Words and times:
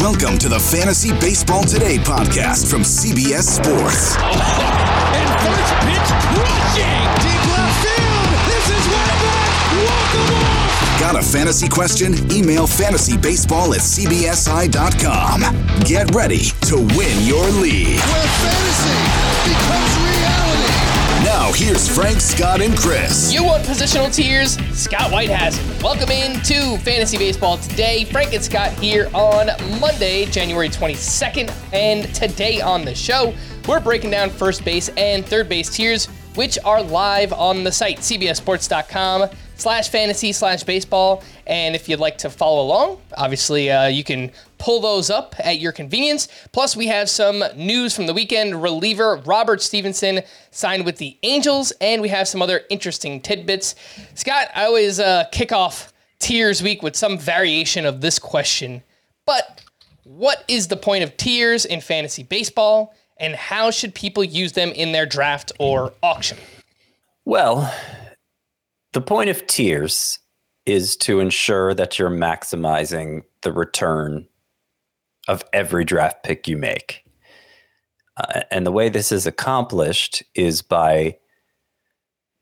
Welcome 0.00 0.38
to 0.38 0.48
the 0.48 0.58
Fantasy 0.72 1.10
Baseball 1.20 1.64
Today 1.64 1.98
podcast 1.98 2.70
from 2.70 2.80
CBS 2.80 3.42
Sports. 3.62 4.16
And 5.08 5.40
first 5.40 5.74
pitch 5.80 6.10
crushing. 6.34 7.17
Got 11.10 11.24
a 11.24 11.26
fantasy 11.26 11.70
question? 11.70 12.12
Email 12.30 12.66
fantasybaseball 12.66 13.74
at 13.74 13.80
cbsi.com. 13.80 15.40
Get 15.86 16.14
ready 16.14 16.50
to 16.66 16.76
win 16.76 17.26
your 17.26 17.48
league. 17.48 17.98
Where 17.98 18.28
fantasy 18.44 18.92
becomes 19.48 19.96
reality. 20.04 21.24
Now, 21.24 21.50
here's 21.54 21.88
Frank, 21.88 22.20
Scott, 22.20 22.60
and 22.60 22.76
Chris. 22.76 23.32
You 23.32 23.42
want 23.42 23.64
positional 23.64 24.14
tiers? 24.14 24.58
Scott 24.78 25.10
White 25.10 25.30
has 25.30 25.58
it. 25.58 25.82
Welcome 25.82 26.10
in 26.10 26.42
to 26.42 26.76
Fantasy 26.84 27.16
Baseball 27.16 27.56
today. 27.56 28.04
Frank 28.04 28.34
and 28.34 28.44
Scott 28.44 28.72
here 28.72 29.08
on 29.14 29.46
Monday, 29.80 30.26
January 30.26 30.68
22nd. 30.68 31.50
And 31.72 32.14
today 32.14 32.60
on 32.60 32.84
the 32.84 32.94
show, 32.94 33.32
we're 33.66 33.80
breaking 33.80 34.10
down 34.10 34.28
first 34.28 34.62
base 34.62 34.90
and 34.98 35.24
third 35.24 35.48
base 35.48 35.70
tiers, 35.70 36.04
which 36.34 36.58
are 36.66 36.82
live 36.82 37.32
on 37.32 37.64
the 37.64 37.72
site, 37.72 38.00
cbsports.com 38.00 39.30
slash 39.58 39.90
fantasy 39.90 40.32
slash 40.32 40.62
baseball. 40.62 41.22
And 41.46 41.74
if 41.74 41.88
you'd 41.88 42.00
like 42.00 42.16
to 42.18 42.30
follow 42.30 42.62
along, 42.62 43.00
obviously 43.16 43.70
uh, 43.70 43.88
you 43.88 44.02
can 44.02 44.30
pull 44.56 44.80
those 44.80 45.10
up 45.10 45.34
at 45.38 45.60
your 45.60 45.72
convenience. 45.72 46.28
Plus, 46.52 46.74
we 46.74 46.86
have 46.86 47.10
some 47.10 47.44
news 47.54 47.94
from 47.94 48.06
the 48.06 48.14
weekend. 48.14 48.62
Reliever 48.62 49.16
Robert 49.26 49.60
Stephenson 49.60 50.22
signed 50.50 50.86
with 50.86 50.96
the 50.96 51.18
Angels, 51.22 51.72
and 51.80 52.00
we 52.00 52.08
have 52.08 52.26
some 52.26 52.40
other 52.40 52.62
interesting 52.70 53.20
tidbits. 53.20 53.74
Scott, 54.14 54.48
I 54.54 54.64
always 54.64 54.98
uh, 54.98 55.24
kick 55.30 55.52
off 55.52 55.92
tiers 56.18 56.62
week 56.62 56.82
with 56.82 56.96
some 56.96 57.18
variation 57.18 57.86
of 57.86 58.00
this 58.00 58.18
question, 58.18 58.82
but 59.26 59.62
what 60.04 60.44
is 60.48 60.68
the 60.68 60.76
point 60.76 61.04
of 61.04 61.16
tiers 61.16 61.64
in 61.64 61.80
fantasy 61.80 62.22
baseball, 62.22 62.94
and 63.18 63.34
how 63.34 63.70
should 63.70 63.94
people 63.94 64.24
use 64.24 64.52
them 64.52 64.70
in 64.70 64.90
their 64.90 65.06
draft 65.06 65.52
or 65.60 65.92
auction? 66.02 66.38
Well, 67.24 67.72
the 68.98 69.04
point 69.04 69.30
of 69.30 69.46
tiers 69.46 70.18
is 70.66 70.96
to 70.96 71.20
ensure 71.20 71.72
that 71.72 72.00
you're 72.00 72.10
maximizing 72.10 73.22
the 73.42 73.52
return 73.52 74.26
of 75.28 75.44
every 75.52 75.84
draft 75.84 76.24
pick 76.24 76.48
you 76.48 76.56
make. 76.56 77.04
Uh, 78.16 78.40
and 78.50 78.66
the 78.66 78.72
way 78.72 78.88
this 78.88 79.12
is 79.12 79.24
accomplished 79.24 80.24
is 80.34 80.62
by 80.62 81.16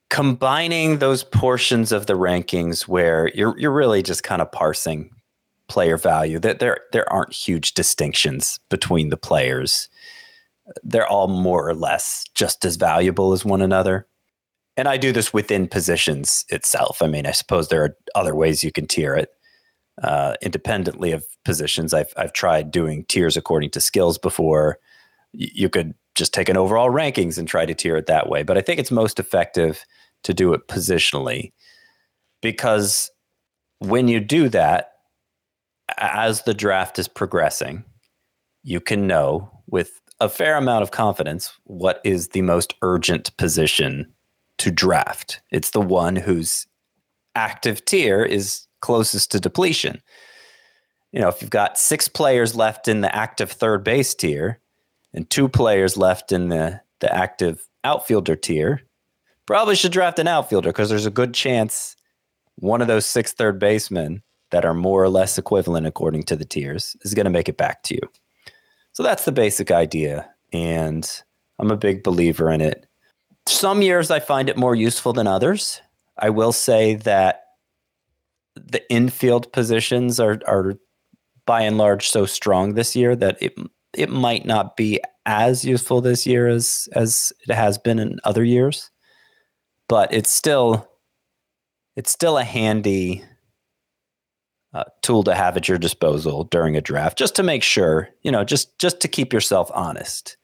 combining 0.08 0.96
those 0.96 1.24
portions 1.24 1.92
of 1.92 2.06
the 2.06 2.14
rankings 2.14 2.88
where 2.88 3.30
you're 3.34 3.58
you're 3.58 3.70
really 3.70 4.02
just 4.02 4.22
kind 4.22 4.40
of 4.40 4.50
parsing 4.50 5.10
player 5.68 5.98
value 5.98 6.38
that 6.38 6.58
there 6.58 6.78
there 6.92 7.12
aren't 7.12 7.34
huge 7.34 7.74
distinctions 7.74 8.58
between 8.70 9.10
the 9.10 9.18
players. 9.18 9.90
They're 10.82 11.06
all 11.06 11.28
more 11.28 11.68
or 11.68 11.74
less 11.74 12.24
just 12.34 12.64
as 12.64 12.76
valuable 12.76 13.34
as 13.34 13.44
one 13.44 13.60
another 13.60 14.06
and 14.76 14.88
I 14.88 14.96
do 14.96 15.12
this 15.12 15.32
within 15.32 15.68
positions 15.68 16.44
itself. 16.48 17.00
I 17.00 17.06
mean, 17.06 17.26
I 17.26 17.30
suppose 17.30 17.68
there 17.68 17.82
are 17.84 17.96
other 18.14 18.34
ways 18.34 18.62
you 18.62 18.72
can 18.72 18.86
tier 18.86 19.14
it 19.14 19.30
uh, 20.02 20.34
independently 20.42 21.12
of 21.12 21.24
positions. 21.44 21.94
I've 21.94 22.12
I've 22.16 22.32
tried 22.32 22.70
doing 22.70 23.04
tiers 23.06 23.36
according 23.36 23.70
to 23.70 23.80
skills 23.80 24.18
before. 24.18 24.78
You 25.32 25.68
could 25.68 25.94
just 26.14 26.32
take 26.32 26.48
an 26.48 26.56
overall 26.56 26.90
rankings 26.90 27.38
and 27.38 27.46
try 27.46 27.66
to 27.66 27.74
tier 27.74 27.96
it 27.96 28.06
that 28.06 28.28
way, 28.28 28.42
but 28.42 28.56
I 28.56 28.62
think 28.62 28.80
it's 28.80 28.90
most 28.90 29.18
effective 29.18 29.84
to 30.22 30.32
do 30.32 30.54
it 30.54 30.66
positionally 30.66 31.52
because 32.40 33.10
when 33.80 34.08
you 34.08 34.20
do 34.20 34.48
that, 34.48 34.92
as 35.98 36.42
the 36.42 36.54
draft 36.54 36.98
is 36.98 37.06
progressing, 37.06 37.84
you 38.62 38.80
can 38.80 39.06
know 39.06 39.50
with 39.66 40.00
a 40.20 40.28
fair 40.28 40.56
amount 40.56 40.82
of 40.82 40.90
confidence 40.90 41.52
what 41.64 42.00
is 42.02 42.28
the 42.28 42.42
most 42.42 42.74
urgent 42.82 43.36
position 43.36 44.12
to 44.58 44.70
draft. 44.70 45.40
It's 45.50 45.70
the 45.70 45.80
one 45.80 46.16
whose 46.16 46.66
active 47.34 47.84
tier 47.84 48.22
is 48.22 48.66
closest 48.80 49.30
to 49.32 49.40
depletion. 49.40 50.02
You 51.12 51.20
know, 51.20 51.28
if 51.28 51.40
you've 51.40 51.50
got 51.50 51.78
six 51.78 52.08
players 52.08 52.54
left 52.54 52.88
in 52.88 53.00
the 53.00 53.14
active 53.14 53.50
third 53.50 53.84
base 53.84 54.14
tier 54.14 54.60
and 55.12 55.28
two 55.28 55.48
players 55.48 55.96
left 55.96 56.32
in 56.32 56.48
the, 56.48 56.80
the 57.00 57.14
active 57.14 57.66
outfielder 57.84 58.36
tier, 58.36 58.82
probably 59.46 59.76
should 59.76 59.92
draft 59.92 60.18
an 60.18 60.28
outfielder 60.28 60.70
because 60.70 60.88
there's 60.88 61.06
a 61.06 61.10
good 61.10 61.32
chance 61.32 61.96
one 62.56 62.80
of 62.80 62.88
those 62.88 63.06
six 63.06 63.32
third 63.32 63.58
basemen 63.58 64.22
that 64.50 64.64
are 64.64 64.74
more 64.74 65.02
or 65.02 65.08
less 65.08 65.38
equivalent 65.38 65.86
according 65.86 66.22
to 66.24 66.36
the 66.36 66.44
tiers 66.44 66.96
is 67.02 67.14
going 67.14 67.24
to 67.24 67.30
make 67.30 67.48
it 67.48 67.56
back 67.56 67.82
to 67.84 67.94
you. 67.94 68.00
So 68.92 69.02
that's 69.02 69.24
the 69.24 69.32
basic 69.32 69.70
idea. 69.70 70.30
And 70.52 71.08
I'm 71.58 71.70
a 71.70 71.76
big 71.76 72.02
believer 72.02 72.50
in 72.50 72.60
it 72.60 72.85
some 73.48 73.82
years 73.82 74.10
I 74.10 74.20
find 74.20 74.48
it 74.48 74.56
more 74.56 74.74
useful 74.74 75.12
than 75.12 75.26
others. 75.26 75.80
I 76.18 76.30
will 76.30 76.52
say 76.52 76.96
that 76.96 77.42
the 78.54 78.82
infield 78.90 79.52
positions 79.52 80.18
are 80.18 80.40
are 80.46 80.74
by 81.46 81.62
and 81.62 81.78
large 81.78 82.10
so 82.10 82.26
strong 82.26 82.74
this 82.74 82.96
year 82.96 83.14
that 83.16 83.40
it 83.40 83.54
it 83.94 84.10
might 84.10 84.44
not 84.44 84.76
be 84.76 85.00
as 85.24 85.64
useful 85.64 86.00
this 86.00 86.26
year 86.26 86.48
as 86.48 86.88
as 86.92 87.32
it 87.48 87.54
has 87.54 87.78
been 87.78 87.98
in 87.98 88.18
other 88.24 88.44
years. 88.44 88.90
But 89.88 90.12
it's 90.12 90.30
still 90.30 90.88
it's 91.96 92.10
still 92.10 92.38
a 92.38 92.44
handy 92.44 93.24
uh, 94.74 94.84
tool 95.02 95.22
to 95.24 95.34
have 95.34 95.56
at 95.56 95.68
your 95.68 95.78
disposal 95.78 96.44
during 96.44 96.76
a 96.76 96.80
draft 96.80 97.16
just 97.16 97.34
to 97.36 97.42
make 97.42 97.62
sure, 97.62 98.08
you 98.22 98.30
know, 98.30 98.44
just 98.44 98.78
just 98.78 99.00
to 99.00 99.08
keep 99.08 99.32
yourself 99.32 99.70
honest 99.74 100.36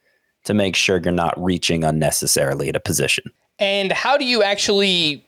to 0.44 0.54
make 0.54 0.76
sure 0.76 0.98
you're 0.98 1.12
not 1.12 1.34
reaching 1.42 1.84
unnecessarily 1.84 2.68
at 2.68 2.76
a 2.76 2.80
position. 2.80 3.24
And 3.58 3.92
how 3.92 4.16
do 4.16 4.24
you 4.24 4.42
actually 4.42 5.26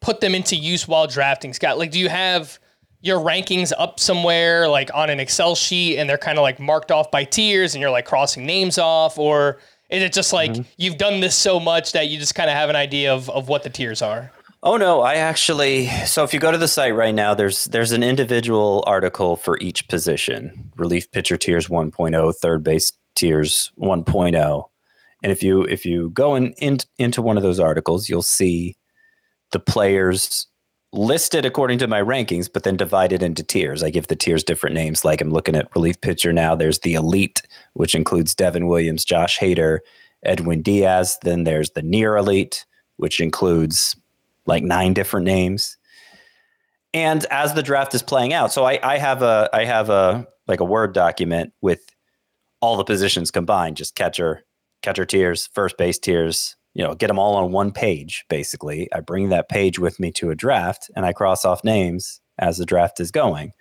put 0.00 0.20
them 0.20 0.34
into 0.34 0.56
use 0.56 0.86
while 0.86 1.06
drafting, 1.06 1.52
Scott? 1.52 1.78
Like, 1.78 1.90
do 1.90 1.98
you 1.98 2.08
have 2.08 2.58
your 3.00 3.18
rankings 3.18 3.72
up 3.76 3.98
somewhere, 3.98 4.68
like 4.68 4.90
on 4.94 5.10
an 5.10 5.20
Excel 5.20 5.54
sheet, 5.54 5.98
and 5.98 6.08
they're 6.08 6.18
kind 6.18 6.38
of 6.38 6.42
like 6.42 6.60
marked 6.60 6.90
off 6.90 7.10
by 7.10 7.24
tiers, 7.24 7.74
and 7.74 7.82
you're 7.82 7.90
like 7.90 8.06
crossing 8.06 8.46
names 8.46 8.78
off, 8.78 9.18
or 9.18 9.58
is 9.90 10.02
it 10.02 10.12
just 10.12 10.32
like 10.32 10.52
mm-hmm. 10.52 10.62
you've 10.78 10.98
done 10.98 11.20
this 11.20 11.36
so 11.36 11.58
much 11.60 11.92
that 11.92 12.08
you 12.08 12.18
just 12.18 12.34
kind 12.34 12.48
of 12.48 12.56
have 12.56 12.70
an 12.70 12.76
idea 12.76 13.12
of, 13.12 13.28
of 13.28 13.48
what 13.48 13.64
the 13.64 13.70
tiers 13.70 14.00
are? 14.00 14.30
Oh 14.62 14.76
no, 14.76 15.00
I 15.00 15.14
actually 15.14 15.88
so 16.06 16.22
if 16.22 16.32
you 16.32 16.38
go 16.38 16.52
to 16.52 16.58
the 16.58 16.68
site 16.68 16.94
right 16.94 17.14
now 17.14 17.34
there's 17.34 17.64
there's 17.66 17.90
an 17.90 18.04
individual 18.04 18.84
article 18.86 19.34
for 19.34 19.58
each 19.58 19.88
position. 19.88 20.70
Relief 20.76 21.10
pitcher 21.10 21.36
tiers 21.36 21.66
1.0, 21.66 22.34
third 22.36 22.62
base 22.62 22.92
tiers 23.14 23.72
1.0 23.78 24.64
And 25.22 25.32
if 25.32 25.42
you 25.42 25.62
if 25.62 25.84
you 25.84 26.10
go 26.10 26.34
in, 26.34 26.52
in 26.54 26.78
into 26.98 27.22
one 27.22 27.36
of 27.36 27.42
those 27.42 27.60
articles, 27.60 28.08
you'll 28.08 28.22
see 28.22 28.76
the 29.52 29.60
players 29.60 30.46
listed 30.92 31.46
according 31.46 31.78
to 31.78 31.86
my 31.86 32.02
rankings, 32.02 32.50
but 32.52 32.64
then 32.64 32.76
divided 32.76 33.22
into 33.22 33.42
tiers. 33.42 33.82
I 33.82 33.90
give 33.90 34.08
the 34.08 34.16
tiers 34.16 34.44
different 34.44 34.74
names. 34.74 35.04
Like 35.04 35.20
I'm 35.20 35.30
looking 35.30 35.56
at 35.56 35.74
relief 35.74 36.00
pitcher 36.00 36.32
now. 36.32 36.54
There's 36.54 36.80
the 36.80 36.94
elite, 36.94 37.42
which 37.72 37.94
includes 37.94 38.34
Devin 38.34 38.66
Williams, 38.66 39.04
Josh 39.04 39.38
Hader, 39.38 39.78
Edwin 40.22 40.62
Diaz. 40.62 41.18
Then 41.22 41.44
there's 41.44 41.70
the 41.70 41.82
near 41.82 42.16
elite, 42.16 42.66
which 42.96 43.20
includes 43.20 43.96
like 44.46 44.62
nine 44.62 44.92
different 44.92 45.24
names. 45.26 45.78
And 46.94 47.24
as 47.26 47.54
the 47.54 47.62
draft 47.62 47.94
is 47.94 48.02
playing 48.02 48.34
out, 48.34 48.52
so 48.52 48.64
I, 48.64 48.78
I 48.82 48.98
have 48.98 49.22
a 49.22 49.48
I 49.52 49.64
have 49.64 49.88
a 49.88 50.26
like 50.46 50.60
a 50.60 50.64
Word 50.64 50.92
document 50.92 51.54
with 51.62 51.80
all 52.62 52.76
the 52.76 52.84
positions 52.84 53.30
combined, 53.30 53.76
just 53.76 53.94
catcher, 53.94 54.44
catcher 54.80 55.04
tiers, 55.04 55.48
first 55.52 55.76
base 55.76 55.98
tiers, 55.98 56.56
you 56.74 56.82
know, 56.82 56.94
get 56.94 57.08
them 57.08 57.18
all 57.18 57.34
on 57.34 57.52
one 57.52 57.72
page, 57.72 58.24
basically. 58.30 58.88
I 58.94 59.00
bring 59.00 59.28
that 59.28 59.50
page 59.50 59.78
with 59.78 60.00
me 60.00 60.10
to 60.12 60.30
a 60.30 60.34
draft 60.34 60.90
and 60.96 61.04
I 61.04 61.12
cross 61.12 61.44
off 61.44 61.64
names 61.64 62.20
as 62.38 62.56
the 62.56 62.64
draft 62.64 63.00
is 63.00 63.10
going. 63.10 63.52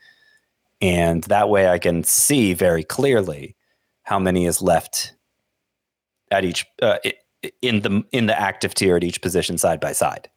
And 0.80 1.24
that 1.26 1.50
way 1.50 1.68
I 1.68 1.80
can 1.80 2.04
see 2.04 2.54
very 2.54 2.84
clearly 2.84 3.56
how 4.04 4.20
many 4.20 4.46
is 4.46 4.62
left 4.62 5.14
at 6.32 6.46
each 6.46 6.66
uh, 6.82 6.98
in 7.62 7.82
the 7.82 8.04
in 8.12 8.28
the 8.28 8.40
active 8.40 8.74
tier 8.74 8.96
at 8.96 9.04
each 9.04 9.22
position 9.22 9.58
side 9.58 9.80
by 9.80 9.92
side. 9.92 10.30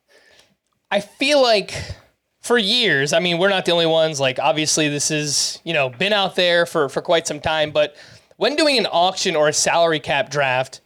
I 0.90 1.00
feel 1.00 1.40
like 1.40 1.72
for 2.40 2.58
years, 2.58 3.12
I 3.12 3.20
mean, 3.20 3.38
we're 3.38 3.48
not 3.48 3.64
the 3.64 3.72
only 3.72 3.86
ones. 3.86 4.20
Like 4.20 4.38
obviously 4.38 4.88
this 4.88 5.10
is, 5.10 5.60
you 5.64 5.72
know, 5.72 5.88
been 5.88 6.12
out 6.12 6.36
there 6.36 6.66
for 6.66 6.88
for 6.88 7.00
quite 7.00 7.26
some 7.26 7.40
time, 7.40 7.70
but 7.70 7.96
when 8.36 8.56
doing 8.56 8.78
an 8.78 8.86
auction 8.86 9.36
or 9.36 9.48
a 9.48 9.52
salary 9.52 10.00
cap 10.00 10.30
draft, 10.30 10.80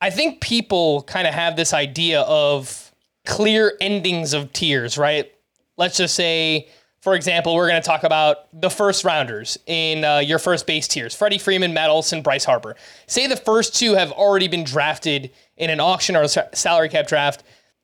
I 0.00 0.10
think 0.10 0.40
people 0.40 1.02
kind 1.02 1.26
of 1.26 1.34
have 1.34 1.56
this 1.56 1.72
idea 1.72 2.20
of 2.22 2.92
clear 3.24 3.76
endings 3.80 4.34
of 4.34 4.52
tiers, 4.52 4.96
right? 4.98 5.32
Let's 5.76 5.96
just 5.96 6.14
say, 6.14 6.68
for 7.00 7.14
example, 7.14 7.54
we're 7.54 7.68
going 7.68 7.80
to 7.80 7.86
talk 7.86 8.04
about 8.04 8.48
the 8.58 8.70
first 8.70 9.04
rounders 9.04 9.58
in 9.66 10.04
uh, 10.04 10.18
your 10.18 10.38
first 10.38 10.66
base 10.66 10.88
tiers 10.88 11.14
Freddie 11.14 11.38
Freeman, 11.38 11.74
Matt 11.74 11.90
Olson, 11.90 12.22
Bryce 12.22 12.44
Harper. 12.44 12.76
Say 13.06 13.26
the 13.26 13.36
first 13.36 13.74
two 13.74 13.94
have 13.94 14.12
already 14.12 14.48
been 14.48 14.64
drafted 14.64 15.30
in 15.56 15.70
an 15.70 15.80
auction 15.80 16.16
or 16.16 16.22
a 16.22 16.28
salary 16.28 16.88
cap 16.88 17.06
draft. 17.06 17.42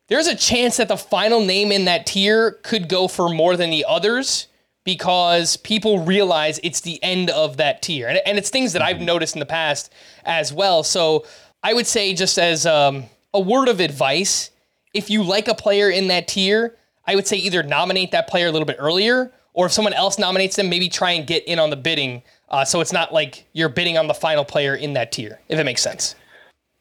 There's 0.08 0.26
a 0.26 0.36
chance 0.36 0.76
that 0.76 0.88
the 0.88 0.96
final 0.96 1.44
name 1.44 1.72
in 1.72 1.86
that 1.86 2.06
tier 2.06 2.52
could 2.62 2.88
go 2.88 3.08
for 3.08 3.28
more 3.28 3.56
than 3.56 3.70
the 3.70 3.84
others 3.88 4.48
because 4.84 5.56
people 5.58 6.00
realize 6.04 6.58
it's 6.62 6.80
the 6.80 7.02
end 7.02 7.30
of 7.30 7.56
that 7.58 7.82
tier. 7.82 8.08
And, 8.08 8.20
and 8.26 8.38
it's 8.38 8.50
things 8.50 8.72
that 8.72 8.82
I've 8.82 9.00
noticed 9.00 9.36
in 9.36 9.40
the 9.40 9.46
past 9.46 9.92
as 10.24 10.52
well. 10.52 10.82
So 10.82 11.24
I 11.62 11.74
would 11.74 11.86
say, 11.86 12.14
just 12.14 12.38
as 12.38 12.66
um, 12.66 13.04
a 13.32 13.40
word 13.40 13.68
of 13.68 13.80
advice, 13.80 14.50
if 14.94 15.08
you 15.08 15.22
like 15.22 15.48
a 15.48 15.54
player 15.54 15.88
in 15.88 16.08
that 16.08 16.28
tier, 16.28 16.76
I 17.06 17.14
would 17.14 17.26
say 17.26 17.36
either 17.36 17.62
nominate 17.62 18.10
that 18.12 18.28
player 18.28 18.48
a 18.48 18.50
little 18.50 18.66
bit 18.66 18.76
earlier, 18.78 19.32
or 19.54 19.66
if 19.66 19.72
someone 19.72 19.92
else 19.92 20.18
nominates 20.18 20.56
them, 20.56 20.68
maybe 20.68 20.88
try 20.88 21.12
and 21.12 21.26
get 21.26 21.44
in 21.44 21.58
on 21.58 21.70
the 21.70 21.76
bidding. 21.76 22.22
Uh, 22.48 22.64
so 22.64 22.80
it's 22.80 22.92
not 22.92 23.12
like 23.12 23.46
you're 23.52 23.68
bidding 23.68 23.98
on 23.98 24.06
the 24.06 24.14
final 24.14 24.44
player 24.44 24.74
in 24.74 24.94
that 24.94 25.12
tier, 25.12 25.40
if 25.48 25.58
it 25.58 25.64
makes 25.64 25.82
sense. 25.82 26.14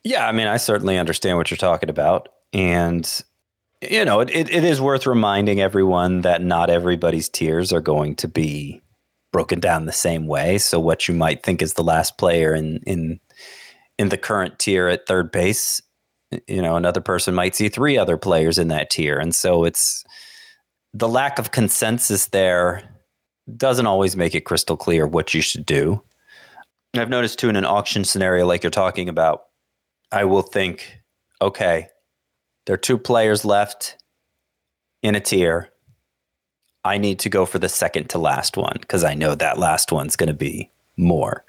Yeah, 0.04 0.28
I 0.28 0.32
mean, 0.32 0.48
I 0.48 0.58
certainly 0.58 0.98
understand 0.98 1.38
what 1.38 1.52
you're 1.52 1.58
talking 1.58 1.90
about. 1.90 2.30
And, 2.54 3.24
you 3.82 4.06
know, 4.06 4.20
it, 4.20 4.30
it, 4.30 4.50
it 4.50 4.64
is 4.64 4.80
worth 4.80 5.08
reminding 5.08 5.60
everyone 5.60 6.22
that 6.22 6.42
not 6.42 6.70
everybody's 6.70 7.30
tiers 7.30 7.74
are 7.74 7.82
going 7.82 8.16
to 8.18 8.28
be 8.28 8.82
broken 9.32 9.60
down 9.60 9.86
the 9.86 9.92
same 9.92 10.28
way. 10.28 10.58
So 10.58 10.80
what 10.80 11.08
you 11.08 11.14
might 11.16 11.44
think 11.44 11.62
is 11.62 11.74
the 11.74 11.84
last 11.84 12.18
player 12.18 12.54
in, 12.54 12.78
in 12.86 13.20
in 13.98 14.10
the 14.10 14.18
current 14.18 14.58
tier 14.58 14.88
at 14.88 15.06
third 15.06 15.32
base, 15.32 15.80
you 16.48 16.62
know, 16.62 16.76
another 16.76 17.02
person 17.02 17.36
might 17.36 17.56
see 17.56 17.70
three 17.70 17.98
other 17.98 18.18
players 18.18 18.58
in 18.58 18.68
that 18.70 18.90
tier. 18.90 19.20
And 19.20 19.36
so 19.36 19.64
it's 19.64 20.04
the 20.94 21.08
lack 21.08 21.38
of 21.38 21.52
consensus 21.52 22.28
there 22.28 22.82
doesn't 23.58 23.86
always 23.86 24.16
make 24.16 24.34
it 24.34 24.42
crystal 24.42 24.76
clear 24.76 25.06
what 25.06 25.34
you 25.34 25.42
should 25.42 25.66
do. 25.66 26.02
I've 26.96 27.10
noticed 27.10 27.38
too 27.38 27.50
in 27.50 27.56
an 27.56 27.66
auction 27.66 28.04
scenario 28.04 28.46
like 28.46 28.64
you're 28.64 28.72
talking 28.72 29.08
about, 29.08 29.44
I 30.12 30.26
will 30.26 30.42
think, 30.42 31.00
okay, 31.42 31.88
there 32.66 32.74
are 32.74 32.78
two 32.78 32.98
players 32.98 33.46
left 33.46 33.98
in 35.02 35.16
a 35.16 35.20
tier. 35.20 35.70
I 36.84 36.98
need 36.98 37.20
to 37.20 37.30
go 37.30 37.46
for 37.46 37.60
the 37.60 37.70
second 37.70 38.10
to 38.10 38.18
last 38.18 38.58
one 38.58 38.78
because 38.80 39.04
I 39.04 39.14
know 39.14 39.36
that 39.36 39.60
last 39.60 39.92
one's 39.92 40.16
going 40.16 40.28
to 40.28 40.34
be 40.34 40.72
more 40.98 41.46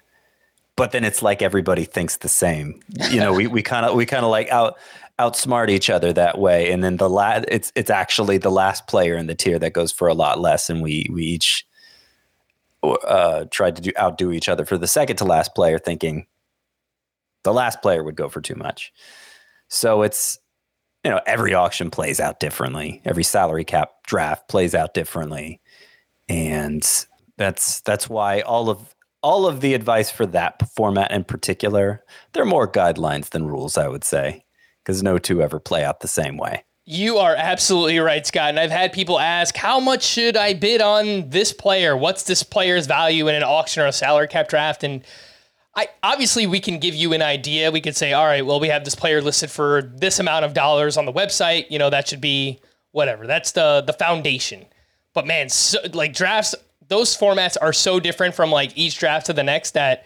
but 0.76 0.92
then 0.92 1.04
it's 1.04 1.22
like 1.22 1.42
everybody 1.42 1.84
thinks 1.84 2.16
the 2.16 2.28
same. 2.28 2.80
You 3.10 3.20
know, 3.20 3.32
we 3.32 3.46
we 3.46 3.62
kind 3.62 3.84
of 3.86 3.94
we 3.94 4.06
kind 4.06 4.24
of 4.24 4.30
like 4.30 4.48
out 4.48 4.78
outsmart 5.18 5.68
each 5.68 5.90
other 5.90 6.12
that 6.12 6.38
way, 6.38 6.72
and 6.72 6.82
then 6.82 6.96
the 6.96 7.10
last 7.10 7.44
it's 7.48 7.72
it's 7.74 7.90
actually 7.90 8.38
the 8.38 8.50
last 8.50 8.86
player 8.86 9.16
in 9.16 9.26
the 9.26 9.34
tier 9.34 9.58
that 9.58 9.74
goes 9.74 9.92
for 9.92 10.08
a 10.08 10.14
lot 10.14 10.40
less, 10.40 10.70
and 10.70 10.82
we 10.82 11.06
we 11.12 11.24
each 11.24 11.66
uh, 12.82 13.44
tried 13.50 13.76
to 13.76 13.82
do 13.82 13.92
outdo 13.98 14.32
each 14.32 14.48
other 14.48 14.64
for 14.64 14.78
the 14.78 14.86
second 14.86 15.16
to 15.16 15.24
last 15.24 15.54
player, 15.54 15.78
thinking 15.78 16.26
the 17.44 17.52
last 17.52 17.82
player 17.82 18.02
would 18.02 18.16
go 18.16 18.28
for 18.28 18.40
too 18.40 18.54
much. 18.54 18.92
So 19.68 20.02
it's 20.02 20.38
you 21.04 21.10
know 21.10 21.20
every 21.26 21.54
auction 21.54 21.90
plays 21.90 22.20
out 22.20 22.40
differently, 22.40 23.00
every 23.04 23.24
salary 23.24 23.64
cap 23.64 23.90
draft 24.04 24.48
plays 24.48 24.74
out 24.74 24.94
differently, 24.94 25.60
and 26.28 27.06
that's 27.36 27.80
that's 27.80 28.08
why 28.08 28.40
all 28.40 28.70
of 28.70 28.94
all 29.22 29.46
of 29.46 29.60
the 29.60 29.74
advice 29.74 30.10
for 30.10 30.26
that 30.26 30.68
format 30.70 31.10
in 31.12 31.24
particular, 31.24 32.04
they're 32.32 32.44
more 32.44 32.70
guidelines 32.70 33.30
than 33.30 33.46
rules, 33.46 33.78
I 33.78 33.88
would 33.88 34.04
say, 34.04 34.44
because 34.84 35.02
no 35.02 35.18
two 35.18 35.42
ever 35.42 35.60
play 35.60 35.84
out 35.84 36.00
the 36.00 36.08
same 36.08 36.36
way. 36.36 36.64
You 36.84 37.18
are 37.18 37.36
absolutely 37.36 38.00
right, 38.00 38.26
Scott. 38.26 38.48
And 38.48 38.58
I've 38.58 38.72
had 38.72 38.92
people 38.92 39.20
ask, 39.20 39.56
how 39.56 39.78
much 39.78 40.02
should 40.02 40.36
I 40.36 40.52
bid 40.52 40.82
on 40.82 41.30
this 41.30 41.52
player? 41.52 41.96
What's 41.96 42.24
this 42.24 42.42
player's 42.42 42.86
value 42.86 43.28
in 43.28 43.36
an 43.36 43.44
auction 43.44 43.84
or 43.84 43.86
a 43.86 43.92
salary 43.92 44.26
cap 44.26 44.48
draft? 44.48 44.82
And 44.82 45.04
I 45.74 45.88
obviously 46.02 46.46
we 46.46 46.60
can 46.60 46.78
give 46.78 46.94
you 46.94 47.12
an 47.14 47.22
idea. 47.22 47.70
We 47.70 47.80
could 47.80 47.96
say, 47.96 48.12
all 48.12 48.26
right, 48.26 48.44
well, 48.44 48.60
we 48.60 48.68
have 48.68 48.84
this 48.84 48.94
player 48.94 49.22
listed 49.22 49.50
for 49.50 49.82
this 49.82 50.18
amount 50.18 50.44
of 50.44 50.52
dollars 50.52 50.96
on 50.96 51.06
the 51.06 51.12
website. 51.12 51.70
You 51.70 51.78
know, 51.78 51.90
that 51.90 52.08
should 52.08 52.20
be 52.20 52.60
whatever. 52.90 53.26
That's 53.26 53.52
the 53.52 53.82
the 53.86 53.92
foundation. 53.94 54.66
But 55.14 55.26
man, 55.26 55.48
so, 55.48 55.78
like 55.92 56.12
drafts 56.12 56.54
those 56.88 57.16
formats 57.16 57.56
are 57.60 57.72
so 57.72 58.00
different 58.00 58.34
from 58.34 58.50
like 58.50 58.76
each 58.76 58.98
draft 58.98 59.26
to 59.26 59.32
the 59.32 59.42
next 59.42 59.70
that 59.72 60.04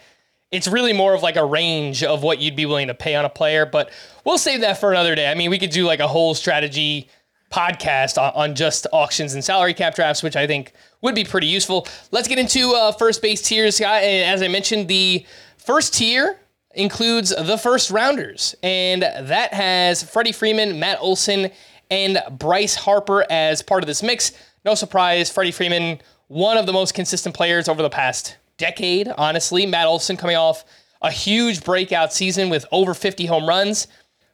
it's 0.52 0.68
really 0.68 0.92
more 0.92 1.14
of 1.14 1.22
like 1.22 1.34
a 1.34 1.44
range 1.44 2.04
of 2.04 2.22
what 2.22 2.38
you'd 2.38 2.54
be 2.54 2.64
willing 2.64 2.86
to 2.86 2.94
pay 2.94 3.16
on 3.16 3.24
a 3.24 3.28
player. 3.28 3.66
But 3.66 3.90
we'll 4.24 4.38
save 4.38 4.60
that 4.60 4.78
for 4.78 4.92
another 4.92 5.16
day. 5.16 5.28
I 5.28 5.34
mean, 5.34 5.50
we 5.50 5.58
could 5.58 5.70
do 5.70 5.84
like 5.84 5.98
a 5.98 6.06
whole 6.06 6.34
strategy 6.34 7.08
podcast 7.50 8.20
on, 8.20 8.32
on 8.34 8.54
just 8.54 8.86
auctions 8.92 9.34
and 9.34 9.42
salary 9.42 9.74
cap 9.74 9.96
drafts, 9.96 10.22
which 10.22 10.36
I 10.36 10.46
think 10.46 10.72
would 11.02 11.14
be 11.14 11.24
pretty 11.24 11.48
useful. 11.48 11.86
Let's 12.12 12.28
get 12.28 12.38
into 12.38 12.72
uh, 12.72 12.92
first 12.92 13.22
base 13.22 13.42
tiers. 13.42 13.80
As 13.80 14.42
I 14.42 14.48
mentioned, 14.48 14.86
the 14.88 15.26
first 15.66 15.94
tier 15.94 16.38
includes 16.74 17.30
the 17.30 17.58
first 17.58 17.90
rounders, 17.90 18.54
and 18.62 19.02
that 19.02 19.52
has 19.52 20.02
Freddie 20.02 20.32
Freeman, 20.32 20.78
Matt 20.78 20.98
Olson, 21.00 21.50
and 21.90 22.22
Bryce 22.30 22.74
Harper 22.74 23.26
as 23.28 23.60
part 23.62 23.82
of 23.82 23.86
this 23.86 24.02
mix. 24.02 24.32
No 24.64 24.74
surprise, 24.74 25.30
Freddie 25.30 25.52
Freeman 25.52 26.00
one 26.28 26.56
of 26.56 26.66
the 26.66 26.72
most 26.72 26.94
consistent 26.94 27.34
players 27.34 27.68
over 27.68 27.82
the 27.82 27.90
past 27.90 28.36
decade, 28.56 29.08
honestly. 29.16 29.66
Matt 29.66 29.86
Olson 29.86 30.16
coming 30.16 30.36
off 30.36 30.64
a 31.02 31.10
huge 31.10 31.62
breakout 31.62 32.12
season 32.12 32.48
with 32.48 32.66
over 32.72 32.94
50 32.94 33.26
home 33.26 33.48
runs. 33.48 33.86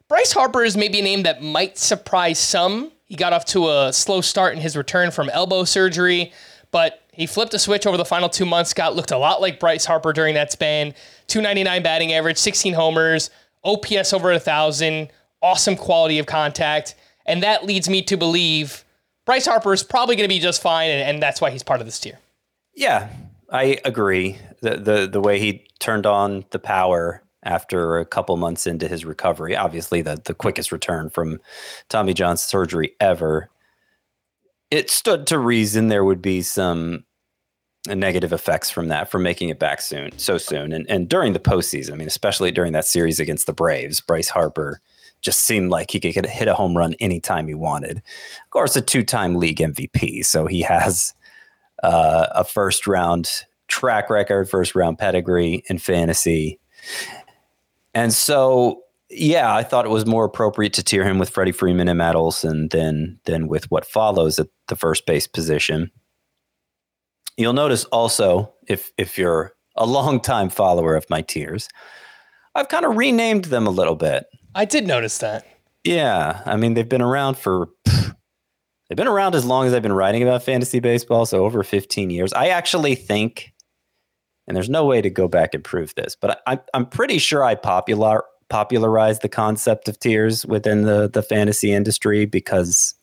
Bryce 0.07 0.31
Harper 0.31 0.63
is 0.63 0.75
maybe 0.77 0.99
a 0.99 1.03
name 1.03 1.23
that 1.23 1.41
might 1.41 1.77
surprise 1.77 2.39
some. 2.39 2.91
He 3.05 3.15
got 3.15 3.33
off 3.33 3.45
to 3.45 3.69
a 3.69 3.93
slow 3.93 4.21
start 4.21 4.55
in 4.55 4.61
his 4.61 4.75
return 4.75 5.11
from 5.11 5.29
elbow 5.29 5.65
surgery, 5.65 6.33
but 6.71 7.03
he 7.11 7.27
flipped 7.27 7.53
a 7.53 7.59
switch 7.59 7.85
over 7.85 7.97
the 7.97 8.05
final 8.05 8.29
two 8.29 8.45
months. 8.45 8.71
Scott 8.71 8.95
looked 8.95 9.11
a 9.11 9.17
lot 9.17 9.39
like 9.39 9.59
Bryce 9.59 9.85
Harper 9.85 10.13
during 10.13 10.33
that 10.33 10.51
span. 10.51 10.95
299 11.27 11.83
batting 11.83 12.13
average, 12.13 12.37
16 12.37 12.73
homers, 12.73 13.29
OPS 13.63 14.13
over 14.13 14.29
a 14.29 14.35
1,000, 14.35 15.09
awesome 15.41 15.75
quality 15.75 16.19
of 16.19 16.25
contact. 16.25 16.95
And 17.25 17.43
that 17.43 17.65
leads 17.65 17.89
me 17.89 18.01
to 18.03 18.17
believe 18.17 18.83
Bryce 19.25 19.45
Harper 19.45 19.73
is 19.73 19.83
probably 19.83 20.15
going 20.15 20.27
to 20.27 20.33
be 20.33 20.39
just 20.39 20.61
fine, 20.61 20.89
and, 20.89 21.01
and 21.01 21.23
that's 21.23 21.39
why 21.39 21.49
he's 21.49 21.63
part 21.63 21.79
of 21.79 21.87
this 21.87 21.99
tier. 21.99 22.19
Yeah, 22.75 23.09
I 23.49 23.79
agree. 23.85 24.37
The, 24.61 24.77
the 24.77 25.07
the 25.07 25.21
way 25.21 25.39
he 25.39 25.67
turned 25.79 26.05
on 26.05 26.45
the 26.51 26.59
power 26.59 27.21
after 27.43 27.99
a 27.99 28.05
couple 28.05 28.35
months 28.37 28.65
into 28.65 28.87
his 28.87 29.05
recovery, 29.05 29.55
obviously 29.55 30.01
the 30.01 30.21
the 30.23 30.33
quickest 30.33 30.71
return 30.71 31.09
from 31.09 31.39
Tommy 31.89 32.13
John's 32.13 32.41
surgery 32.41 32.95
ever. 32.99 33.49
It 34.71 34.89
stood 34.89 35.27
to 35.27 35.37
reason 35.37 35.87
there 35.87 36.03
would 36.03 36.21
be 36.21 36.41
some 36.41 37.05
negative 37.87 38.31
effects 38.31 38.69
from 38.69 38.87
that, 38.87 39.11
from 39.11 39.23
making 39.23 39.49
it 39.49 39.59
back 39.59 39.81
soon, 39.81 40.17
so 40.17 40.37
soon, 40.37 40.71
and 40.71 40.89
and 40.89 41.09
during 41.09 41.33
the 41.33 41.39
postseason. 41.39 41.93
I 41.93 41.95
mean, 41.95 42.07
especially 42.07 42.51
during 42.51 42.73
that 42.73 42.85
series 42.85 43.19
against 43.19 43.45
the 43.45 43.53
Braves, 43.53 43.99
Bryce 44.01 44.29
Harper 44.29 44.81
just 45.21 45.41
seemed 45.41 45.71
like 45.71 45.91
he 45.91 45.99
could 45.99 46.25
hit 46.25 46.47
a 46.47 46.53
home 46.53 46.77
run 46.77 46.93
anytime 46.99 47.47
he 47.47 47.53
wanted. 47.53 47.97
Of 47.97 48.49
course, 48.51 48.75
a 48.75 48.81
two 48.81 49.03
time 49.03 49.35
league 49.35 49.59
MVP. 49.59 50.25
So 50.25 50.45
he 50.45 50.61
has 50.61 51.13
uh, 51.81 52.27
a 52.31 52.43
first 52.43 52.87
round 52.87 53.45
track 53.67 54.09
record, 54.09 54.49
first 54.49 54.75
round 54.75 54.97
pedigree 54.97 55.63
in 55.69 55.77
fantasy. 55.77 56.59
And 57.93 58.13
so 58.13 58.83
yeah, 59.09 59.53
I 59.53 59.63
thought 59.63 59.85
it 59.85 59.89
was 59.89 60.05
more 60.05 60.25
appropriate 60.25 60.73
to 60.73 60.83
tier 60.83 61.03
him 61.03 61.19
with 61.19 61.29
Freddie 61.29 61.51
Freeman 61.51 61.87
and 61.87 61.97
Matt 61.97 62.15
Olson 62.15 62.69
than 62.69 63.19
than 63.25 63.47
with 63.47 63.69
what 63.71 63.85
follows 63.85 64.39
at 64.39 64.47
the 64.67 64.75
first 64.75 65.05
base 65.05 65.27
position. 65.27 65.91
You'll 67.37 67.53
notice 67.53 67.85
also 67.85 68.53
if 68.67 68.91
if 68.97 69.17
you're 69.17 69.53
a 69.75 69.85
longtime 69.85 70.49
follower 70.49 70.95
of 70.95 71.09
my 71.09 71.21
tiers, 71.21 71.67
I've 72.55 72.69
kind 72.69 72.85
of 72.85 72.95
renamed 72.95 73.45
them 73.45 73.67
a 73.67 73.71
little 73.71 73.95
bit. 73.95 74.25
I 74.55 74.65
did 74.65 74.85
notice 74.85 75.17
that. 75.19 75.45
Yeah, 75.83 76.41
I 76.45 76.55
mean 76.55 76.73
they've 76.73 76.87
been 76.87 77.01
around 77.01 77.37
for 77.37 77.69
they've 77.85 78.95
been 78.95 79.07
around 79.07 79.35
as 79.35 79.45
long 79.45 79.65
as 79.65 79.73
I've 79.73 79.81
been 79.81 79.93
writing 79.93 80.21
about 80.21 80.43
fantasy 80.43 80.79
baseball, 80.79 81.25
so 81.25 81.45
over 81.45 81.63
15 81.63 82.09
years. 82.09 82.33
I 82.33 82.49
actually 82.49 82.95
think 82.95 83.53
and 84.47 84.55
there's 84.55 84.69
no 84.69 84.85
way 84.85 85.01
to 85.01 85.09
go 85.09 85.27
back 85.27 85.53
and 85.53 85.63
prove 85.63 85.93
this, 85.95 86.15
but 86.19 86.41
I, 86.47 86.59
I'm 86.73 86.85
pretty 86.85 87.17
sure 87.17 87.43
I 87.43 87.55
popular 87.55 88.23
popularized 88.49 89.21
the 89.21 89.29
concept 89.29 89.87
of 89.87 89.99
tiers 89.99 90.45
within 90.45 90.83
the 90.83 91.09
the 91.09 91.23
fantasy 91.23 91.71
industry 91.71 92.25
because 92.25 92.93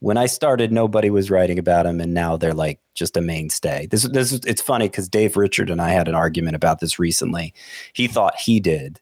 when 0.00 0.16
I 0.16 0.26
started, 0.26 0.72
nobody 0.72 1.10
was 1.10 1.30
writing 1.30 1.58
about 1.58 1.86
him, 1.86 2.00
and 2.00 2.12
now 2.12 2.36
they're 2.36 2.54
like 2.54 2.80
just 2.94 3.16
a 3.16 3.20
mainstay. 3.20 3.86
This 3.86 4.02
this 4.02 4.32
it's 4.32 4.62
funny 4.62 4.88
because 4.88 5.08
Dave 5.08 5.36
Richard 5.36 5.70
and 5.70 5.80
I 5.80 5.90
had 5.90 6.08
an 6.08 6.14
argument 6.14 6.56
about 6.56 6.80
this 6.80 6.98
recently. 6.98 7.54
He 7.92 8.06
thought 8.06 8.36
he 8.36 8.60
did, 8.60 9.00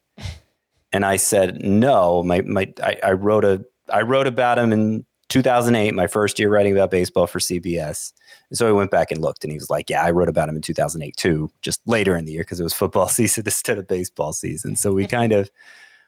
and 0.93 1.05
I 1.05 1.17
said 1.17 1.63
no. 1.63 2.23
My 2.23 2.43
my 2.43 2.73
I, 2.83 2.97
I 3.03 3.13
wrote 3.13 3.45
a 3.45 3.65
I 3.93 4.03
wrote 4.03 4.27
about 4.27 4.59
him 4.59 4.73
in 4.73 5.07
2008, 5.29 5.95
my 5.95 6.07
first 6.07 6.39
year 6.39 6.51
writing 6.51 6.73
about 6.73 6.91
baseball 6.91 7.27
for 7.27 7.39
CBS. 7.39 8.13
And 8.51 8.59
so 8.59 8.69
I 8.69 8.73
went 8.73 8.91
back 8.91 9.11
and 9.11 9.21
looked, 9.21 9.45
and 9.45 9.51
he 9.51 9.57
was 9.57 9.71
like, 9.71 9.89
"Yeah, 9.89 10.03
I 10.03 10.11
wrote 10.11 10.29
about 10.29 10.49
him 10.49 10.57
in 10.57 10.63
2008 10.63 11.17
too, 11.17 11.51
just 11.63 11.81
later 11.87 12.17
in 12.17 12.27
the 12.27 12.33
year 12.33 12.43
because 12.43 12.61
it 12.61 12.65
was 12.65 12.75
football 12.75 13.09
season 13.09 13.45
instead 13.47 13.79
of 13.79 13.89
baseball 13.89 14.33
season." 14.33 14.77
So 14.77 14.93
we 14.93 15.07
kind 15.07 15.33
of 15.33 15.51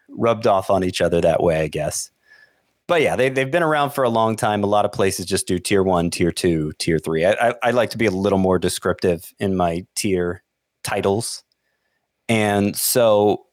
rubbed 0.08 0.46
off 0.46 0.70
on 0.70 0.84
each 0.84 1.00
other 1.00 1.20
that 1.22 1.42
way, 1.42 1.62
I 1.62 1.68
guess. 1.68 2.10
But 2.86 3.00
yeah, 3.00 3.16
they, 3.16 3.30
they've 3.30 3.50
been 3.50 3.62
around 3.62 3.90
for 3.90 4.04
a 4.04 4.10
long 4.10 4.36
time. 4.36 4.62
A 4.62 4.66
lot 4.66 4.84
of 4.84 4.92
places 4.92 5.24
just 5.26 5.46
do 5.46 5.58
tier 5.58 5.82
one, 5.82 6.10
tier 6.10 6.30
two, 6.30 6.72
tier 6.78 6.98
three. 6.98 7.24
I, 7.24 7.32
I, 7.32 7.54
I 7.62 7.70
like 7.70 7.90
to 7.90 7.98
be 7.98 8.06
a 8.06 8.10
little 8.10 8.38
more 8.38 8.58
descriptive 8.58 9.32
in 9.38 9.56
my 9.56 9.86
tier 9.96 10.42
titles. 10.82 11.44
And 12.28 12.76
so 12.76 13.46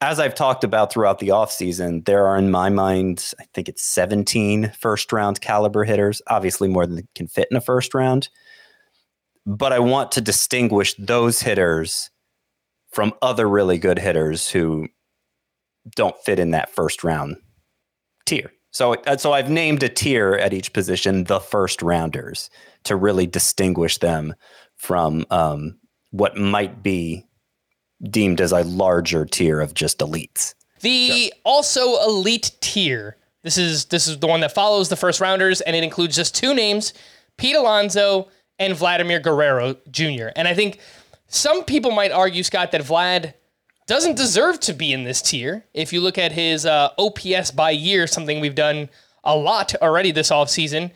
as 0.00 0.20
I've 0.20 0.34
talked 0.34 0.64
about 0.64 0.92
throughout 0.92 1.18
the 1.18 1.28
offseason, 1.28 2.04
there 2.04 2.26
are 2.26 2.36
in 2.36 2.50
my 2.50 2.68
mind, 2.68 3.32
I 3.40 3.44
think 3.54 3.68
it's 3.68 3.82
17 3.82 4.72
first 4.78 5.12
round 5.12 5.40
caliber 5.40 5.84
hitters, 5.84 6.20
obviously 6.26 6.68
more 6.68 6.86
than 6.86 7.08
can 7.14 7.26
fit 7.26 7.48
in 7.50 7.56
a 7.56 7.60
first 7.60 7.94
round. 7.94 8.28
But 9.46 9.72
I 9.72 9.78
want 9.78 10.12
to 10.12 10.20
distinguish 10.20 10.94
those 10.98 11.40
hitters 11.40 12.10
from 12.90 13.14
other 13.22 13.48
really 13.48 13.78
good 13.78 13.98
hitters 13.98 14.50
who 14.50 14.88
don't 15.94 16.16
fit 16.24 16.38
in 16.38 16.50
that 16.50 16.70
first 16.70 17.04
round 17.04 17.36
tier. 18.26 18.50
So, 18.76 18.92
uh, 18.92 19.16
so 19.16 19.32
I've 19.32 19.48
named 19.48 19.82
a 19.82 19.88
tier 19.88 20.34
at 20.34 20.52
each 20.52 20.74
position 20.74 21.24
the 21.24 21.40
first 21.40 21.80
rounders 21.80 22.50
to 22.84 22.94
really 22.94 23.26
distinguish 23.26 23.96
them 23.96 24.34
from 24.74 25.24
um, 25.30 25.78
what 26.10 26.36
might 26.36 26.82
be 26.82 27.24
deemed 28.02 28.38
as 28.38 28.52
a 28.52 28.64
larger 28.64 29.24
tier 29.24 29.62
of 29.62 29.72
just 29.72 30.00
elites. 30.00 30.52
The 30.80 31.08
sure. 31.08 31.30
also 31.46 32.02
elite 32.02 32.50
tier. 32.60 33.16
This 33.42 33.56
is 33.56 33.86
this 33.86 34.06
is 34.06 34.18
the 34.18 34.26
one 34.26 34.40
that 34.40 34.52
follows 34.52 34.90
the 34.90 34.96
first 34.96 35.22
rounders, 35.22 35.62
and 35.62 35.74
it 35.74 35.82
includes 35.82 36.14
just 36.14 36.34
two 36.34 36.52
names: 36.52 36.92
Pete 37.38 37.56
Alonso 37.56 38.28
and 38.58 38.76
Vladimir 38.76 39.20
Guerrero 39.20 39.76
Jr. 39.90 40.28
And 40.36 40.46
I 40.46 40.52
think 40.52 40.80
some 41.28 41.64
people 41.64 41.92
might 41.92 42.12
argue, 42.12 42.42
Scott, 42.42 42.72
that 42.72 42.82
Vlad 42.82 43.32
doesn't 43.86 44.16
deserve 44.16 44.60
to 44.60 44.72
be 44.72 44.92
in 44.92 45.04
this 45.04 45.22
tier. 45.22 45.64
If 45.72 45.92
you 45.92 46.00
look 46.00 46.18
at 46.18 46.32
his 46.32 46.66
uh, 46.66 46.90
OPS 46.98 47.52
by 47.52 47.70
year, 47.70 48.06
something 48.06 48.40
we've 48.40 48.54
done 48.54 48.88
a 49.24 49.36
lot 49.36 49.74
already 49.76 50.12
this 50.12 50.30
offseason 50.30 50.90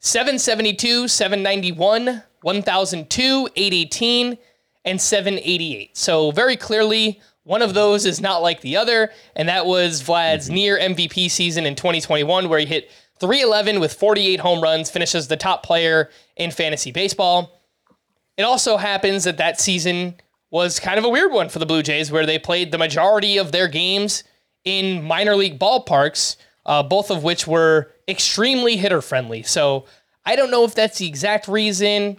772, 0.00 1.08
791, 1.08 2.22
1002, 2.42 3.48
818, 3.56 4.38
and 4.84 5.00
788. 5.00 5.96
So, 5.96 6.30
very 6.30 6.56
clearly, 6.56 7.20
one 7.44 7.62
of 7.62 7.72
those 7.72 8.04
is 8.04 8.20
not 8.20 8.42
like 8.42 8.60
the 8.60 8.76
other, 8.76 9.10
and 9.34 9.48
that 9.48 9.64
was 9.64 10.02
Vlad's 10.02 10.46
mm-hmm. 10.46 10.54
near 10.54 10.78
MVP 10.78 11.30
season 11.30 11.64
in 11.64 11.74
2021, 11.74 12.50
where 12.50 12.58
he 12.58 12.66
hit 12.66 12.90
311 13.18 13.80
with 13.80 13.94
48 13.94 14.40
home 14.40 14.62
runs, 14.62 14.90
finishes 14.90 15.28
the 15.28 15.36
top 15.36 15.62
player 15.62 16.10
in 16.36 16.50
fantasy 16.50 16.92
baseball. 16.92 17.62
It 18.36 18.42
also 18.42 18.76
happens 18.76 19.24
that 19.24 19.38
that 19.38 19.58
season 19.60 20.16
was 20.54 20.78
kind 20.78 20.98
of 21.00 21.04
a 21.04 21.08
weird 21.08 21.32
one 21.32 21.48
for 21.48 21.58
the 21.58 21.66
Blue 21.66 21.82
Jays, 21.82 22.12
where 22.12 22.24
they 22.24 22.38
played 22.38 22.70
the 22.70 22.78
majority 22.78 23.38
of 23.38 23.50
their 23.50 23.66
games 23.66 24.22
in 24.64 25.02
minor 25.02 25.34
league 25.34 25.58
ballparks, 25.58 26.36
uh, 26.64 26.80
both 26.80 27.10
of 27.10 27.24
which 27.24 27.44
were 27.44 27.90
extremely 28.06 28.76
hitter 28.76 29.02
friendly. 29.02 29.42
So 29.42 29.86
I 30.24 30.36
don't 30.36 30.52
know 30.52 30.62
if 30.62 30.72
that's 30.72 30.98
the 30.98 31.08
exact 31.08 31.48
reason. 31.48 32.18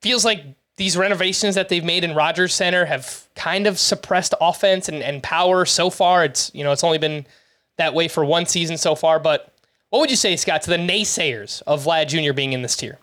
Feels 0.00 0.24
like 0.24 0.44
these 0.76 0.96
renovations 0.96 1.56
that 1.56 1.68
they've 1.68 1.82
made 1.82 2.04
in 2.04 2.14
Rogers 2.14 2.54
Center 2.54 2.84
have 2.84 3.26
kind 3.34 3.66
of 3.66 3.80
suppressed 3.80 4.32
offense 4.40 4.88
and, 4.88 5.02
and 5.02 5.24
power 5.24 5.64
so 5.64 5.90
far. 5.90 6.24
It's 6.24 6.52
you 6.54 6.62
know 6.62 6.70
it's 6.70 6.84
only 6.84 6.98
been 6.98 7.26
that 7.78 7.94
way 7.94 8.06
for 8.06 8.24
one 8.24 8.46
season 8.46 8.78
so 8.78 8.94
far. 8.94 9.18
But 9.18 9.52
what 9.90 9.98
would 9.98 10.10
you 10.10 10.16
say, 10.16 10.36
Scott, 10.36 10.62
to 10.62 10.70
the 10.70 10.76
naysayers 10.76 11.62
of 11.66 11.84
Vlad 11.84 12.06
Jr. 12.06 12.32
being 12.32 12.52
in 12.52 12.62
this 12.62 12.76
tier? 12.76 13.00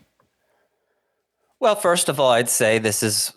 Well, 1.59 1.75
first 1.75 2.07
of 2.07 2.17
all, 2.17 2.31
I'd 2.31 2.47
say 2.47 2.79
this 2.79 3.03
is 3.03 3.33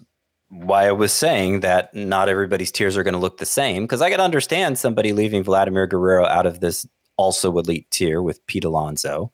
why 0.52 0.86
I 0.86 0.92
was 0.92 1.14
saying 1.14 1.60
that 1.60 1.94
not 1.94 2.28
everybody's 2.28 2.70
tiers 2.70 2.94
are 2.98 3.02
going 3.02 3.14
to 3.14 3.20
look 3.20 3.38
the 3.38 3.46
same 3.46 3.84
because 3.84 4.02
I 4.02 4.10
could 4.10 4.20
understand 4.20 4.78
somebody 4.78 5.14
leaving 5.14 5.42
Vladimir 5.42 5.86
Guerrero 5.86 6.26
out 6.26 6.44
of 6.44 6.60
this 6.60 6.86
also 7.16 7.56
elite 7.56 7.90
tier 7.90 8.20
with 8.20 8.46
Pete 8.46 8.64
Alonso. 8.64 9.32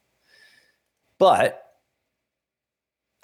But 1.18 1.60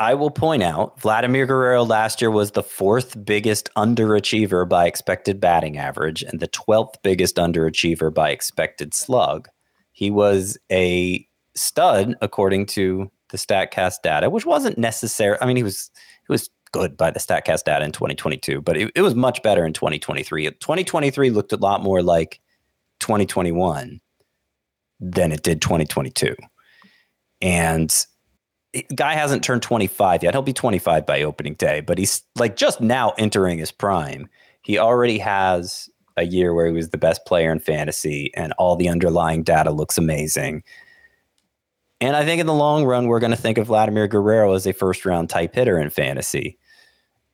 I 0.00 0.14
will 0.14 0.32
point 0.32 0.64
out 0.64 1.00
Vladimir 1.00 1.46
Guerrero 1.46 1.84
last 1.84 2.20
year 2.20 2.32
was 2.32 2.50
the 2.50 2.64
fourth 2.64 3.24
biggest 3.24 3.70
underachiever 3.76 4.68
by 4.68 4.86
expected 4.86 5.38
batting 5.38 5.78
average 5.78 6.24
and 6.24 6.40
the 6.40 6.48
12th 6.48 6.94
biggest 7.04 7.36
underachiever 7.36 8.12
by 8.12 8.30
expected 8.30 8.92
slug. 8.92 9.48
He 9.92 10.10
was 10.10 10.58
a 10.72 11.24
stud 11.54 12.16
according 12.20 12.66
to 12.66 13.08
the 13.30 13.36
StatCast 13.36 14.02
data, 14.02 14.30
which 14.30 14.44
wasn't 14.44 14.78
necessary. 14.78 15.38
I 15.40 15.46
mean, 15.46 15.56
he 15.56 15.62
was 15.62 15.92
he 16.26 16.32
was 16.32 16.50
good 16.74 16.96
by 16.96 17.08
the 17.08 17.20
StatCast 17.20 17.62
data 17.62 17.84
in 17.84 17.92
2022, 17.92 18.60
but 18.60 18.76
it, 18.76 18.90
it 18.96 19.02
was 19.02 19.14
much 19.14 19.40
better 19.44 19.64
in 19.64 19.72
2023. 19.72 20.50
2023 20.50 21.30
looked 21.30 21.52
a 21.52 21.56
lot 21.56 21.84
more 21.84 22.02
like 22.02 22.40
2021 22.98 24.00
than 24.98 25.30
it 25.30 25.44
did 25.44 25.62
2022. 25.62 26.34
And 27.40 27.94
guy 28.96 29.14
hasn't 29.14 29.44
turned 29.44 29.62
25 29.62 30.24
yet. 30.24 30.34
He'll 30.34 30.42
be 30.42 30.52
25 30.52 31.06
by 31.06 31.22
opening 31.22 31.54
day, 31.54 31.80
but 31.80 31.96
he's 31.96 32.22
like 32.36 32.56
just 32.56 32.80
now 32.80 33.14
entering 33.18 33.58
his 33.58 33.70
prime. 33.70 34.28
He 34.62 34.76
already 34.76 35.18
has 35.18 35.88
a 36.16 36.24
year 36.24 36.54
where 36.54 36.66
he 36.66 36.72
was 36.72 36.90
the 36.90 36.98
best 36.98 37.24
player 37.24 37.52
in 37.52 37.60
fantasy 37.60 38.32
and 38.34 38.52
all 38.58 38.74
the 38.74 38.88
underlying 38.88 39.44
data 39.44 39.70
looks 39.70 39.96
amazing. 39.96 40.64
And 42.00 42.16
I 42.16 42.24
think 42.24 42.40
in 42.40 42.48
the 42.48 42.52
long 42.52 42.84
run, 42.84 43.06
we're 43.06 43.20
going 43.20 43.30
to 43.30 43.36
think 43.36 43.58
of 43.58 43.68
Vladimir 43.68 44.08
Guerrero 44.08 44.54
as 44.54 44.66
a 44.66 44.72
first 44.72 45.06
round 45.06 45.30
type 45.30 45.54
hitter 45.54 45.78
in 45.78 45.90
fantasy. 45.90 46.58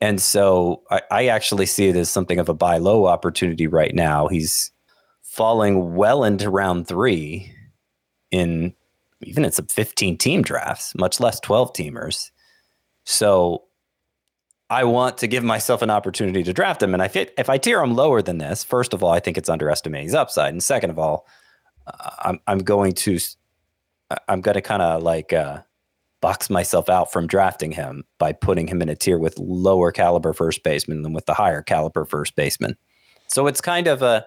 And 0.00 0.20
so 0.20 0.82
I, 0.90 1.02
I 1.10 1.26
actually 1.26 1.66
see 1.66 1.88
it 1.88 1.96
as 1.96 2.10
something 2.10 2.38
of 2.38 2.48
a 2.48 2.54
buy 2.54 2.78
low 2.78 3.06
opportunity 3.06 3.66
right 3.66 3.94
now. 3.94 4.28
He's 4.28 4.70
falling 5.22 5.94
well 5.94 6.24
into 6.24 6.50
round 6.50 6.88
three 6.88 7.52
in 8.30 8.74
even 9.22 9.44
in 9.44 9.52
some 9.52 9.66
15 9.66 10.16
team 10.16 10.42
drafts, 10.42 10.94
much 10.94 11.20
less 11.20 11.40
12 11.40 11.72
teamers. 11.72 12.30
So 13.04 13.64
I 14.70 14.84
want 14.84 15.18
to 15.18 15.26
give 15.26 15.44
myself 15.44 15.82
an 15.82 15.90
opportunity 15.90 16.42
to 16.44 16.52
draft 16.52 16.82
him. 16.82 16.94
And 16.94 17.02
I 17.02 17.08
fit, 17.08 17.34
if 17.36 17.50
I 17.50 17.58
tier 17.58 17.82
him 17.82 17.94
lower 17.94 18.22
than 18.22 18.38
this, 18.38 18.64
first 18.64 18.94
of 18.94 19.02
all, 19.02 19.10
I 19.10 19.20
think 19.20 19.36
it's 19.36 19.48
underestimating 19.48 20.06
his 20.06 20.14
upside. 20.14 20.52
And 20.52 20.62
second 20.62 20.90
of 20.90 20.98
all, 20.98 21.26
uh, 21.86 22.10
I'm, 22.20 22.40
I'm 22.46 22.58
going 22.60 22.92
to, 22.92 23.18
I'm 24.28 24.40
going 24.40 24.54
to 24.54 24.62
kind 24.62 24.80
of 24.80 25.02
like, 25.02 25.32
uh, 25.32 25.62
box 26.20 26.50
myself 26.50 26.88
out 26.88 27.12
from 27.12 27.26
drafting 27.26 27.72
him 27.72 28.04
by 28.18 28.32
putting 28.32 28.66
him 28.66 28.82
in 28.82 28.88
a 28.88 28.96
tier 28.96 29.18
with 29.18 29.38
lower 29.38 29.90
caliber 29.90 30.32
first 30.32 30.62
baseman 30.62 31.02
than 31.02 31.12
with 31.12 31.26
the 31.26 31.34
higher 31.34 31.62
caliber 31.62 32.04
first 32.04 32.36
baseman. 32.36 32.76
So 33.28 33.46
it's 33.46 33.60
kind 33.60 33.86
of 33.86 34.02
a 34.02 34.26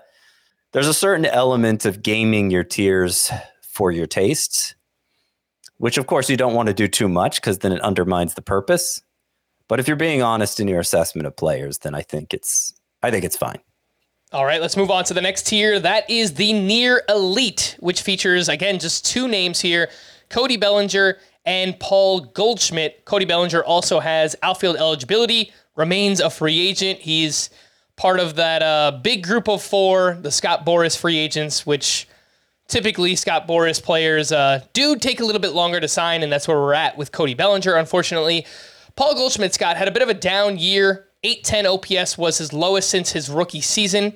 there's 0.72 0.88
a 0.88 0.94
certain 0.94 1.26
element 1.26 1.86
of 1.86 2.02
gaming 2.02 2.50
your 2.50 2.64
tiers 2.64 3.32
for 3.62 3.92
your 3.92 4.08
tastes, 4.08 4.74
which 5.78 5.98
of 5.98 6.08
course 6.08 6.30
you 6.30 6.38
don't 6.38 6.56
want 6.56 6.68
to 6.68 6.74
do 6.74 6.88
too 6.88 7.08
much 7.08 7.36
because 7.36 7.60
then 7.60 7.72
it 7.72 7.82
undermines 7.82 8.34
the 8.34 8.42
purpose. 8.42 9.02
But 9.68 9.80
if 9.80 9.88
you're 9.88 9.98
being 9.98 10.22
honest 10.22 10.60
in 10.60 10.68
your 10.68 10.80
assessment 10.80 11.28
of 11.28 11.36
players, 11.36 11.80
then 11.80 11.94
I 11.96 12.02
think 12.02 12.34
it's 12.34 12.74
I 13.02 13.12
think 13.12 13.24
it's 13.24 13.38
fine. 13.38 13.60
All 14.32 14.46
right, 14.46 14.60
let's 14.60 14.76
move 14.76 14.90
on 14.90 15.04
to 15.06 15.14
the 15.14 15.22
next 15.22 15.46
tier. 15.46 15.80
That 15.80 16.10
is 16.10 16.34
the 16.34 16.54
near 16.54 17.04
elite, 17.08 17.78
which 17.80 18.02
features 18.02 18.50
again 18.50 18.80
just 18.80 19.06
two 19.06 19.28
names 19.28 19.62
here: 19.62 19.90
Cody 20.30 20.58
Bellinger 20.58 21.20
and 21.46 21.80
Paul 21.80 22.22
Goldschmidt. 22.22 23.06
Cody 23.06 23.26
Bellinger 23.26 23.64
also 23.64 24.00
has 24.00 24.36
outfield 24.42 24.78
eligibility, 24.78 25.52
remains 25.76 26.20
a 26.20 26.30
free 26.30 26.68
agent. 26.68 27.00
He's 27.00 27.50
part 27.96 28.20
of 28.20 28.36
that 28.36 28.64
uh, 28.64 29.00
big 29.04 29.24
group 29.24 29.48
of 29.48 29.62
four, 29.62 30.18
the 30.22 30.32
Scott 30.32 30.66
Boras 30.66 30.98
free 30.98 31.18
agents, 31.18 31.66
which 31.66 32.08
typically 32.68 33.16
Scott 33.16 33.48
Boras 33.48 33.82
players 33.82 34.32
uh, 34.32 34.62
do 34.74 34.96
take 34.96 35.20
a 35.20 35.26
little 35.26 35.42
bit 35.42 35.54
longer 35.54 35.80
to 35.80 35.88
sign, 35.88 36.24
and 36.24 36.32
that's 36.32 36.48
where 36.48 36.58
we're 36.58 36.74
at 36.74 36.98
with 36.98 37.12
Cody 37.12 37.34
Bellinger, 37.34 37.76
unfortunately. 37.76 38.46
Paul 38.96 39.16
Goldschmidt, 39.16 39.54
Scott, 39.54 39.78
had 39.78 39.88
a 39.88 39.92
bit 39.92 40.02
of 40.04 40.10
a 40.10 40.14
down 40.14 40.58
year. 40.58 41.08
810 41.24 42.00
OPS 42.02 42.18
was 42.18 42.38
his 42.38 42.52
lowest 42.52 42.90
since 42.90 43.12
his 43.12 43.30
rookie 43.30 43.62
season. 43.62 44.14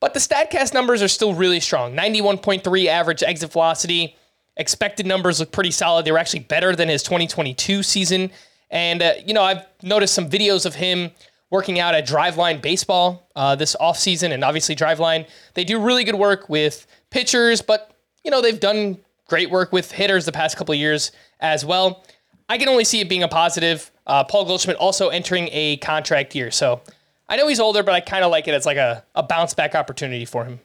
But 0.00 0.14
the 0.14 0.20
StatCast 0.20 0.74
numbers 0.74 1.02
are 1.02 1.08
still 1.08 1.32
really 1.32 1.60
strong 1.60 1.94
91.3 1.94 2.86
average 2.86 3.22
exit 3.22 3.52
velocity. 3.52 4.16
Expected 4.56 5.06
numbers 5.06 5.40
look 5.40 5.50
pretty 5.50 5.70
solid. 5.70 6.04
They 6.04 6.12
were 6.12 6.18
actually 6.18 6.40
better 6.40 6.76
than 6.76 6.88
his 6.88 7.02
2022 7.02 7.82
season. 7.82 8.30
And, 8.70 9.02
uh, 9.02 9.14
you 9.24 9.34
know, 9.34 9.42
I've 9.42 9.66
noticed 9.82 10.14
some 10.14 10.28
videos 10.28 10.66
of 10.66 10.74
him 10.74 11.10
working 11.50 11.78
out 11.78 11.94
at 11.94 12.06
Driveline 12.06 12.60
Baseball 12.60 13.28
uh, 13.36 13.54
this 13.54 13.76
offseason, 13.80 14.32
and 14.32 14.42
obviously 14.42 14.74
Driveline. 14.74 15.26
They 15.54 15.64
do 15.64 15.80
really 15.80 16.04
good 16.04 16.16
work 16.16 16.48
with 16.48 16.86
pitchers, 17.10 17.62
but, 17.62 17.94
you 18.24 18.30
know, 18.30 18.40
they've 18.40 18.58
done 18.58 18.98
great 19.28 19.50
work 19.50 19.72
with 19.72 19.92
hitters 19.92 20.24
the 20.24 20.32
past 20.32 20.56
couple 20.56 20.72
of 20.72 20.78
years 20.78 21.12
as 21.40 21.64
well. 21.64 22.04
I 22.48 22.58
can 22.58 22.68
only 22.68 22.84
see 22.84 23.00
it 23.00 23.08
being 23.08 23.22
a 23.22 23.28
positive. 23.28 23.90
Uh, 24.06 24.24
Paul 24.24 24.44
Goldschmidt 24.44 24.76
also 24.76 25.08
entering 25.08 25.48
a 25.52 25.78
contract 25.78 26.34
year. 26.34 26.50
So 26.50 26.82
I 27.28 27.36
know 27.36 27.48
he's 27.48 27.60
older, 27.60 27.82
but 27.82 27.94
I 27.94 28.00
kind 28.00 28.24
of 28.24 28.30
like 28.30 28.48
it 28.48 28.54
as 28.54 28.66
like 28.66 28.76
a, 28.76 29.04
a 29.14 29.22
bounce 29.22 29.54
back 29.54 29.74
opportunity 29.74 30.24
for 30.24 30.44
him. 30.44 30.60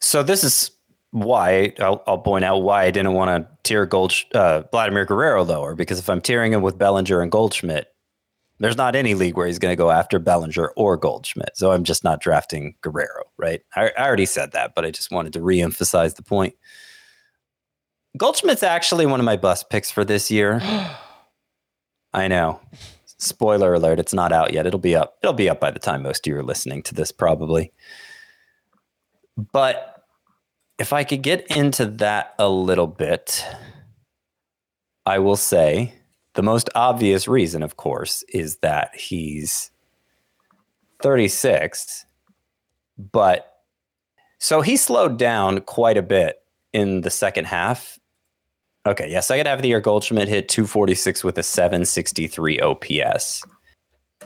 So 0.00 0.22
this 0.22 0.44
is 0.44 0.70
why 1.12 1.72
I'll, 1.80 2.02
I'll 2.06 2.18
point 2.18 2.44
out 2.44 2.58
why 2.58 2.84
I 2.84 2.90
didn't 2.90 3.14
want 3.14 3.30
to 3.44 3.58
tier 3.64 3.86
Gold 3.86 4.12
uh, 4.34 4.62
Vladimir 4.70 5.04
Guerrero 5.04 5.44
lower 5.44 5.74
because 5.74 5.98
if 5.98 6.08
I'm 6.08 6.20
tiering 6.20 6.52
him 6.52 6.62
with 6.62 6.78
Bellinger 6.78 7.20
and 7.20 7.30
Goldschmidt, 7.30 7.88
there's 8.60 8.76
not 8.76 8.94
any 8.94 9.14
league 9.14 9.36
where 9.36 9.46
he's 9.46 9.58
going 9.58 9.72
to 9.72 9.76
go 9.76 9.90
after 9.90 10.18
Bellinger 10.18 10.68
or 10.76 10.96
Goldschmidt. 10.96 11.56
So 11.56 11.72
I'm 11.72 11.82
just 11.82 12.04
not 12.04 12.20
drafting 12.20 12.74
Guerrero, 12.82 13.24
right? 13.38 13.62
I, 13.74 13.90
I 13.96 14.06
already 14.06 14.26
said 14.26 14.52
that, 14.52 14.74
but 14.74 14.84
I 14.84 14.90
just 14.90 15.10
wanted 15.10 15.32
to 15.32 15.40
reemphasize 15.40 16.14
the 16.14 16.22
point. 16.22 16.54
Goldschmidt's 18.16 18.62
actually 18.62 19.06
one 19.06 19.18
of 19.18 19.24
my 19.24 19.36
bust 19.36 19.70
picks 19.70 19.90
for 19.90 20.04
this 20.04 20.30
year. 20.30 20.60
I 22.12 22.28
know. 22.28 22.60
Spoiler 23.06 23.74
alert, 23.74 24.00
it's 24.00 24.14
not 24.14 24.32
out 24.32 24.52
yet. 24.52 24.66
It'll 24.66 24.80
be 24.80 24.96
up. 24.96 25.16
It'll 25.22 25.32
be 25.32 25.48
up 25.48 25.60
by 25.60 25.70
the 25.70 25.78
time 25.78 26.02
most 26.02 26.26
of 26.26 26.30
you 26.30 26.38
are 26.38 26.42
listening 26.42 26.82
to 26.84 26.94
this, 26.94 27.12
probably. 27.12 27.72
But 29.52 29.89
if 30.80 30.92
I 30.92 31.04
could 31.04 31.22
get 31.22 31.46
into 31.54 31.86
that 31.86 32.34
a 32.38 32.48
little 32.48 32.86
bit, 32.86 33.44
I 35.04 35.18
will 35.18 35.36
say 35.36 35.94
the 36.34 36.42
most 36.42 36.70
obvious 36.74 37.28
reason, 37.28 37.62
of 37.62 37.76
course, 37.76 38.24
is 38.30 38.56
that 38.58 38.96
he's 38.96 39.70
36, 41.02 42.06
but 43.12 43.62
so 44.38 44.62
he 44.62 44.76
slowed 44.76 45.18
down 45.18 45.60
quite 45.60 45.98
a 45.98 46.02
bit 46.02 46.42
in 46.72 47.02
the 47.02 47.10
second 47.10 47.44
half 47.46 48.00
Okay, 48.86 49.10
yeah, 49.10 49.20
second 49.20 49.46
half 49.46 49.58
of 49.58 49.62
the 49.62 49.68
year, 49.68 49.80
Goldschmidt 49.80 50.28
hit 50.28 50.48
246 50.48 51.22
with 51.22 51.36
a 51.36 51.42
763 51.42 52.60
OPS. 52.60 53.44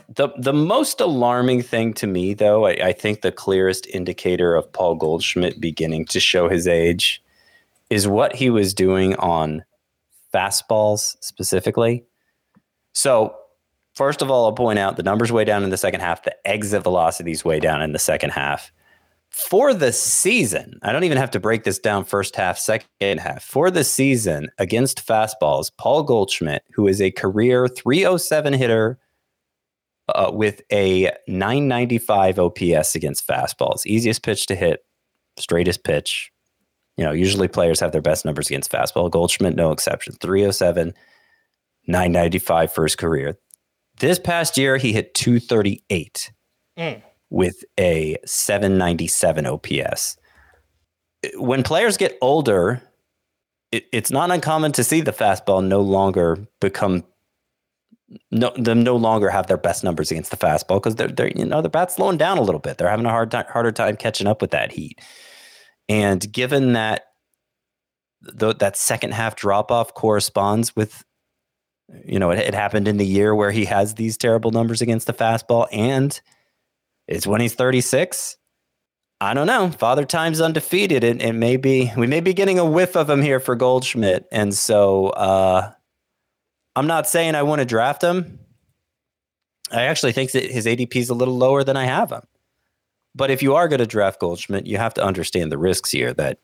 The 0.09 0.29
the 0.37 0.53
most 0.53 1.01
alarming 1.01 1.61
thing 1.63 1.93
to 1.95 2.07
me, 2.07 2.33
though, 2.33 2.65
I, 2.65 2.71
I 2.71 2.93
think 2.93 3.21
the 3.21 3.31
clearest 3.31 3.87
indicator 3.87 4.55
of 4.55 4.71
Paul 4.71 4.95
Goldschmidt 4.95 5.59
beginning 5.59 6.05
to 6.07 6.19
show 6.19 6.47
his 6.49 6.67
age 6.67 7.23
is 7.89 8.07
what 8.07 8.35
he 8.35 8.49
was 8.49 8.73
doing 8.73 9.15
on 9.15 9.63
fastballs 10.33 11.15
specifically. 11.21 12.03
So, 12.93 13.35
first 13.95 14.21
of 14.21 14.29
all, 14.29 14.45
I'll 14.45 14.53
point 14.53 14.79
out 14.79 14.97
the 14.97 15.03
numbers 15.03 15.31
way 15.31 15.43
down 15.43 15.63
in 15.63 15.69
the 15.69 15.77
second 15.77 16.01
half, 16.01 16.23
the 16.23 16.35
exit 16.47 16.83
velocity 16.83 17.31
is 17.31 17.43
way 17.43 17.59
down 17.59 17.81
in 17.81 17.91
the 17.91 17.99
second 17.99 18.31
half 18.31 18.71
for 19.35 19.73
the 19.73 19.91
season, 19.91 20.79
I 20.81 20.93
don't 20.93 21.03
even 21.03 21.17
have 21.17 21.31
to 21.31 21.41
break 21.41 21.65
this 21.65 21.77
down 21.77 22.05
first 22.05 22.37
half, 22.37 22.57
second 22.57 23.19
half. 23.19 23.43
For 23.43 23.69
the 23.69 23.83
season 23.83 24.47
against 24.59 25.05
fastballs, 25.05 25.69
Paul 25.77 26.03
Goldschmidt, 26.03 26.63
who 26.73 26.87
is 26.87 27.01
a 27.01 27.11
career 27.11 27.67
307 27.67 28.53
hitter 28.53 28.97
uh, 30.09 30.31
with 30.33 30.61
a 30.71 31.11
995 31.27 32.39
OPS 32.39 32.95
against 32.95 33.27
fastballs, 33.27 33.85
easiest 33.85 34.23
pitch 34.23 34.45
to 34.47 34.55
hit, 34.55 34.85
straightest 35.37 35.83
pitch. 35.83 36.31
You 36.97 37.03
know, 37.03 37.11
usually 37.11 37.47
players 37.47 37.79
have 37.79 37.91
their 37.91 38.01
best 38.01 38.23
numbers 38.23 38.47
against 38.47 38.71
fastball. 38.71 39.11
Goldschmidt, 39.11 39.55
no 39.55 39.71
exception. 39.71 40.15
307, 40.21 40.93
995 41.87 42.71
for 42.71 42.83
his 42.83 42.95
career. 42.95 43.37
This 43.99 44.19
past 44.19 44.57
year, 44.57 44.77
he 44.77 44.93
hit 44.93 45.13
238. 45.13 46.31
Mm 46.77 47.01
with 47.29 47.63
a 47.79 48.17
797 48.25 49.45
OPS. 49.45 50.17
When 51.35 51.63
players 51.63 51.97
get 51.97 52.17
older, 52.21 52.81
it, 53.71 53.85
it's 53.91 54.11
not 54.11 54.31
uncommon 54.31 54.71
to 54.73 54.83
see 54.83 55.01
the 55.01 55.11
fastball 55.11 55.65
no 55.65 55.81
longer 55.81 56.47
become 56.61 57.03
no 58.31 58.51
them 58.55 58.83
no 58.83 58.95
longer 58.95 59.29
have 59.29 59.47
their 59.47 59.57
best 59.57 59.83
numbers 59.83 60.11
against 60.11 60.31
the 60.31 60.37
fastball 60.37 60.75
because 60.75 60.95
they're, 60.95 61.07
they're 61.07 61.31
you 61.35 61.45
know 61.45 61.61
the 61.61 61.69
bat's 61.69 61.95
slowing 61.95 62.17
down 62.17 62.37
a 62.37 62.41
little 62.41 62.59
bit. 62.59 62.77
They're 62.77 62.89
having 62.89 63.05
a 63.05 63.09
hard 63.09 63.31
time, 63.31 63.45
harder 63.49 63.71
time 63.71 63.95
catching 63.97 64.27
up 64.27 64.41
with 64.41 64.51
that 64.51 64.71
heat. 64.71 64.99
And 65.89 66.31
given 66.31 66.73
that 66.73 67.05
the, 68.21 68.53
that 68.55 68.75
second 68.77 69.13
half 69.13 69.35
drop 69.35 69.71
off 69.71 69.93
corresponds 69.93 70.75
with 70.75 71.03
you 72.03 72.19
know 72.19 72.31
it, 72.31 72.39
it 72.39 72.53
happened 72.53 72.87
in 72.87 72.97
the 72.97 73.05
year 73.05 73.33
where 73.33 73.51
he 73.51 73.65
has 73.65 73.95
these 73.95 74.17
terrible 74.17 74.51
numbers 74.51 74.81
against 74.81 75.07
the 75.07 75.13
fastball 75.13 75.67
and 75.71 76.21
it's 77.07 77.27
when 77.27 77.41
he's 77.41 77.53
36. 77.53 78.37
I 79.21 79.33
don't 79.33 79.47
know. 79.47 79.71
Father 79.71 80.05
Time's 80.05 80.41
undefeated. 80.41 81.03
It, 81.03 81.21
it 81.21 81.33
may 81.33 81.57
be 81.57 81.91
we 81.95 82.07
may 82.07 82.19
be 82.19 82.33
getting 82.33 82.59
a 82.59 82.65
whiff 82.65 82.95
of 82.95 83.09
him 83.09 83.21
here 83.21 83.39
for 83.39 83.55
Goldschmidt. 83.55 84.25
And 84.31 84.53
so 84.53 85.07
uh, 85.09 85.71
I'm 86.75 86.87
not 86.87 87.07
saying 87.07 87.35
I 87.35 87.43
want 87.43 87.59
to 87.59 87.65
draft 87.65 88.03
him. 88.03 88.39
I 89.71 89.83
actually 89.83 90.11
think 90.11 90.31
that 90.31 90.49
his 90.49 90.65
ADP 90.65 90.95
is 90.95 91.09
a 91.09 91.13
little 91.13 91.37
lower 91.37 91.63
than 91.63 91.77
I 91.77 91.85
have 91.85 92.11
him. 92.11 92.21
But 93.15 93.31
if 93.31 93.41
you 93.41 93.55
are 93.55 93.67
going 93.67 93.79
to 93.79 93.87
draft 93.87 94.19
Goldschmidt, 94.19 94.67
you 94.67 94.77
have 94.77 94.93
to 94.95 95.03
understand 95.03 95.51
the 95.51 95.57
risks 95.57 95.91
here 95.91 96.13
that, 96.13 96.39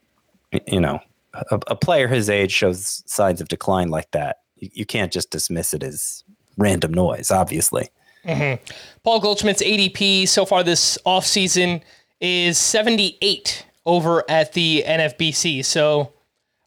you 0.68 0.80
know, 0.80 1.00
a, 1.34 1.60
a 1.68 1.76
player 1.76 2.08
his 2.08 2.30
age 2.30 2.52
shows 2.52 3.04
signs 3.06 3.42
of 3.42 3.50
decline 3.50 3.90
like 3.90 4.10
that. 4.12 4.38
You, 4.56 4.70
you 4.74 4.86
can't 4.86 5.12
just 5.12 5.32
dismiss 5.32 5.74
it 5.74 5.84
as 5.84 6.24
random 6.58 6.94
noise, 6.94 7.30
obviously. 7.30 7.90
Mm-hmm. 8.26 8.64
Paul 9.04 9.20
Goldschmidt's 9.20 9.64
ADP 9.64 10.28
so 10.28 10.46
far 10.46 10.64
this 10.64 10.98
offseason 11.06 11.82
is 12.20 12.58
78 12.58 13.66
over 13.86 14.24
at 14.30 14.54
the 14.54 14.84
NFBC. 14.88 15.66
So, 15.66 16.14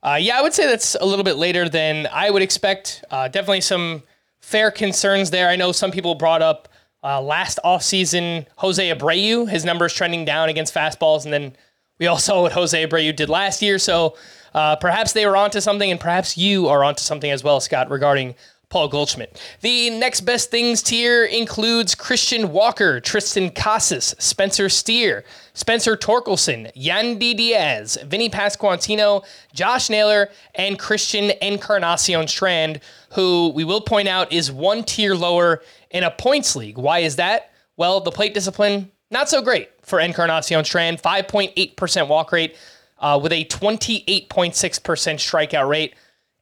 uh, 0.04 0.18
yeah, 0.20 0.38
I 0.38 0.42
would 0.42 0.52
say 0.52 0.66
that's 0.66 0.94
a 0.94 1.04
little 1.04 1.24
bit 1.24 1.36
later 1.36 1.68
than 1.68 2.06
I 2.12 2.30
would 2.30 2.42
expect. 2.42 3.02
Uh, 3.10 3.28
definitely 3.28 3.62
some 3.62 4.02
fair 4.40 4.70
concerns 4.70 5.30
there. 5.30 5.48
I 5.48 5.56
know 5.56 5.72
some 5.72 5.90
people 5.90 6.14
brought 6.14 6.42
up 6.42 6.68
uh, 7.02 7.20
last 7.20 7.58
offseason 7.64 8.46
Jose 8.56 8.90
Abreu, 8.90 9.48
his 9.48 9.64
numbers 9.64 9.94
trending 9.94 10.24
down 10.24 10.50
against 10.50 10.74
fastballs. 10.74 11.24
And 11.24 11.32
then 11.32 11.56
we 11.98 12.06
all 12.06 12.18
saw 12.18 12.42
what 12.42 12.52
Jose 12.52 12.86
Abreu 12.86 13.16
did 13.16 13.30
last 13.30 13.62
year. 13.62 13.78
So 13.78 14.16
uh, 14.54 14.76
perhaps 14.76 15.12
they 15.12 15.26
were 15.26 15.36
onto 15.36 15.60
something, 15.60 15.90
and 15.90 15.98
perhaps 15.98 16.36
you 16.36 16.68
are 16.68 16.84
onto 16.84 17.02
something 17.02 17.30
as 17.30 17.42
well, 17.42 17.58
Scott, 17.60 17.90
regarding 17.90 18.34
Paul 18.68 18.88
Goldschmidt. 18.88 19.40
The 19.62 19.90
next 19.90 20.22
best 20.22 20.50
things 20.50 20.82
tier 20.82 21.24
includes 21.24 21.94
Christian 21.94 22.52
Walker, 22.52 23.00
Triston 23.00 23.54
Casas, 23.54 24.14
Spencer 24.18 24.68
Steer, 24.68 25.24
Spencer 25.54 25.96
Torkelson, 25.96 26.74
Yandy 26.76 27.36
Diaz, 27.36 27.96
Vinny 28.04 28.28
Pasquantino, 28.28 29.24
Josh 29.52 29.88
Naylor, 29.88 30.28
and 30.56 30.78
Christian 30.78 31.32
Encarnacion 31.40 32.26
Strand, 32.26 32.80
who 33.12 33.52
we 33.54 33.62
will 33.62 33.80
point 33.80 34.08
out 34.08 34.32
is 34.32 34.50
one 34.50 34.82
tier 34.82 35.14
lower 35.14 35.62
in 35.90 36.02
a 36.02 36.10
points 36.10 36.56
league. 36.56 36.76
Why 36.76 36.98
is 36.98 37.16
that? 37.16 37.52
Well, 37.76 38.00
the 38.00 38.10
plate 38.10 38.34
discipline, 38.34 38.90
not 39.12 39.28
so 39.28 39.40
great 39.42 39.70
for 39.82 40.00
Encarnacion 40.00 40.64
Strand, 40.64 41.00
5.8% 41.00 42.08
walk 42.08 42.32
rate 42.32 42.56
uh, 42.98 43.18
with 43.22 43.32
a 43.32 43.44
28.6% 43.44 44.28
strikeout 44.50 45.68
rate 45.68 45.94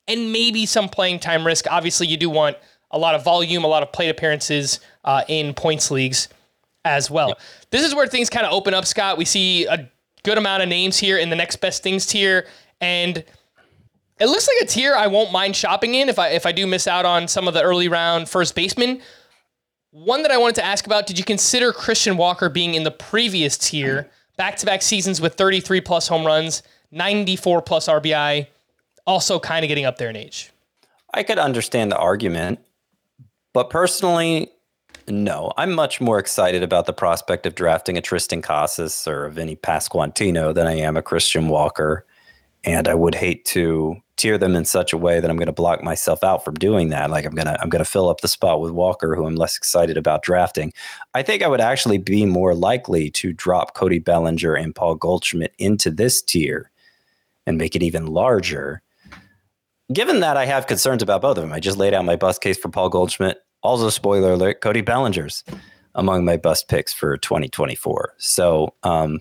and 0.08 0.32
maybe 0.32 0.64
some 0.64 0.88
playing 0.88 1.18
time 1.18 1.46
risk. 1.46 1.66
Obviously, 1.70 2.06
you 2.06 2.16
do 2.16 2.30
want 2.30 2.56
a 2.90 2.98
lot 2.98 3.14
of 3.14 3.22
volume, 3.22 3.62
a 3.62 3.68
lot 3.68 3.82
of 3.82 3.92
plate 3.92 4.08
appearances 4.08 4.80
uh, 5.04 5.22
in 5.28 5.52
points 5.52 5.90
leagues 5.90 6.28
as 6.84 7.10
well. 7.10 7.28
Yep. 7.28 7.40
This 7.70 7.86
is 7.86 7.94
where 7.94 8.06
things 8.06 8.30
kind 8.30 8.46
of 8.46 8.52
open 8.52 8.74
up, 8.74 8.86
Scott. 8.86 9.18
We 9.18 9.24
see 9.24 9.66
a 9.66 9.90
good 10.24 10.38
amount 10.38 10.62
of 10.62 10.68
names 10.68 10.98
here 10.98 11.18
in 11.18 11.30
the 11.30 11.36
next 11.36 11.56
best 11.56 11.82
things 11.82 12.06
tier, 12.06 12.46
and 12.80 13.18
it 13.18 14.26
looks 14.26 14.48
like 14.48 14.62
a 14.62 14.66
tier 14.66 14.94
I 14.94 15.06
won't 15.06 15.32
mind 15.32 15.56
shopping 15.56 15.94
in 15.94 16.08
if 16.08 16.18
I 16.18 16.28
if 16.28 16.46
I 16.46 16.52
do 16.52 16.66
miss 16.66 16.86
out 16.86 17.04
on 17.04 17.28
some 17.28 17.48
of 17.48 17.54
the 17.54 17.62
early 17.62 17.88
round 17.88 18.28
first 18.28 18.54
baseman. 18.54 19.00
One 19.90 20.22
that 20.22 20.30
I 20.30 20.38
wanted 20.38 20.56
to 20.56 20.64
ask 20.64 20.86
about: 20.86 21.06
Did 21.06 21.18
you 21.18 21.24
consider 21.24 21.72
Christian 21.72 22.16
Walker 22.16 22.48
being 22.48 22.74
in 22.74 22.84
the 22.84 22.90
previous 22.90 23.58
tier, 23.58 24.10
back 24.36 24.56
to 24.56 24.66
back 24.66 24.82
seasons 24.82 25.20
with 25.20 25.34
33 25.34 25.80
plus 25.80 26.08
home 26.08 26.26
runs, 26.26 26.62
94 26.90 27.62
plus 27.62 27.88
RBI? 27.88 28.46
also 29.06 29.38
kind 29.38 29.64
of 29.64 29.68
getting 29.68 29.84
up 29.84 29.98
there 29.98 30.10
in 30.10 30.16
age. 30.16 30.50
I 31.14 31.22
could 31.22 31.38
understand 31.38 31.92
the 31.92 31.98
argument, 31.98 32.60
but 33.52 33.70
personally, 33.70 34.50
No, 35.12 35.52
I'm 35.58 35.74
much 35.74 36.00
more 36.00 36.18
excited 36.18 36.62
about 36.62 36.86
the 36.86 36.94
prospect 36.94 37.44
of 37.44 37.54
drafting 37.54 37.98
a 37.98 38.00
Triston 38.00 38.42
Casas 38.42 39.06
or 39.06 39.26
a 39.26 39.30
Vinny 39.30 39.56
Pasquantino 39.56 40.54
than 40.54 40.66
I 40.66 40.72
am 40.76 40.96
a 40.96 41.02
Christian 41.02 41.48
Walker. 41.48 42.06
And 42.64 42.88
I 42.88 42.94
would 42.94 43.14
hate 43.14 43.44
to 43.46 43.96
tier 44.16 44.38
them 44.38 44.56
in 44.56 44.64
such 44.64 44.94
a 44.94 44.96
way 44.96 45.20
that 45.20 45.28
I'm 45.28 45.36
going 45.36 45.48
to 45.48 45.52
block 45.52 45.82
myself 45.82 46.24
out 46.24 46.42
from 46.42 46.54
doing 46.54 46.88
that. 46.88 47.10
Like 47.10 47.26
I'm 47.26 47.34
going 47.34 47.46
to 47.46 47.60
I'm 47.60 47.68
going 47.68 47.84
to 47.84 47.90
fill 47.90 48.08
up 48.08 48.22
the 48.22 48.28
spot 48.28 48.62
with 48.62 48.70
Walker, 48.70 49.14
who 49.14 49.26
I'm 49.26 49.36
less 49.36 49.54
excited 49.54 49.98
about 49.98 50.22
drafting. 50.22 50.72
I 51.12 51.22
think 51.22 51.42
I 51.42 51.48
would 51.48 51.60
actually 51.60 51.98
be 51.98 52.24
more 52.24 52.54
likely 52.54 53.10
to 53.10 53.34
drop 53.34 53.74
Cody 53.74 53.98
Bellinger 53.98 54.54
and 54.54 54.74
Paul 54.74 54.94
Goldschmidt 54.94 55.54
into 55.58 55.90
this 55.90 56.22
tier 56.22 56.70
and 57.46 57.58
make 57.58 57.76
it 57.76 57.82
even 57.82 58.06
larger. 58.06 58.80
Given 59.92 60.20
that 60.20 60.38
I 60.38 60.46
have 60.46 60.66
concerns 60.66 61.02
about 61.02 61.20
both 61.20 61.36
of 61.36 61.42
them, 61.42 61.52
I 61.52 61.60
just 61.60 61.76
laid 61.76 61.92
out 61.92 62.06
my 62.06 62.16
bust 62.16 62.40
case 62.40 62.56
for 62.56 62.70
Paul 62.70 62.88
Goldschmidt. 62.88 63.42
Also, 63.62 63.90
spoiler 63.90 64.32
alert: 64.32 64.60
Cody 64.60 64.80
Bellinger's 64.80 65.44
among 65.94 66.24
my 66.24 66.36
bust 66.36 66.68
picks 66.68 66.92
for 66.92 67.16
2024. 67.16 68.14
So 68.18 68.74
um, 68.82 69.20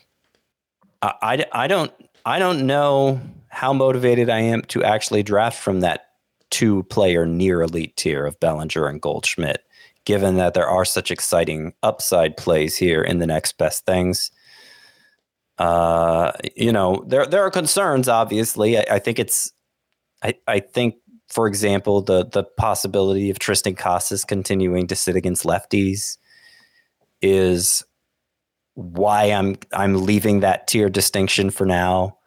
I, 1.01 1.13
I, 1.21 1.45
I 1.63 1.67
don't 1.67 1.91
I 2.25 2.39
don't 2.39 2.65
know 2.65 3.21
how 3.47 3.73
motivated 3.73 4.29
I 4.29 4.39
am 4.39 4.61
to 4.63 4.83
actually 4.83 5.23
draft 5.23 5.59
from 5.59 5.81
that 5.81 6.07
two 6.49 6.83
player 6.83 7.25
near 7.25 7.61
elite 7.61 7.95
tier 7.97 8.25
of 8.25 8.39
Bellinger 8.39 8.87
and 8.87 9.01
Goldschmidt, 9.01 9.63
given 10.05 10.37
that 10.37 10.53
there 10.53 10.67
are 10.67 10.85
such 10.85 11.11
exciting 11.11 11.73
upside 11.83 12.37
plays 12.37 12.77
here 12.77 13.01
in 13.01 13.19
the 13.19 13.27
next 13.27 13.57
best 13.57 13.85
things. 13.85 14.31
Uh, 15.57 16.31
you 16.55 16.71
know, 16.71 17.03
there 17.07 17.25
there 17.25 17.43
are 17.43 17.51
concerns. 17.51 18.07
Obviously, 18.07 18.77
I, 18.77 18.85
I 18.91 18.99
think 18.99 19.19
it's, 19.19 19.51
I, 20.23 20.35
I 20.47 20.59
think, 20.59 20.95
for 21.31 21.47
example, 21.47 22.01
the 22.01 22.25
the 22.25 22.43
possibility 22.43 23.29
of 23.29 23.39
Triston 23.39 23.77
Casas 23.77 24.25
continuing 24.25 24.87
to 24.87 24.95
sit 24.95 25.15
against 25.15 25.45
lefties 25.45 26.17
is 27.21 27.83
why 28.73 29.25
I'm 29.25 29.55
I'm 29.73 30.05
leaving 30.05 30.41
that 30.41 30.67
tier 30.67 30.89
distinction 30.89 31.49
for 31.49 31.65
now. 31.65 32.17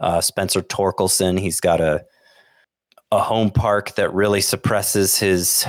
Uh, 0.00 0.20
Spencer 0.20 0.62
Torkelson, 0.62 1.38
he's 1.38 1.60
got 1.60 1.80
a 1.80 2.04
a 3.10 3.20
home 3.20 3.50
park 3.50 3.96
that 3.96 4.14
really 4.14 4.40
suppresses 4.40 5.18
his 5.18 5.66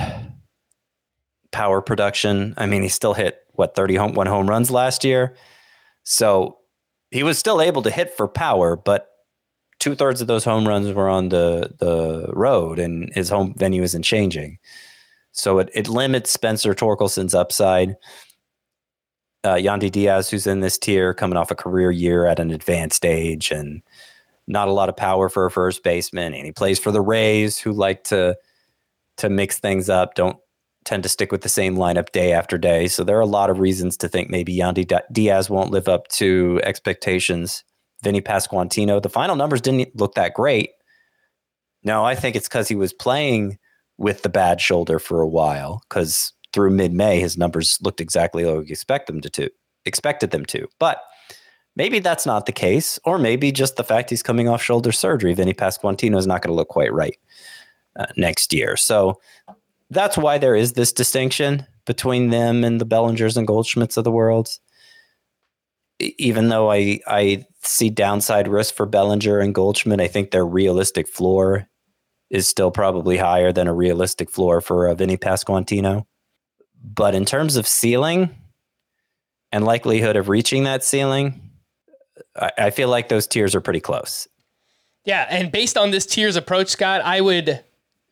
power 1.50 1.80
production. 1.80 2.54
I 2.56 2.66
mean, 2.66 2.82
he 2.82 2.88
still 2.88 3.14
hit 3.14 3.38
what 3.54 3.74
30 3.74 3.96
home 3.96 4.12
one 4.12 4.26
home 4.26 4.48
runs 4.48 4.70
last 4.70 5.04
year. 5.04 5.34
So 6.04 6.58
he 7.10 7.22
was 7.22 7.38
still 7.38 7.60
able 7.60 7.82
to 7.82 7.90
hit 7.90 8.16
for 8.16 8.28
power, 8.28 8.76
but 8.76 9.08
two 9.78 9.94
thirds 9.94 10.20
of 10.20 10.26
those 10.26 10.44
home 10.44 10.66
runs 10.66 10.92
were 10.92 11.08
on 11.08 11.28
the 11.28 11.74
the 11.78 12.30
road 12.32 12.78
and 12.78 13.12
his 13.14 13.28
home 13.28 13.54
venue 13.56 13.82
isn't 13.82 14.02
changing. 14.02 14.58
So 15.32 15.58
it, 15.58 15.70
it 15.74 15.88
limits 15.88 16.30
Spencer 16.30 16.74
Torkelson's 16.74 17.34
upside 17.34 17.96
uh, 19.46 19.54
Yandy 19.54 19.90
Diaz, 19.90 20.28
who's 20.28 20.46
in 20.46 20.60
this 20.60 20.76
tier, 20.76 21.14
coming 21.14 21.36
off 21.36 21.50
a 21.50 21.54
career 21.54 21.90
year 21.90 22.26
at 22.26 22.40
an 22.40 22.50
advanced 22.50 23.06
age 23.06 23.50
and 23.52 23.82
not 24.48 24.68
a 24.68 24.72
lot 24.72 24.88
of 24.88 24.96
power 24.96 25.28
for 25.28 25.46
a 25.46 25.50
first 25.50 25.82
baseman. 25.82 26.34
And 26.34 26.44
he 26.44 26.52
plays 26.52 26.78
for 26.78 26.90
the 26.90 27.00
Rays, 27.00 27.58
who 27.58 27.72
like 27.72 28.04
to 28.04 28.36
to 29.18 29.30
mix 29.30 29.58
things 29.58 29.88
up, 29.88 30.14
don't 30.14 30.36
tend 30.84 31.02
to 31.02 31.08
stick 31.08 31.32
with 31.32 31.40
the 31.40 31.48
same 31.48 31.76
lineup 31.76 32.12
day 32.12 32.32
after 32.32 32.58
day. 32.58 32.86
So 32.86 33.02
there 33.02 33.16
are 33.16 33.20
a 33.20 33.26
lot 33.26 33.48
of 33.50 33.58
reasons 33.58 33.96
to 33.98 34.08
think 34.08 34.28
maybe 34.28 34.56
Yandy 34.56 35.00
Diaz 35.10 35.48
won't 35.48 35.70
live 35.70 35.88
up 35.88 36.06
to 36.08 36.60
expectations. 36.64 37.64
Vinny 38.02 38.20
Pasquantino, 38.20 39.02
the 39.02 39.08
final 39.08 39.36
numbers 39.36 39.60
didn't 39.60 39.98
look 39.98 40.14
that 40.14 40.34
great. 40.34 40.70
No, 41.82 42.04
I 42.04 42.14
think 42.14 42.36
it's 42.36 42.48
because 42.48 42.68
he 42.68 42.74
was 42.74 42.92
playing 42.92 43.58
with 43.98 44.22
the 44.22 44.28
bad 44.28 44.60
shoulder 44.60 44.98
for 44.98 45.20
a 45.20 45.28
while 45.28 45.82
because 45.88 46.32
through 46.52 46.70
mid-May, 46.70 47.20
his 47.20 47.36
numbers 47.36 47.78
looked 47.82 48.00
exactly 48.00 48.44
like 48.44 48.66
we 48.66 48.70
expect 48.70 49.06
them 49.06 49.20
to, 49.20 49.30
to 49.30 49.50
expected 49.84 50.30
them 50.30 50.44
to. 50.46 50.66
But 50.78 51.02
maybe 51.76 51.98
that's 51.98 52.26
not 52.26 52.46
the 52.46 52.52
case, 52.52 52.98
or 53.04 53.18
maybe 53.18 53.52
just 53.52 53.76
the 53.76 53.84
fact 53.84 54.10
he's 54.10 54.22
coming 54.22 54.48
off 54.48 54.62
shoulder 54.62 54.92
surgery. 54.92 55.34
Vinny 55.34 55.54
Pasquantino 55.54 56.18
is 56.18 56.26
not 56.26 56.42
going 56.42 56.50
to 56.50 56.56
look 56.56 56.68
quite 56.68 56.92
right 56.92 57.16
uh, 57.98 58.06
next 58.16 58.52
year. 58.52 58.76
So 58.76 59.20
that's 59.90 60.18
why 60.18 60.38
there 60.38 60.56
is 60.56 60.72
this 60.72 60.92
distinction 60.92 61.66
between 61.84 62.30
them 62.30 62.64
and 62.64 62.80
the 62.80 62.86
Bellingers 62.86 63.36
and 63.36 63.46
Goldschmidts 63.46 63.96
of 63.96 64.04
the 64.04 64.10
world. 64.10 64.58
Even 65.98 66.48
though 66.48 66.70
I 66.70 67.00
I 67.06 67.46
see 67.62 67.90
downside 67.90 68.48
risk 68.48 68.74
for 68.74 68.86
Bellinger 68.86 69.40
and 69.40 69.54
Goldschmidt, 69.54 70.00
I 70.00 70.08
think 70.08 70.30
their 70.30 70.46
realistic 70.46 71.08
floor 71.08 71.68
is 72.30 72.48
still 72.48 72.70
probably 72.70 73.16
higher 73.16 73.52
than 73.52 73.68
a 73.68 73.74
realistic 73.74 74.30
floor 74.30 74.60
for 74.60 74.86
a 74.86 74.94
Vinny 74.94 75.16
Pasquantino. 75.16 76.04
But 76.82 77.14
in 77.14 77.24
terms 77.24 77.56
of 77.56 77.66
ceiling 77.66 78.34
and 79.52 79.64
likelihood 79.64 80.16
of 80.16 80.28
reaching 80.28 80.64
that 80.64 80.84
ceiling, 80.84 81.40
I, 82.34 82.52
I 82.58 82.70
feel 82.70 82.88
like 82.88 83.08
those 83.08 83.26
tiers 83.26 83.54
are 83.54 83.60
pretty 83.60 83.80
close. 83.80 84.28
Yeah, 85.04 85.26
and 85.30 85.52
based 85.52 85.76
on 85.78 85.92
this 85.92 86.04
tiers 86.04 86.36
approach, 86.36 86.68
Scott, 86.68 87.00
I 87.02 87.20
would 87.20 87.62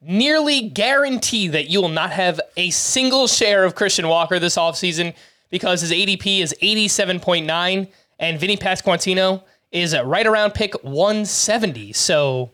nearly 0.01 0.69
guarantee 0.69 1.49
that 1.49 1.69
you 1.69 1.81
will 1.81 1.89
not 1.89 2.13
have 2.13 2.41
a 2.57 2.71
single 2.71 3.27
share 3.27 3.65
of 3.65 3.75
Christian 3.75 4.07
Walker 4.07 4.39
this 4.39 4.57
offseason 4.57 5.15
because 5.55 5.83
his 5.83 5.93
ADP 5.93 6.41
is 6.41 6.53
87.9 6.61 7.89
and 8.19 8.41
Vinny 8.41 8.57
Pasquantino 8.57 9.45
is 9.71 9.97
right 9.97 10.27
around 10.27 10.53
pick 10.53 10.75
170. 10.83 11.93
So, 11.93 12.51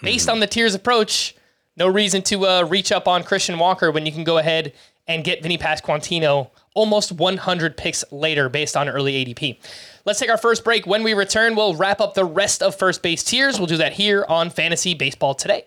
based 0.00 0.28
mm. 0.28 0.32
on 0.32 0.40
the 0.40 0.46
tiers 0.46 0.74
approach, 0.74 1.36
no 1.76 1.88
reason 1.88 2.22
to 2.22 2.46
uh, 2.46 2.62
reach 2.62 2.90
up 2.90 3.06
on 3.06 3.22
Christian 3.22 3.58
Walker 3.58 3.90
when 3.90 4.06
you 4.06 4.12
can 4.12 4.24
go 4.24 4.38
ahead 4.38 4.72
and 5.06 5.24
get 5.24 5.42
Vinny 5.42 5.58
Pasquantino 5.58 6.48
almost 6.72 7.12
100 7.12 7.76
picks 7.76 8.02
later 8.10 8.48
based 8.48 8.78
on 8.78 8.88
early 8.88 9.26
ADP. 9.26 9.58
Let's 10.06 10.18
take 10.18 10.30
our 10.30 10.38
first 10.38 10.64
break. 10.64 10.86
When 10.86 11.02
we 11.02 11.12
return, 11.12 11.54
we'll 11.54 11.74
wrap 11.74 12.00
up 12.00 12.14
the 12.14 12.24
rest 12.24 12.62
of 12.62 12.74
first 12.74 13.02
base 13.02 13.22
tiers. 13.22 13.58
We'll 13.58 13.66
do 13.66 13.76
that 13.76 13.92
here 13.92 14.24
on 14.26 14.48
Fantasy 14.48 14.94
Baseball 14.94 15.34
Today. 15.34 15.66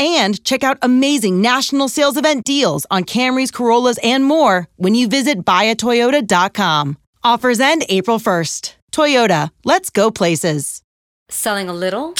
and 0.00 0.42
check 0.42 0.64
out 0.64 0.78
amazing 0.80 1.40
national 1.42 1.88
sales 1.88 2.16
event 2.16 2.44
deals 2.44 2.86
on 2.90 3.04
Camrys, 3.04 3.52
Corollas, 3.52 3.98
and 4.02 4.24
more 4.24 4.66
when 4.76 4.94
you 4.94 5.06
visit 5.06 5.44
buyatoyota.com. 5.44 6.96
Offers 7.22 7.60
end 7.60 7.84
April 7.90 8.18
1st. 8.18 8.74
Toyota, 8.92 9.50
let's 9.64 9.90
go 9.90 10.10
places. 10.10 10.82
Selling 11.28 11.68
a 11.68 11.74
little 11.74 12.14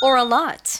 or 0.00 0.16
a 0.16 0.24
lot? 0.24 0.78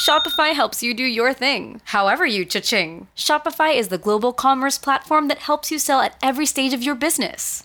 Shopify 0.00 0.54
helps 0.54 0.82
you 0.82 0.92
do 0.94 1.04
your 1.04 1.32
thing, 1.32 1.80
however 1.84 2.26
you 2.26 2.44
cha-ching. 2.44 3.06
Shopify 3.14 3.76
is 3.76 3.88
the 3.88 3.98
global 3.98 4.32
commerce 4.32 4.78
platform 4.78 5.28
that 5.28 5.38
helps 5.38 5.70
you 5.70 5.78
sell 5.78 6.00
at 6.00 6.16
every 6.22 6.46
stage 6.46 6.72
of 6.72 6.82
your 6.82 6.94
business. 6.94 7.64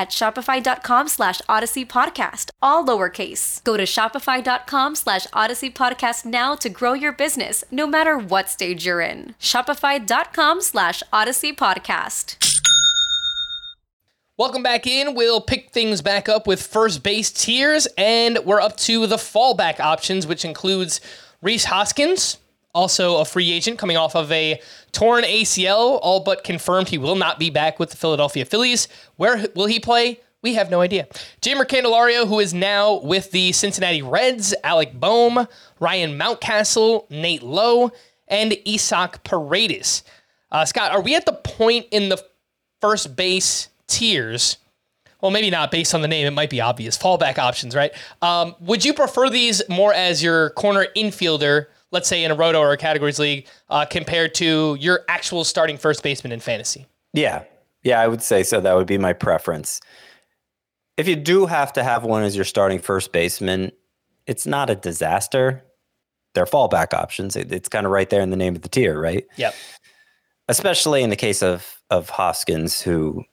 at 0.00 0.08
shopify.com 0.08 1.08
slash 1.08 1.42
odyssey 1.46 1.84
podcast, 1.84 2.50
all 2.62 2.84
lowercase. 2.86 3.62
Go 3.64 3.76
to 3.76 3.82
shopify.com 3.82 4.94
slash 4.94 5.26
odyssey 5.34 5.70
podcast 5.70 6.24
now 6.24 6.54
to 6.54 6.70
grow 6.70 6.94
your 6.94 7.12
business, 7.12 7.62
no 7.70 7.86
matter 7.86 8.16
what 8.16 8.48
stage 8.48 8.86
you're 8.86 9.02
in. 9.02 9.34
Shopify.com 9.38 10.62
slash 10.62 11.02
odyssey 11.12 11.52
podcast. 11.52 12.36
Welcome 14.38 14.62
back 14.62 14.86
in. 14.86 15.14
We'll 15.14 15.42
pick 15.42 15.70
things 15.70 16.00
back 16.00 16.26
up 16.26 16.46
with 16.46 16.66
first 16.66 17.02
base 17.02 17.30
tiers, 17.30 17.86
and 17.98 18.38
we're 18.46 18.62
up 18.62 18.78
to 18.78 19.06
the 19.06 19.16
fallback 19.16 19.80
options, 19.80 20.26
which 20.26 20.46
includes 20.46 21.02
Rhys 21.42 21.64
Hoskins, 21.66 22.38
also 22.74 23.18
a 23.18 23.24
free 23.24 23.50
agent 23.50 23.78
coming 23.78 23.96
off 23.96 24.14
of 24.14 24.30
a 24.32 24.60
torn 24.92 25.24
ACL, 25.24 25.98
all 26.02 26.20
but 26.20 26.44
confirmed 26.44 26.88
he 26.88 26.98
will 26.98 27.16
not 27.16 27.38
be 27.38 27.50
back 27.50 27.78
with 27.78 27.90
the 27.90 27.96
Philadelphia 27.96 28.44
Phillies. 28.44 28.88
Where 29.16 29.46
will 29.54 29.66
he 29.66 29.80
play? 29.80 30.20
We 30.42 30.54
have 30.54 30.70
no 30.70 30.80
idea. 30.80 31.06
Jeimer 31.42 31.66
Candelario, 31.66 32.26
who 32.26 32.40
is 32.40 32.54
now 32.54 33.00
with 33.00 33.30
the 33.30 33.52
Cincinnati 33.52 34.00
Reds, 34.00 34.54
Alec 34.64 34.94
Bohm, 34.94 35.46
Ryan 35.80 36.18
Mountcastle, 36.18 37.10
Nate 37.10 37.42
Lowe, 37.42 37.92
and 38.26 38.56
Isaac 38.66 39.22
Paredes. 39.22 40.02
Uh, 40.50 40.64
Scott, 40.64 40.92
are 40.92 41.02
we 41.02 41.14
at 41.14 41.26
the 41.26 41.32
point 41.32 41.86
in 41.90 42.08
the 42.08 42.22
first 42.80 43.16
base 43.16 43.68
tiers? 43.86 44.56
Well, 45.20 45.30
maybe 45.30 45.50
not 45.50 45.70
based 45.70 45.94
on 45.94 46.00
the 46.00 46.08
name. 46.08 46.26
It 46.26 46.30
might 46.30 46.48
be 46.48 46.62
obvious. 46.62 46.96
Fallback 46.96 47.38
options, 47.38 47.74
right? 47.74 47.92
Um, 48.22 48.54
would 48.60 48.84
you 48.84 48.94
prefer 48.94 49.28
these 49.28 49.62
more 49.68 49.92
as 49.92 50.22
your 50.22 50.50
corner 50.50 50.86
infielder, 50.96 51.66
let's 51.90 52.08
say 52.08 52.24
in 52.24 52.30
a 52.30 52.34
roto 52.34 52.60
or 52.60 52.72
a 52.72 52.76
categories 52.76 53.18
league, 53.18 53.46
uh, 53.68 53.84
compared 53.84 54.34
to 54.36 54.76
your 54.80 55.00
actual 55.08 55.44
starting 55.44 55.76
first 55.76 56.02
baseman 56.02 56.32
in 56.32 56.40
fantasy? 56.40 56.86
Yeah. 57.12 57.44
Yeah, 57.82 58.00
I 58.00 58.08
would 58.08 58.22
say 58.22 58.42
so. 58.42 58.60
That 58.60 58.76
would 58.76 58.86
be 58.86 58.98
my 58.98 59.12
preference. 59.12 59.80
If 60.96 61.08
you 61.08 61.16
do 61.16 61.46
have 61.46 61.72
to 61.74 61.82
have 61.82 62.04
one 62.04 62.22
as 62.22 62.36
your 62.36 62.44
starting 62.44 62.78
first 62.78 63.10
baseman, 63.10 63.72
it's 64.26 64.46
not 64.46 64.68
a 64.68 64.74
disaster. 64.74 65.64
They're 66.34 66.44
fallback 66.44 66.92
options. 66.92 67.36
It, 67.36 67.50
it's 67.50 67.68
kind 67.68 67.86
of 67.86 67.92
right 67.92 68.08
there 68.10 68.20
in 68.20 68.30
the 68.30 68.36
name 68.36 68.54
of 68.54 68.62
the 68.62 68.68
tier, 68.68 69.00
right? 69.00 69.26
Yep. 69.36 69.54
Especially 70.48 71.02
in 71.02 71.10
the 71.10 71.16
case 71.16 71.42
of 71.42 71.80
of 71.90 72.10
Hoskins, 72.10 72.80
who, 72.80 73.24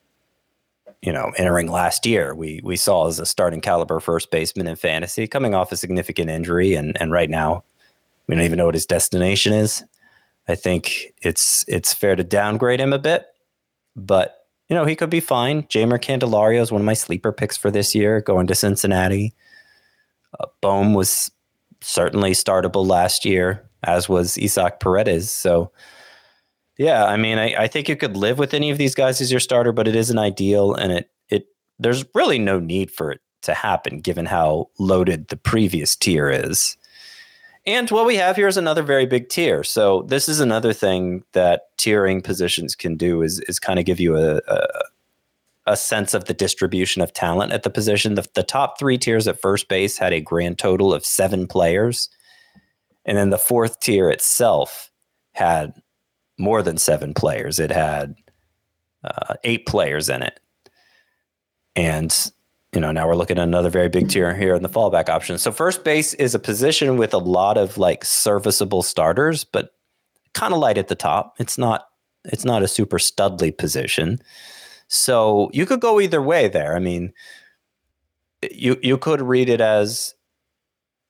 you 1.02 1.12
know, 1.12 1.30
entering 1.36 1.70
last 1.70 2.06
year, 2.06 2.34
we 2.34 2.60
we 2.64 2.76
saw 2.76 3.06
as 3.06 3.20
a 3.20 3.26
starting 3.26 3.60
caliber 3.60 4.00
first 4.00 4.30
baseman 4.30 4.66
in 4.66 4.76
fantasy, 4.76 5.26
coming 5.26 5.54
off 5.54 5.70
a 5.70 5.76
significant 5.76 6.30
injury, 6.30 6.74
and 6.74 7.00
and 7.00 7.12
right 7.12 7.28
now, 7.28 7.64
we 8.28 8.34
don't 8.34 8.44
even 8.44 8.58
know 8.58 8.66
what 8.66 8.74
his 8.74 8.86
destination 8.86 9.52
is. 9.52 9.82
I 10.46 10.54
think 10.54 11.14
it's 11.22 11.64
it's 11.66 11.92
fair 11.92 12.14
to 12.14 12.24
downgrade 12.24 12.80
him 12.80 12.92
a 12.92 12.98
bit, 12.98 13.26
but 13.96 14.34
you 14.68 14.76
know, 14.76 14.84
he 14.84 14.96
could 14.96 15.10
be 15.10 15.20
fine. 15.20 15.62
Jeimer 15.64 15.98
Candelario 15.98 16.60
is 16.60 16.70
one 16.70 16.82
of 16.82 16.86
my 16.86 16.94
sleeper 16.94 17.32
picks 17.32 17.56
for 17.56 17.70
this 17.70 17.94
year, 17.94 18.20
going 18.20 18.46
to 18.46 18.54
Cincinnati. 18.54 19.34
Uh, 20.38 20.46
Bohm 20.60 20.94
was 20.94 21.30
certainly 21.80 22.32
startable 22.32 22.86
last 22.86 23.24
year, 23.24 23.66
as 23.82 24.08
was 24.08 24.36
Isaac 24.38 24.80
Paredes. 24.80 25.30
So, 25.30 25.72
yeah, 26.76 27.06
I 27.06 27.16
mean, 27.16 27.38
I, 27.38 27.54
I 27.62 27.66
think 27.66 27.88
you 27.88 27.96
could 27.96 28.16
live 28.16 28.38
with 28.38 28.52
any 28.52 28.70
of 28.70 28.78
these 28.78 28.94
guys 28.94 29.20
as 29.20 29.30
your 29.30 29.40
starter, 29.40 29.72
but 29.72 29.88
it 29.88 29.96
isn't 29.96 30.18
ideal, 30.18 30.74
and 30.74 30.92
it 30.92 31.10
it 31.28 31.46
there's 31.78 32.04
really 32.14 32.38
no 32.38 32.58
need 32.58 32.90
for 32.90 33.10
it 33.10 33.20
to 33.42 33.54
happen 33.54 34.00
given 34.00 34.26
how 34.26 34.68
loaded 34.78 35.28
the 35.28 35.36
previous 35.36 35.94
tier 35.94 36.30
is. 36.30 36.77
And 37.68 37.90
what 37.90 38.06
we 38.06 38.16
have 38.16 38.36
here 38.36 38.48
is 38.48 38.56
another 38.56 38.82
very 38.82 39.04
big 39.04 39.28
tier. 39.28 39.62
So 39.62 40.00
this 40.08 40.26
is 40.26 40.40
another 40.40 40.72
thing 40.72 41.22
that 41.32 41.76
tiering 41.76 42.24
positions 42.24 42.74
can 42.74 42.96
do 42.96 43.20
is 43.20 43.40
is 43.40 43.58
kind 43.60 43.78
of 43.78 43.84
give 43.84 44.00
you 44.00 44.16
a, 44.16 44.40
a, 44.48 44.66
a 45.66 45.76
sense 45.76 46.14
of 46.14 46.24
the 46.24 46.32
distribution 46.32 47.02
of 47.02 47.12
talent 47.12 47.52
at 47.52 47.64
the 47.64 47.70
position. 47.70 48.14
The, 48.14 48.26
the 48.34 48.42
top 48.42 48.78
three 48.78 48.96
tiers 48.96 49.28
at 49.28 49.42
first 49.42 49.68
base 49.68 49.98
had 49.98 50.14
a 50.14 50.20
grand 50.22 50.58
total 50.58 50.94
of 50.94 51.04
seven 51.04 51.46
players, 51.46 52.08
and 53.04 53.18
then 53.18 53.28
the 53.28 53.36
fourth 53.36 53.80
tier 53.80 54.08
itself 54.08 54.90
had 55.32 55.74
more 56.38 56.62
than 56.62 56.78
seven 56.78 57.12
players. 57.12 57.58
It 57.58 57.70
had 57.70 58.14
uh, 59.04 59.34
eight 59.44 59.66
players 59.66 60.08
in 60.08 60.22
it, 60.22 60.40
and 61.76 62.32
you 62.74 62.80
know, 62.80 62.92
now 62.92 63.08
we're 63.08 63.16
looking 63.16 63.38
at 63.38 63.44
another 63.44 63.70
very 63.70 63.88
big 63.88 64.10
tier 64.10 64.34
here 64.34 64.54
in 64.54 64.62
the 64.62 64.68
fallback 64.68 65.08
option. 65.08 65.38
So 65.38 65.50
first 65.50 65.84
base 65.84 66.12
is 66.14 66.34
a 66.34 66.38
position 66.38 66.98
with 66.98 67.14
a 67.14 67.18
lot 67.18 67.56
of 67.56 67.78
like 67.78 68.04
serviceable 68.04 68.82
starters, 68.82 69.44
but 69.44 69.70
kind 70.34 70.52
of 70.52 70.60
light 70.60 70.76
at 70.76 70.88
the 70.88 70.94
top. 70.94 71.34
It's 71.38 71.56
not 71.56 71.86
it's 72.24 72.44
not 72.44 72.62
a 72.62 72.68
super 72.68 72.98
studly 72.98 73.56
position. 73.56 74.18
So 74.88 75.50
you 75.52 75.64
could 75.64 75.80
go 75.80 76.00
either 76.00 76.20
way 76.20 76.48
there. 76.48 76.76
I 76.76 76.78
mean, 76.78 77.12
you 78.50 78.76
you 78.82 78.98
could 78.98 79.22
read 79.22 79.48
it 79.48 79.62
as 79.62 80.14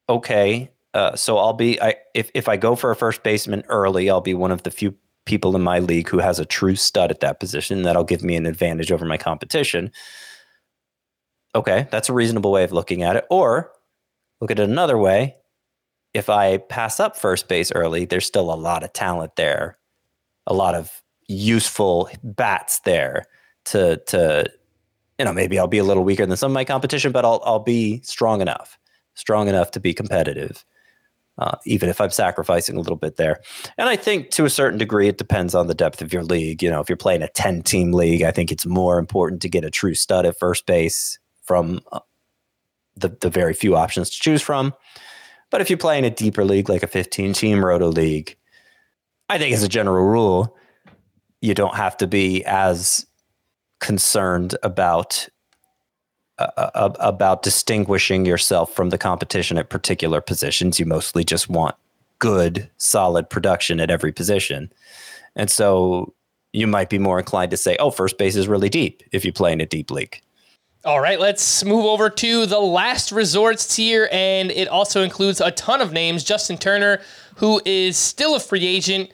okay. 0.09 0.71
Uh, 0.95 1.17
so 1.17 1.39
I'll 1.39 1.55
be 1.55 1.81
I 1.83 1.97
if 2.15 2.31
if 2.35 2.49
I 2.49 2.57
go 2.57 2.77
for 2.77 2.93
a 2.93 2.97
first 2.97 3.25
baseman 3.25 3.65
early, 3.69 4.09
I'll 4.09 4.21
be 4.21 4.35
one 4.35 4.53
of 4.53 4.63
the 4.63 4.71
few 4.71 4.95
people 5.25 5.57
in 5.57 5.63
my 5.63 5.81
league 5.81 6.09
who 6.09 6.19
has 6.19 6.39
a 6.39 6.45
true 6.45 6.77
stud 6.77 7.11
at 7.11 7.21
that 7.21 7.41
position. 7.41 7.83
That'll 7.83 8.05
give 8.05 8.23
me 8.23 8.37
an 8.37 8.47
advantage 8.47 8.93
over 8.93 9.05
my 9.05 9.19
competition 9.19 9.91
okay, 11.59 11.89
that's 11.91 12.09
a 12.09 12.13
reasonable 12.13 12.53
way 12.53 12.65
of 12.65 12.73
looking 12.73 13.03
at 13.03 13.17
it. 13.17 13.27
Or 13.31 13.73
look 14.41 14.51
at 14.51 14.61
it 14.61 14.69
another 14.69 14.97
way. 14.97 15.37
If 16.15 16.31
I 16.31 16.59
pass 16.59 17.01
up 17.01 17.17
first 17.17 17.49
base 17.49 17.73
early, 17.73 18.05
there's 18.05 18.27
still 18.27 18.53
a 18.53 18.55
lot 18.55 18.83
of 18.83 18.93
talent 18.93 19.37
there, 19.37 19.77
a 20.47 20.55
lot 20.55 20.75
of 20.75 21.03
useful 21.27 22.09
bats 22.23 22.81
there 22.81 23.27
to 23.67 23.99
to 24.07 24.51
you 25.19 25.25
know 25.25 25.33
maybe 25.33 25.59
I'll 25.59 25.67
be 25.67 25.79
a 25.79 25.85
little 25.85 26.05
weaker 26.05 26.25
than 26.25 26.37
some 26.37 26.53
of 26.53 26.55
my 26.55 26.65
competition, 26.65 27.13
but 27.13 27.25
I'll 27.25 27.43
I'll 27.45 27.59
be 27.59 28.01
strong 28.03 28.41
enough, 28.41 28.79
strong 29.15 29.49
enough 29.49 29.73
to 29.73 29.81
be 29.81 29.93
competitive. 29.93 30.65
Uh, 31.37 31.57
even 31.65 31.89
if 31.89 32.01
I'm 32.01 32.11
sacrificing 32.11 32.77
a 32.77 32.81
little 32.81 32.97
bit 32.97 33.15
there. 33.15 33.41
And 33.77 33.89
I 33.89 33.95
think 33.95 34.31
to 34.31 34.45
a 34.45 34.51
certain 34.51 34.77
degree, 34.77 35.07
it 35.07 35.19
depends 35.19 35.55
on 35.55 35.69
the 35.69 35.75
depth 35.75 36.03
of 36.03 36.13
your 36.13 36.25
league. 36.25 36.65
You 36.65 36.69
know, 36.69 36.81
if 36.81 36.89
you're 36.89 36.97
playing 36.97 37.23
a 37.23 37.29
10 37.29 37.63
team 37.63 37.93
league, 37.93 38.23
I 38.23 38.33
think 38.33 38.51
it's 38.51 38.67
more 38.67 38.99
important 38.99 39.41
to 39.43 39.49
get 39.49 39.65
a 39.65 39.71
true 39.71 39.95
stud 39.95 40.27
at 40.27 40.37
first 40.37 40.67
base 40.67 41.21
from 41.49 41.81
uh, 41.91 42.01
the, 42.95 43.09
the 43.21 43.31
very 43.31 43.55
few 43.55 43.75
options 43.75 44.11
to 44.11 44.21
choose 44.21 44.43
from. 44.43 44.75
But 45.51 45.63
if 45.63 45.71
you 45.71 45.79
play 45.79 45.99
in 45.99 46.05
a 46.05 46.11
deeper 46.11 46.45
league, 46.45 46.69
like 46.69 46.83
a 46.83 46.87
15 46.87 47.33
team 47.33 47.65
roto 47.65 47.89
league, 47.89 48.37
I 49.31 49.39
think 49.39 49.55
as 49.55 49.63
a 49.63 49.69
general 49.69 50.05
rule, 50.05 50.55
you 51.41 51.55
don't 51.55 51.75
have 51.75 51.97
to 51.97 52.07
be 52.07 52.45
as 52.45 53.07
concerned 53.81 54.57
about 54.63 55.29
uh, 56.39 56.51
uh 56.57 56.93
about 56.99 57.43
distinguishing 57.43 58.27
yourself 58.27 58.73
from 58.75 58.91
the 58.91 58.99
competition 58.99 59.57
at 59.57 59.71
particular 59.71 60.21
positions. 60.21 60.79
You 60.79 60.87
mostly 60.87 61.25
just 61.25 61.49
want 61.49 61.77
good, 62.19 62.69
solid 62.77 63.31
production 63.31 63.81
at 63.81 63.91
every 63.91 64.13
position. 64.13 64.71
And 65.35 65.51
so 65.51 66.13
you 66.53 66.67
might 66.67 66.91
be 66.91 66.99
more 66.99 67.19
inclined 67.19 67.53
to 67.53 67.57
say, 67.57 67.77
oh, 67.79 67.91
first 67.91 68.19
base 68.19 68.37
is 68.37 68.49
really 68.49 68.69
deep 68.69 69.03
if 69.13 69.25
you 69.25 69.33
play 69.33 69.53
in 69.53 69.61
a 69.61 69.67
deep 69.67 69.91
league. 69.91 70.21
All 70.89 71.01
right, 71.01 71.21
let's 71.21 71.67
move 71.67 71.85
over 71.85 72.09
to 72.09 72.47
the 72.47 72.59
last 72.59 73.13
resorts 73.13 73.77
tier, 73.77 74.09
and 74.11 74.51
it 74.51 74.69
also 74.69 75.03
includes 75.03 75.39
a 75.39 75.51
ton 75.51 75.83
of 75.83 75.93
names. 75.93 76.25
Justin 76.25 76.57
Turner, 76.57 77.03
who 77.37 77.61
is 77.67 77.99
still 77.99 78.37
a 78.37 78.41
free 78.41 78.67
agent. 78.67 79.11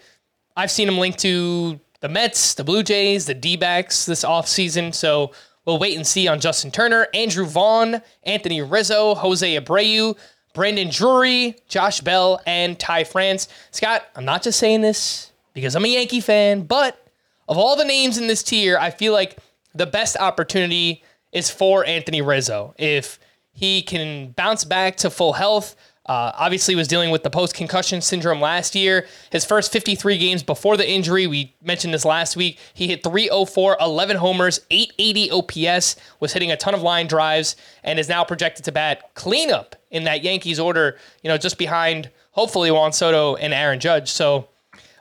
I've 0.57 0.71
seen 0.71 0.87
him 0.87 0.99
linked 0.99 1.19
to 1.23 1.81
the 1.99 2.09
Mets, 2.09 2.55
the 2.55 2.63
Blue 2.63 2.85
Jays, 2.85 3.27
the 3.27 3.35
D 3.35 3.57
backs 3.57 4.07
this 4.07 4.25
offseason. 4.25 4.95
So 4.95 5.33
we'll 5.65 5.81
wait 5.81 5.97
and 5.97 6.07
see 6.07 6.29
on 6.29 6.39
Justin 6.39 6.71
Turner, 6.71 7.09
Andrew 7.13 7.45
Vaughn, 7.45 8.01
Anthony 8.23 8.63
Rizzo, 8.63 9.17
Jose 9.17 9.61
Abreu, 9.61 10.17
Brandon 10.53 10.89
Drury, 10.89 11.57
Josh 11.67 12.01
Bell, 12.01 12.41
and 12.47 12.79
Ty 12.79 13.03
France. 13.03 13.49
Scott, 13.73 14.05
I'm 14.15 14.25
not 14.25 14.45
just 14.45 14.61
saying 14.61 14.83
this 14.83 15.33
because 15.55 15.75
I'm 15.75 15.85
a 15.85 15.89
Yankee 15.89 16.21
fan, 16.21 16.67
but 16.67 17.05
of 17.49 17.59
all 17.59 17.75
the 17.75 17.85
names 17.85 18.17
in 18.17 18.29
this 18.29 18.45
tier, 18.45 18.79
I 18.79 18.91
feel 18.91 19.13
like 19.13 19.39
the 19.75 19.87
best 19.87 20.17
opportunity 20.17 21.03
is 21.35 21.51
for 21.51 21.85
Anthony 21.85 22.23
Rizzo. 22.23 22.75
If 22.79 23.19
he 23.53 23.83
can 23.83 24.31
bounce 24.31 24.65
back 24.65 24.97
to 24.99 25.11
full 25.11 25.35
health, 25.35 25.77
Uh, 26.07 26.33
obviously, 26.37 26.75
was 26.75 26.87
dealing 26.87 27.11
with 27.11 27.23
the 27.23 27.31
post 27.31 27.55
concussion 27.55 28.03
syndrome 28.03 28.39
last 28.39 28.75
year. 28.75 29.07
His 29.31 29.47
first 29.47 29.73
53 29.73 30.19
games 30.19 30.43
before 30.43 30.77
the 30.77 30.87
injury, 30.87 31.27
we 31.27 31.55
mentioned 31.63 31.95
this 31.95 32.05
last 32.05 32.37
week. 32.37 32.59
He 32.75 32.89
hit 32.89 33.03
304, 33.03 33.79
11 33.81 34.19
homers, 34.19 34.61
880 34.71 35.31
OPS, 35.31 35.97
was 36.21 36.35
hitting 36.35 36.53
a 36.53 36.59
ton 36.59 36.75
of 36.75 36.83
line 36.83 37.07
drives, 37.07 37.57
and 37.83 37.99
is 37.99 38.11
now 38.11 38.23
projected 38.23 38.67
to 38.67 38.71
bat 38.73 39.15
cleanup 39.15 39.77
in 39.91 40.05
that 40.05 40.23
Yankees 40.23 40.61
order, 40.61 40.99
you 41.23 41.31
know, 41.31 41.39
just 41.39 41.57
behind 41.57 42.11
hopefully 42.33 42.71
Juan 42.71 42.93
Soto 42.93 43.37
and 43.37 43.55
Aaron 43.55 43.81
Judge. 43.81 44.11
So, 44.13 44.49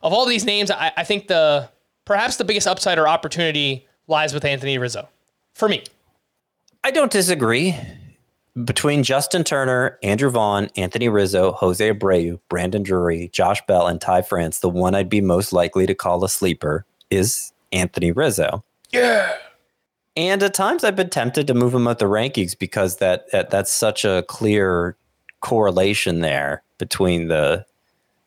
of 0.03 0.13
all 0.13 0.25
these 0.25 0.45
names, 0.45 0.71
I, 0.71 0.93
I 0.95 1.03
think 1.03 1.27
the 1.27 1.67
perhaps 2.05 2.37
the 2.37 2.45
biggest 2.45 2.65
upside 2.65 2.97
or 2.97 3.09
opportunity 3.09 3.85
lies 4.07 4.33
with 4.33 4.45
Anthony 4.45 4.77
Rizzo 4.77 5.09
for 5.53 5.67
me. 5.67 5.83
I 6.83 6.91
don't 6.91 7.11
disagree. 7.11 7.75
Between 8.63 9.03
Justin 9.03 9.43
Turner, 9.43 9.97
Andrew 10.03 10.29
Vaughn, 10.29 10.69
Anthony 10.75 11.09
Rizzo, 11.09 11.53
Jose 11.53 11.91
Abreu, 11.91 12.39
Brandon 12.49 12.83
Drury, 12.83 13.29
Josh 13.29 13.65
Bell, 13.65 13.87
and 13.87 13.99
Ty 13.99 14.23
France, 14.23 14.59
the 14.59 14.69
one 14.69 14.93
I'd 14.93 15.09
be 15.09 15.21
most 15.21 15.53
likely 15.53 15.87
to 15.87 15.95
call 15.95 16.23
a 16.23 16.29
sleeper 16.29 16.85
is 17.09 17.51
Anthony 17.71 18.11
Rizzo. 18.11 18.63
Yeah. 18.91 19.33
And 20.15 20.43
at 20.43 20.53
times 20.53 20.83
I've 20.83 20.95
been 20.95 21.09
tempted 21.09 21.47
to 21.47 21.53
move 21.55 21.73
him 21.73 21.87
up 21.87 21.97
the 21.97 22.05
rankings 22.05 22.57
because 22.57 22.97
that, 22.97 23.31
that 23.31 23.49
that's 23.49 23.71
such 23.71 24.05
a 24.05 24.23
clear 24.27 24.95
correlation 25.41 26.21
there 26.21 26.63
between 26.77 27.27
the 27.27 27.65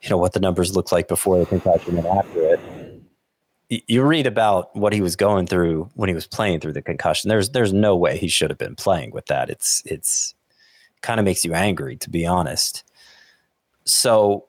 you 0.02 0.10
know 0.10 0.18
what 0.18 0.34
the 0.34 0.40
numbers 0.40 0.76
look 0.76 0.92
like 0.92 1.08
before 1.08 1.38
the 1.38 1.46
concussion 1.46 1.96
and 1.96 2.06
after 2.06 2.52
it 2.52 2.55
you 3.68 4.02
read 4.02 4.26
about 4.26 4.74
what 4.76 4.92
he 4.92 5.00
was 5.00 5.16
going 5.16 5.46
through 5.46 5.90
when 5.94 6.08
he 6.08 6.14
was 6.14 6.26
playing 6.26 6.60
through 6.60 6.72
the 6.72 6.82
concussion. 6.82 7.28
There's 7.28 7.50
there's 7.50 7.72
no 7.72 7.96
way 7.96 8.16
he 8.16 8.28
should 8.28 8.50
have 8.50 8.58
been 8.58 8.76
playing 8.76 9.10
with 9.10 9.26
that. 9.26 9.50
It's 9.50 9.82
it's 9.84 10.34
kind 11.02 11.18
of 11.18 11.24
makes 11.24 11.44
you 11.44 11.54
angry 11.54 11.96
to 11.96 12.10
be 12.10 12.26
honest. 12.26 12.84
So, 13.84 14.46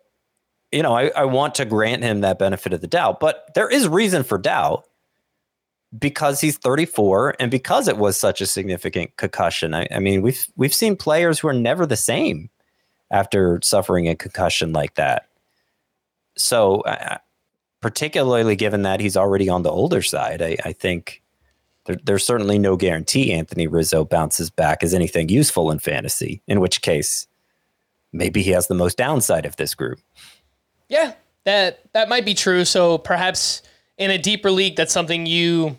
you 0.71 0.81
know, 0.81 0.95
I, 0.95 1.09
I 1.09 1.25
want 1.25 1.55
to 1.55 1.65
grant 1.65 2.03
him 2.03 2.21
that 2.21 2.39
benefit 2.39 2.73
of 2.73 2.81
the 2.81 2.87
doubt, 2.87 3.19
but 3.19 3.53
there 3.53 3.69
is 3.69 3.87
reason 3.87 4.23
for 4.23 4.37
doubt 4.37 4.85
because 5.97 6.41
he's 6.41 6.57
34 6.57 7.35
and 7.39 7.49
because 7.49 7.87
it 7.87 7.97
was 7.97 8.17
such 8.17 8.41
a 8.41 8.47
significant 8.47 9.15
concussion. 9.17 9.73
I, 9.73 9.87
I 9.91 9.99
mean, 9.99 10.21
we've 10.21 10.45
we've 10.55 10.73
seen 10.73 10.95
players 10.95 11.39
who 11.39 11.47
are 11.47 11.53
never 11.53 11.85
the 11.85 11.97
same 11.97 12.49
after 13.09 13.59
suffering 13.63 14.07
a 14.07 14.15
concussion 14.15 14.73
like 14.73 14.95
that. 14.95 15.29
So 16.35 16.83
I, 16.85 17.19
particularly 17.81 18.55
given 18.55 18.81
that 18.83 18.99
he's 18.99 19.17
already 19.17 19.49
on 19.49 19.63
the 19.63 19.71
older 19.71 20.01
side. 20.01 20.41
I, 20.41 20.57
I 20.65 20.73
think 20.73 21.21
there, 21.85 21.97
there's 22.03 22.25
certainly 22.25 22.59
no 22.59 22.75
guarantee 22.75 23.33
Anthony 23.33 23.67
Rizzo 23.67 24.03
bounces 24.05 24.49
back 24.49 24.83
as 24.83 24.93
anything 24.93 25.29
useful 25.29 25.71
in 25.71 25.79
fantasy, 25.79 26.41
in 26.47 26.59
which 26.59 26.81
case, 26.81 27.27
maybe 28.11 28.41
he 28.41 28.51
has 28.51 28.67
the 28.67 28.75
most 28.75 28.97
downside 28.97 29.45
of 29.45 29.55
this 29.55 29.75
group. 29.75 29.99
Yeah, 30.89 31.13
that 31.45 31.81
that 31.93 32.09
might 32.09 32.25
be 32.25 32.33
true. 32.33 32.65
So 32.65 32.97
perhaps 32.97 33.61
in 33.97 34.11
a 34.11 34.17
deeper 34.17 34.51
league, 34.51 34.75
that's 34.75 34.93
something 34.93 35.25
you 35.25 35.77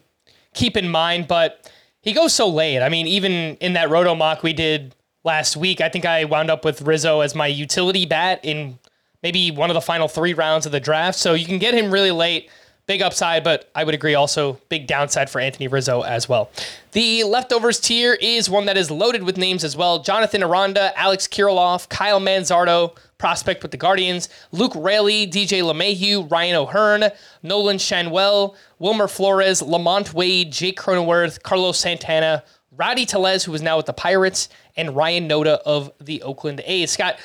keep 0.54 0.76
in 0.76 0.88
mind. 0.88 1.28
But 1.28 1.70
he 2.02 2.12
goes 2.12 2.34
so 2.34 2.48
late. 2.48 2.80
I 2.80 2.88
mean, 2.88 3.06
even 3.06 3.56
in 3.56 3.74
that 3.74 3.90
roto 3.90 4.14
mock 4.14 4.42
we 4.42 4.52
did 4.52 4.94
last 5.24 5.56
week, 5.56 5.80
I 5.80 5.88
think 5.88 6.04
I 6.04 6.24
wound 6.24 6.50
up 6.50 6.64
with 6.64 6.82
Rizzo 6.82 7.20
as 7.20 7.34
my 7.34 7.46
utility 7.46 8.06
bat 8.06 8.40
in 8.42 8.78
maybe 9.22 9.50
one 9.50 9.70
of 9.70 9.74
the 9.74 9.80
final 9.80 10.08
three 10.08 10.34
rounds 10.34 10.66
of 10.66 10.72
the 10.72 10.80
draft. 10.80 11.18
So 11.18 11.34
you 11.34 11.46
can 11.46 11.58
get 11.58 11.74
him 11.74 11.90
really 11.90 12.10
late. 12.10 12.50
Big 12.86 13.02
upside, 13.02 13.44
but 13.44 13.68
I 13.74 13.84
would 13.84 13.94
agree 13.94 14.14
also 14.14 14.54
big 14.70 14.86
downside 14.86 15.28
for 15.28 15.42
Anthony 15.42 15.68
Rizzo 15.68 16.00
as 16.00 16.26
well. 16.26 16.50
The 16.92 17.22
leftovers 17.24 17.78
tier 17.78 18.14
is 18.14 18.48
one 18.48 18.64
that 18.64 18.78
is 18.78 18.90
loaded 18.90 19.24
with 19.24 19.36
names 19.36 19.62
as 19.62 19.76
well. 19.76 20.02
Jonathan 20.02 20.42
Aranda, 20.42 20.98
Alex 20.98 21.28
Kirilloff, 21.28 21.90
Kyle 21.90 22.18
Manzardo, 22.18 22.96
prospect 23.18 23.62
with 23.62 23.72
the 23.72 23.76
Guardians, 23.76 24.30
Luke 24.52 24.72
Raley, 24.74 25.26
DJ 25.26 25.60
LeMahieu, 25.60 26.30
Ryan 26.30 26.56
O'Hearn, 26.56 27.04
Nolan 27.42 27.76
Schanuel, 27.76 28.54
Wilmer 28.78 29.08
Flores, 29.08 29.60
LaMonte 29.60 30.14
Wade, 30.14 30.50
Jake 30.50 30.78
Cronenworth, 30.78 31.42
Carlos 31.42 31.78
Santana, 31.78 32.42
Rowdy 32.72 33.04
Tellez, 33.04 33.44
who 33.44 33.52
is 33.52 33.60
now 33.60 33.76
with 33.76 33.86
the 33.86 33.92
Pirates, 33.92 34.48
and 34.76 34.96
Ryan 34.96 35.28
Noda 35.28 35.58
of 35.66 35.92
the 36.00 36.22
Oakland 36.22 36.62
A's. 36.64 36.92
Scott, 36.92 37.18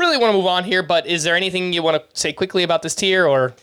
really 0.00 0.16
want 0.16 0.32
to 0.32 0.36
move 0.36 0.46
on 0.46 0.64
here, 0.64 0.82
but 0.82 1.06
is 1.06 1.22
there 1.22 1.36
anything 1.36 1.72
you 1.72 1.82
want 1.82 2.02
to 2.02 2.20
say 2.20 2.32
quickly 2.32 2.62
about 2.62 2.82
this 2.82 2.94
tier 2.94 3.26
or 3.26 3.54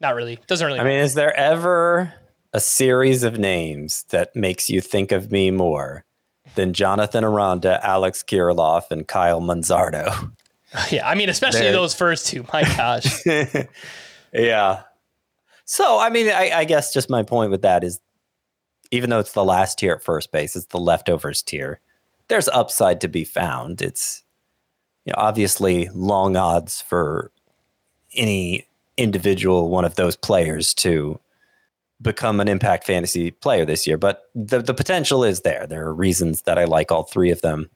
not 0.00 0.14
really? 0.14 0.38
Doesn't 0.46 0.66
really. 0.66 0.78
I 0.78 0.84
mean, 0.84 0.98
is 0.98 1.14
there 1.14 1.34
ever 1.36 2.12
a 2.52 2.60
series 2.60 3.22
of 3.22 3.38
names 3.38 4.04
that 4.10 4.34
makes 4.36 4.68
you 4.68 4.80
think 4.80 5.12
of 5.12 5.32
me 5.32 5.50
more 5.50 6.04
than 6.54 6.72
Jonathan 6.72 7.24
Aranda, 7.24 7.84
Alex 7.86 8.22
Kirilloff, 8.22 8.90
and 8.90 9.06
Kyle 9.08 9.40
Manzardo? 9.40 10.32
Yeah, 10.90 11.08
I 11.08 11.14
mean, 11.14 11.30
especially 11.30 11.60
They're... 11.60 11.72
those 11.72 11.94
first 11.94 12.26
two. 12.26 12.44
My 12.52 12.62
gosh. 12.62 13.24
yeah. 14.34 14.82
So, 15.64 15.98
I 15.98 16.10
mean, 16.10 16.28
I, 16.28 16.50
I 16.50 16.64
guess 16.64 16.92
just 16.92 17.08
my 17.08 17.22
point 17.22 17.50
with 17.50 17.62
that 17.62 17.82
is 17.82 18.00
even 18.90 19.10
though 19.10 19.18
it's 19.18 19.32
the 19.32 19.44
last 19.44 19.78
tier 19.78 19.94
at 19.94 20.02
first 20.02 20.32
base, 20.32 20.56
it's 20.56 20.66
the 20.66 20.78
leftovers 20.78 21.42
tier. 21.42 21.80
There's 22.28 22.48
upside 22.48 23.00
to 23.00 23.08
be 23.08 23.24
found. 23.24 23.80
It's 23.80 24.22
you 25.08 25.12
know, 25.14 25.22
obviously 25.22 25.88
long 25.94 26.36
odds 26.36 26.82
for 26.82 27.30
any 28.14 28.66
individual 28.98 29.70
one 29.70 29.86
of 29.86 29.94
those 29.94 30.16
players 30.16 30.74
to 30.74 31.18
become 32.02 32.40
an 32.40 32.48
impact 32.48 32.84
fantasy 32.84 33.30
player 33.30 33.64
this 33.64 33.86
year, 33.86 33.96
but 33.96 34.24
the 34.34 34.60
the 34.60 34.74
potential 34.74 35.24
is 35.24 35.40
there. 35.40 35.66
There 35.66 35.86
are 35.86 35.94
reasons 35.94 36.42
that 36.42 36.58
I 36.58 36.64
like 36.64 36.92
all 36.92 37.04
three 37.04 37.30
of 37.30 37.40
them. 37.40 37.70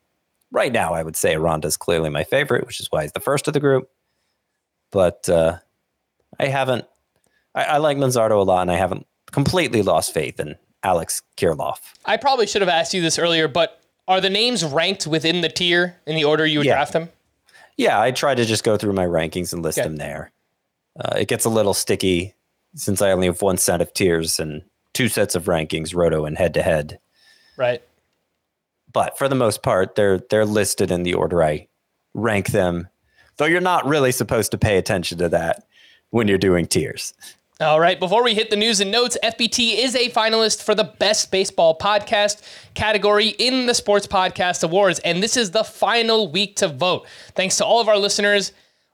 Right 0.50 0.72
now, 0.72 0.92
I 0.92 1.02
would 1.02 1.16
say 1.16 1.34
is 1.64 1.76
clearly 1.78 2.10
my 2.10 2.22
favorite, 2.22 2.66
which 2.66 2.80
is 2.80 2.88
why 2.90 3.02
he's 3.02 3.12
the 3.12 3.20
first 3.20 3.48
of 3.48 3.54
the 3.54 3.60
group. 3.60 3.88
But 4.90 5.26
uh, 5.30 5.58
I 6.38 6.48
haven't. 6.48 6.84
I, 7.54 7.64
I 7.64 7.76
like 7.78 7.96
Manzardo 7.96 8.38
a 8.38 8.42
lot, 8.42 8.60
and 8.60 8.70
I 8.70 8.76
haven't 8.76 9.06
completely 9.30 9.80
lost 9.80 10.12
faith 10.12 10.38
in 10.38 10.56
Alex 10.82 11.22
Kirilloff. 11.38 11.78
I 12.04 12.18
probably 12.18 12.46
should 12.46 12.60
have 12.60 12.68
asked 12.68 12.92
you 12.92 13.00
this 13.00 13.18
earlier, 13.18 13.48
but 13.48 13.80
are 14.06 14.20
the 14.20 14.28
names 14.28 14.62
ranked 14.62 15.06
within 15.06 15.40
the 15.40 15.48
tier 15.48 15.96
in 16.06 16.14
the 16.14 16.24
order 16.24 16.44
you 16.44 16.58
would 16.58 16.66
yeah. 16.66 16.74
draft 16.74 16.92
them? 16.92 17.08
Yeah, 17.76 18.00
I 18.00 18.10
try 18.10 18.34
to 18.34 18.44
just 18.44 18.64
go 18.64 18.76
through 18.76 18.92
my 18.92 19.06
rankings 19.06 19.52
and 19.52 19.62
list 19.62 19.78
okay. 19.78 19.88
them 19.88 19.96
there. 19.96 20.32
Uh, 20.98 21.16
it 21.16 21.28
gets 21.28 21.44
a 21.44 21.50
little 21.50 21.74
sticky 21.74 22.34
since 22.74 23.02
I 23.02 23.12
only 23.12 23.26
have 23.26 23.42
one 23.42 23.56
set 23.56 23.80
of 23.80 23.92
tiers 23.94 24.38
and 24.38 24.62
two 24.92 25.08
sets 25.08 25.34
of 25.34 25.44
rankings, 25.44 25.94
roto 25.94 26.24
and 26.24 26.36
head 26.36 26.54
to 26.54 26.62
head. 26.62 26.98
Right. 27.56 27.82
But 28.92 29.16
for 29.16 29.28
the 29.28 29.34
most 29.34 29.62
part, 29.62 29.94
they're 29.94 30.18
they're 30.18 30.44
listed 30.44 30.90
in 30.90 31.02
the 31.02 31.14
order 31.14 31.42
I 31.42 31.68
rank 32.14 32.48
them. 32.48 32.88
Though 33.36 33.46
you're 33.46 33.60
not 33.60 33.86
really 33.86 34.12
supposed 34.12 34.50
to 34.50 34.58
pay 34.58 34.76
attention 34.76 35.18
to 35.18 35.28
that 35.30 35.64
when 36.10 36.28
you're 36.28 36.38
doing 36.38 36.66
tiers. 36.66 37.14
All 37.62 37.78
right, 37.78 38.00
before 38.00 38.24
we 38.24 38.34
hit 38.34 38.50
the 38.50 38.56
news 38.56 38.80
and 38.80 38.90
notes, 38.90 39.16
FBT 39.22 39.76
is 39.76 39.94
a 39.94 40.10
finalist 40.10 40.64
for 40.64 40.74
the 40.74 40.82
Best 40.82 41.30
Baseball 41.30 41.78
Podcast 41.78 42.42
category 42.74 43.28
in 43.28 43.66
the 43.66 43.74
Sports 43.74 44.04
Podcast 44.04 44.64
Awards, 44.64 44.98
and 45.00 45.22
this 45.22 45.36
is 45.36 45.52
the 45.52 45.62
final 45.62 46.32
week 46.32 46.56
to 46.56 46.66
vote. 46.66 47.06
Thanks 47.36 47.58
to 47.58 47.64
all 47.64 47.80
of 47.80 47.88
our 47.88 47.96
listeners. 47.98 48.52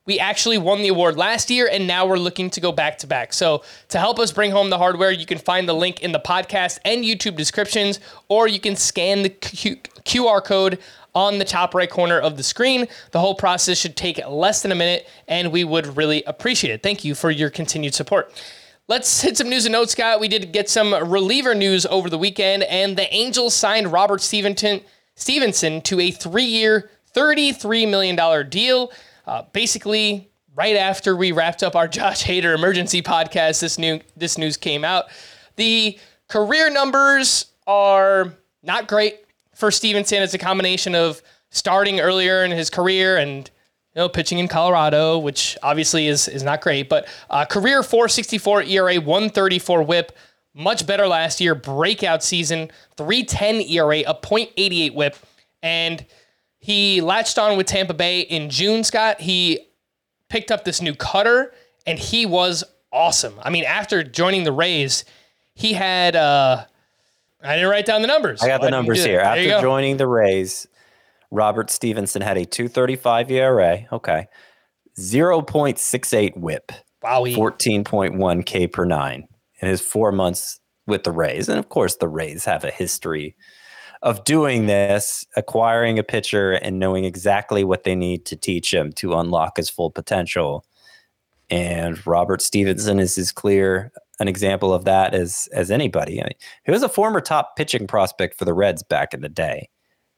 We 0.08 0.18
actually 0.18 0.56
won 0.56 0.80
the 0.80 0.88
award 0.88 1.18
last 1.18 1.50
year, 1.50 1.68
and 1.70 1.86
now 1.86 2.06
we're 2.06 2.16
looking 2.16 2.48
to 2.50 2.62
go 2.62 2.72
back 2.72 2.96
to 3.00 3.06
back. 3.06 3.34
So, 3.34 3.62
to 3.90 3.98
help 3.98 4.18
us 4.18 4.32
bring 4.32 4.50
home 4.50 4.70
the 4.70 4.78
hardware, 4.78 5.10
you 5.10 5.26
can 5.26 5.36
find 5.36 5.68
the 5.68 5.74
link 5.74 6.00
in 6.00 6.12
the 6.12 6.18
podcast 6.18 6.78
and 6.86 7.04
YouTube 7.04 7.36
descriptions, 7.36 8.00
or 8.28 8.48
you 8.48 8.58
can 8.58 8.74
scan 8.74 9.20
the 9.20 9.28
Q- 9.28 9.76
QR 10.06 10.42
code 10.42 10.78
on 11.14 11.38
the 11.38 11.44
top 11.44 11.74
right 11.74 11.90
corner 11.90 12.18
of 12.18 12.38
the 12.38 12.42
screen. 12.42 12.88
The 13.10 13.20
whole 13.20 13.34
process 13.34 13.76
should 13.76 13.96
take 13.96 14.18
less 14.26 14.62
than 14.62 14.72
a 14.72 14.74
minute, 14.74 15.06
and 15.28 15.52
we 15.52 15.62
would 15.62 15.98
really 15.98 16.22
appreciate 16.22 16.72
it. 16.72 16.82
Thank 16.82 17.04
you 17.04 17.14
for 17.14 17.30
your 17.30 17.50
continued 17.50 17.94
support. 17.94 18.32
Let's 18.86 19.20
hit 19.20 19.36
some 19.36 19.50
news 19.50 19.66
and 19.66 19.74
notes, 19.74 19.92
Scott. 19.92 20.20
We 20.20 20.28
did 20.28 20.52
get 20.52 20.70
some 20.70 20.94
reliever 20.94 21.54
news 21.54 21.84
over 21.84 22.08
the 22.08 22.16
weekend, 22.16 22.62
and 22.62 22.96
the 22.96 23.14
Angels 23.14 23.54
signed 23.54 23.92
Robert 23.92 24.22
Stephenson, 24.22 24.80
Stephenson 25.16 25.82
to 25.82 26.00
a 26.00 26.10
three 26.10 26.44
year, 26.44 26.88
$33 27.14 27.90
million 27.90 28.48
deal. 28.48 28.90
Uh, 29.28 29.42
basically, 29.52 30.30
right 30.54 30.74
after 30.76 31.14
we 31.14 31.32
wrapped 31.32 31.62
up 31.62 31.76
our 31.76 31.86
Josh 31.88 32.24
Hader 32.24 32.54
emergency 32.54 33.02
podcast, 33.02 33.60
this, 33.60 33.78
new, 33.78 34.00
this 34.16 34.38
news 34.38 34.56
came 34.56 34.84
out. 34.84 35.04
The 35.56 35.98
career 36.28 36.70
numbers 36.70 37.52
are 37.66 38.32
not 38.62 38.88
great 38.88 39.20
for 39.54 39.70
Stephenson. 39.70 40.22
It's 40.22 40.32
a 40.32 40.38
combination 40.38 40.94
of 40.94 41.20
starting 41.50 42.00
earlier 42.00 42.42
in 42.42 42.50
his 42.50 42.70
career 42.70 43.18
and 43.18 43.50
you 43.94 44.00
know, 44.00 44.08
pitching 44.08 44.38
in 44.38 44.48
Colorado, 44.48 45.18
which 45.18 45.58
obviously 45.62 46.06
is 46.06 46.26
is 46.28 46.42
not 46.42 46.62
great, 46.62 46.88
but 46.88 47.06
uh, 47.28 47.44
career 47.44 47.82
464 47.82 48.62
ERA, 48.62 48.96
134 48.96 49.82
WHIP, 49.82 50.12
much 50.54 50.86
better 50.86 51.06
last 51.06 51.40
year. 51.40 51.54
Breakout 51.54 52.22
season, 52.22 52.70
310 52.96 53.62
ERA, 53.62 54.00
a 54.00 54.14
.88 54.14 54.94
WHIP, 54.94 55.16
and 55.62 56.06
he 56.68 57.00
latched 57.00 57.38
on 57.38 57.56
with 57.56 57.66
Tampa 57.66 57.94
Bay 57.94 58.20
in 58.20 58.50
June. 58.50 58.84
Scott, 58.84 59.22
he 59.22 59.58
picked 60.28 60.50
up 60.50 60.64
this 60.66 60.82
new 60.82 60.94
cutter, 60.94 61.54
and 61.86 61.98
he 61.98 62.26
was 62.26 62.62
awesome. 62.92 63.32
I 63.42 63.48
mean, 63.48 63.64
after 63.64 64.02
joining 64.02 64.44
the 64.44 64.52
Rays, 64.52 65.06
he 65.54 65.72
had. 65.72 66.14
Uh, 66.14 66.66
I 67.42 67.54
didn't 67.54 67.70
write 67.70 67.86
down 67.86 68.02
the 68.02 68.06
numbers. 68.06 68.42
I 68.42 68.48
got 68.48 68.60
the 68.60 68.70
numbers 68.70 69.02
here. 69.02 69.20
After 69.20 69.62
joining 69.62 69.96
the 69.96 70.06
Rays, 70.06 70.66
Robert 71.30 71.70
Stephenson 71.70 72.20
had 72.20 72.36
a 72.36 72.44
235 72.44 73.30
ERA. 73.30 73.86
Okay. 73.90 74.26
0.68 74.98 76.36
whip. 76.36 76.70
Wowie. 77.02 77.34
14.1 77.34 78.44
K 78.44 78.66
per 78.66 78.84
nine 78.84 79.26
in 79.62 79.68
his 79.68 79.80
four 79.80 80.12
months 80.12 80.60
with 80.86 81.04
the 81.04 81.12
Rays. 81.12 81.48
And 81.48 81.58
of 81.58 81.70
course, 81.70 81.96
the 81.96 82.08
Rays 82.08 82.44
have 82.44 82.62
a 82.62 82.70
history 82.70 83.36
of 84.02 84.24
doing 84.24 84.66
this, 84.66 85.24
acquiring 85.36 85.98
a 85.98 86.02
pitcher 86.02 86.52
and 86.52 86.78
knowing 86.78 87.04
exactly 87.04 87.64
what 87.64 87.84
they 87.84 87.94
need 87.94 88.24
to 88.26 88.36
teach 88.36 88.72
him 88.72 88.92
to 88.92 89.14
unlock 89.14 89.56
his 89.56 89.68
full 89.68 89.90
potential. 89.90 90.64
And 91.50 92.04
Robert 92.06 92.42
Stephenson 92.42 92.98
is 93.00 93.18
as 93.18 93.32
clear 93.32 93.90
an 94.20 94.28
example 94.28 94.74
of 94.74 94.84
that 94.84 95.14
as 95.14 95.48
as 95.52 95.70
anybody. 95.70 96.20
I 96.20 96.24
mean, 96.24 96.34
he 96.64 96.70
was 96.70 96.82
a 96.82 96.88
former 96.88 97.20
top 97.20 97.56
pitching 97.56 97.86
prospect 97.86 98.38
for 98.38 98.44
the 98.44 98.54
Reds 98.54 98.82
back 98.82 99.14
in 99.14 99.20
the 99.20 99.28
day. 99.28 99.68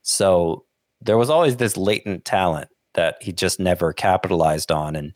So 0.01 0.65
there 1.01 1.17
was 1.17 1.29
always 1.29 1.57
this 1.57 1.77
latent 1.77 2.25
talent 2.25 2.69
that 2.93 3.17
he 3.21 3.31
just 3.31 3.59
never 3.59 3.93
capitalized 3.93 4.71
on. 4.71 4.95
And 4.95 5.15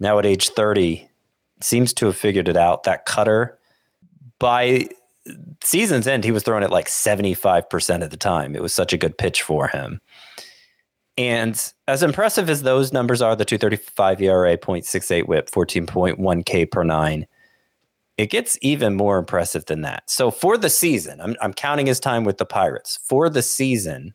now 0.00 0.18
at 0.18 0.26
age 0.26 0.48
30, 0.48 1.08
seems 1.60 1.92
to 1.94 2.06
have 2.06 2.16
figured 2.16 2.48
it 2.48 2.56
out. 2.56 2.84
That 2.84 3.06
cutter 3.06 3.58
by 4.38 4.88
season's 5.62 6.06
end, 6.06 6.24
he 6.24 6.30
was 6.30 6.42
throwing 6.42 6.62
it 6.62 6.70
like 6.70 6.88
75% 6.88 8.02
of 8.02 8.10
the 8.10 8.16
time. 8.16 8.54
It 8.54 8.62
was 8.62 8.74
such 8.74 8.92
a 8.92 8.98
good 8.98 9.16
pitch 9.18 9.42
for 9.42 9.68
him. 9.68 10.00
And 11.16 11.72
as 11.86 12.02
impressive 12.02 12.48
as 12.48 12.62
those 12.62 12.92
numbers 12.92 13.20
are, 13.20 13.36
the 13.36 13.44
235 13.44 14.22
ERA, 14.22 14.56
0.68 14.56 15.26
whip, 15.28 15.50
14.1 15.50 16.46
K 16.46 16.64
per 16.64 16.82
nine, 16.82 17.26
it 18.16 18.30
gets 18.30 18.58
even 18.62 18.94
more 18.94 19.18
impressive 19.18 19.66
than 19.66 19.82
that. 19.82 20.08
So 20.08 20.30
for 20.30 20.56
the 20.56 20.70
season, 20.70 21.20
I'm, 21.20 21.36
I'm 21.40 21.52
counting 21.52 21.86
his 21.86 22.00
time 22.00 22.24
with 22.24 22.38
the 22.38 22.46
Pirates. 22.46 22.98
For 23.02 23.28
the 23.28 23.42
season, 23.42 24.14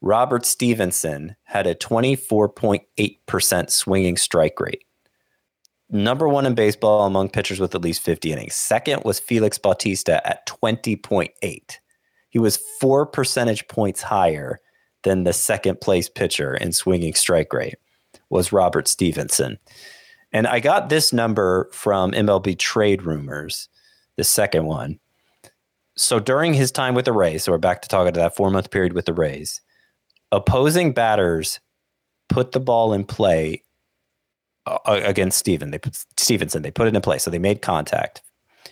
Robert 0.00 0.46
Stephenson 0.46 1.36
had 1.44 1.66
a 1.66 1.74
24.8% 1.74 3.70
swinging 3.70 4.16
strike 4.16 4.58
rate. 4.58 4.84
Number 5.90 6.28
one 6.28 6.46
in 6.46 6.54
baseball 6.54 7.04
among 7.04 7.30
pitchers 7.30 7.58
with 7.58 7.74
at 7.74 7.82
least 7.82 8.02
50 8.02 8.32
innings. 8.32 8.54
Second 8.54 9.02
was 9.04 9.18
Felix 9.18 9.58
Bautista 9.58 10.24
at 10.26 10.46
20.8. 10.46 11.78
He 12.28 12.38
was 12.38 12.62
four 12.80 13.06
percentage 13.06 13.66
points 13.66 14.02
higher 14.02 14.60
than 15.02 15.24
the 15.24 15.32
second 15.32 15.80
place 15.80 16.08
pitcher 16.08 16.54
in 16.54 16.72
swinging 16.72 17.14
strike 17.14 17.52
rate 17.52 17.76
was 18.28 18.52
Robert 18.52 18.86
Stephenson. 18.86 19.58
And 20.32 20.46
I 20.46 20.60
got 20.60 20.88
this 20.88 21.12
number 21.12 21.68
from 21.72 22.12
MLB 22.12 22.56
Trade 22.56 23.02
Rumors, 23.02 23.68
the 24.16 24.22
second 24.22 24.66
one. 24.66 25.00
So 25.96 26.20
during 26.20 26.54
his 26.54 26.70
time 26.70 26.94
with 26.94 27.04
the 27.04 27.12
Rays, 27.12 27.44
so 27.44 27.52
we're 27.52 27.58
back 27.58 27.82
to 27.82 27.88
talking 27.88 28.12
to 28.12 28.20
that 28.20 28.36
four 28.36 28.50
month 28.50 28.70
period 28.70 28.92
with 28.92 29.06
the 29.06 29.12
Rays, 29.12 29.60
opposing 30.30 30.92
batters 30.92 31.58
put 32.28 32.52
the 32.52 32.60
ball 32.60 32.92
in 32.92 33.04
play 33.04 33.64
Uh, 34.70 35.00
against 35.04 35.38
Steven. 35.38 35.70
They 35.70 35.78
put 35.78 35.96
Stephenson. 36.16 36.62
They 36.62 36.70
put 36.70 36.86
it 36.86 36.94
in 36.94 37.02
play, 37.02 37.18
so 37.18 37.30
they 37.30 37.38
made 37.38 37.60
contact 37.60 38.22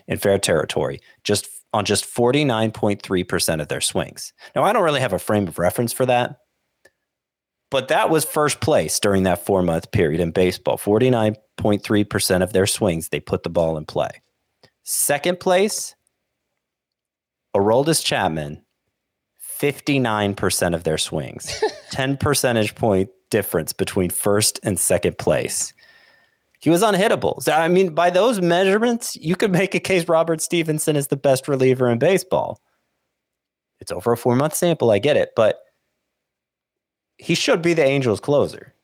in 0.06 0.16
fair 0.18 0.38
territory 0.38 1.00
just 1.24 1.48
on 1.72 1.84
just 1.84 2.04
forty 2.04 2.44
nine 2.44 2.70
point 2.70 3.02
three 3.02 3.24
percent 3.24 3.60
of 3.60 3.68
their 3.68 3.80
swings. 3.80 4.32
Now 4.54 4.62
I 4.62 4.72
don't 4.72 4.84
really 4.84 5.00
have 5.00 5.12
a 5.12 5.18
frame 5.18 5.48
of 5.48 5.58
reference 5.58 5.92
for 5.92 6.06
that, 6.06 6.36
but 7.70 7.88
that 7.88 8.10
was 8.10 8.24
first 8.24 8.60
place 8.60 9.00
during 9.00 9.24
that 9.24 9.44
four 9.44 9.62
month 9.62 9.90
period 9.90 10.20
in 10.20 10.30
baseball. 10.30 10.76
Forty 10.76 11.10
nine 11.10 11.34
point 11.56 11.82
three 11.82 12.04
percent 12.04 12.44
of 12.44 12.52
their 12.52 12.66
swings 12.66 13.08
they 13.08 13.20
put 13.20 13.42
the 13.42 13.50
ball 13.50 13.76
in 13.76 13.84
play. 13.84 14.22
Second 14.84 15.40
place, 15.40 15.96
Aroldis 17.56 18.04
Chapman. 18.04 18.62
59% 19.60 20.72
of 20.72 20.84
their 20.84 20.98
swings, 20.98 21.64
10 21.90 22.16
percentage 22.16 22.76
point 22.76 23.10
difference 23.30 23.72
between 23.72 24.08
first 24.08 24.60
and 24.62 24.78
second 24.78 25.18
place. 25.18 25.72
He 26.60 26.70
was 26.70 26.82
unhittable. 26.82 27.42
So, 27.42 27.52
I 27.52 27.68
mean, 27.68 27.94
by 27.94 28.10
those 28.10 28.40
measurements, 28.40 29.14
you 29.16 29.36
could 29.36 29.52
make 29.52 29.74
a 29.74 29.80
case 29.80 30.08
Robert 30.08 30.40
Stephenson 30.40 30.96
is 30.96 31.06
the 31.06 31.16
best 31.16 31.46
reliever 31.46 31.88
in 31.88 31.98
baseball. 31.98 32.60
It's 33.80 33.92
over 33.92 34.12
a 34.12 34.16
four 34.16 34.34
month 34.34 34.54
sample. 34.54 34.90
I 34.90 34.98
get 34.98 35.16
it, 35.16 35.30
but 35.36 35.60
he 37.16 37.34
should 37.34 37.62
be 37.62 37.74
the 37.74 37.84
Angels 37.84 38.20
closer. 38.20 38.74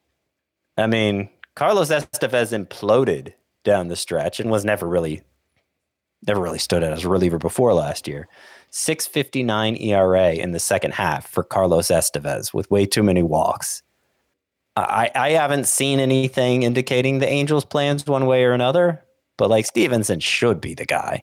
I 0.76 0.86
mean, 0.86 1.28
Carlos 1.56 1.90
Estevez 1.90 2.52
imploded 2.52 3.32
down 3.64 3.88
the 3.88 3.96
stretch 3.96 4.38
and 4.38 4.50
was 4.50 4.64
never 4.64 4.88
really, 4.88 5.22
never 6.26 6.40
really 6.40 6.58
stood 6.58 6.84
out 6.84 6.92
as 6.92 7.04
a 7.04 7.08
reliever 7.08 7.38
before 7.38 7.74
last 7.74 8.06
year. 8.06 8.28
659 8.70 9.76
ERA 9.76 10.32
in 10.32 10.50
the 10.50 10.58
second 10.58 10.94
half 10.94 11.28
for 11.28 11.44
Carlos 11.44 11.88
Estevez 11.88 12.52
with 12.52 12.70
way 12.70 12.86
too 12.86 13.02
many 13.04 13.22
walks. 13.22 13.82
I, 14.76 15.10
I 15.14 15.30
haven't 15.30 15.66
seen 15.66 16.00
anything 16.00 16.64
indicating 16.64 17.18
the 17.18 17.28
Angels' 17.28 17.64
plans 17.64 18.06
one 18.06 18.26
way 18.26 18.44
or 18.44 18.52
another, 18.52 19.04
but 19.36 19.48
like 19.50 19.66
Stephenson 19.66 20.20
should 20.20 20.60
be 20.60 20.74
the 20.74 20.84
guy. 20.84 21.22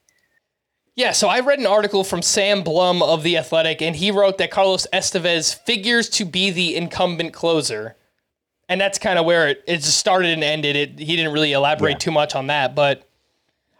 Yeah, 0.94 1.12
so 1.12 1.28
I 1.28 1.40
read 1.40 1.58
an 1.58 1.66
article 1.66 2.04
from 2.04 2.20
Sam 2.20 2.62
Blum 2.62 3.02
of 3.02 3.22
The 3.22 3.38
Athletic, 3.38 3.80
and 3.80 3.96
he 3.96 4.10
wrote 4.10 4.38
that 4.38 4.50
Carlos 4.50 4.86
Estevez 4.92 5.54
figures 5.54 6.08
to 6.10 6.24
be 6.24 6.50
the 6.50 6.76
incumbent 6.76 7.32
closer. 7.32 7.96
And 8.68 8.80
that's 8.80 8.98
kind 8.98 9.18
of 9.18 9.24
where 9.24 9.48
it, 9.48 9.64
it 9.66 9.82
started 9.82 10.30
and 10.30 10.44
ended. 10.44 10.76
It, 10.76 10.98
he 10.98 11.16
didn't 11.16 11.32
really 11.32 11.52
elaborate 11.52 11.92
Yeah. 11.92 11.98
too 11.98 12.10
much 12.10 12.34
on 12.34 12.46
that, 12.48 12.74
but 12.74 13.08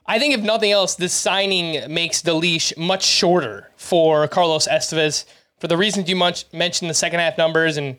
I 0.07 0.19
think 0.19 0.35
if 0.35 0.43
nothing 0.43 0.73
else, 0.73 0.97
this 0.97 1.13
signing 1.13 1.93
makes 1.93 2.23
the 2.23 2.35
leash 2.35 2.77
much 2.77 3.05
shorter 3.05 3.71
for 3.77 4.27
Carlos 4.29 4.67
Estevez 4.67 5.25
for 5.59 5.69
the 5.69 5.77
reasons 5.77 6.09
you 6.09 6.17
much 6.17 6.45
mentioned 6.53 6.91
the 6.91 6.95
second 6.95 7.21
half 7.21 7.39
numbers 7.39 7.77
and 7.77 7.97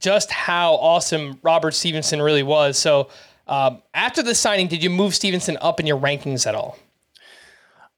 just 0.00 0.30
how 0.30 0.74
awesome 0.74 1.38
Robert 1.42 1.72
Stephenson 1.72 2.20
really 2.22 2.42
was. 2.42 2.78
So 2.78 3.08
um, 3.46 3.82
after 3.94 4.22
the 4.22 4.34
signing, 4.34 4.68
did 4.68 4.82
you 4.82 4.90
move 4.90 5.14
Stephenson 5.14 5.56
up 5.60 5.80
in 5.80 5.86
your 5.86 5.98
rankings 5.98 6.46
at 6.46 6.54
all? 6.54 6.78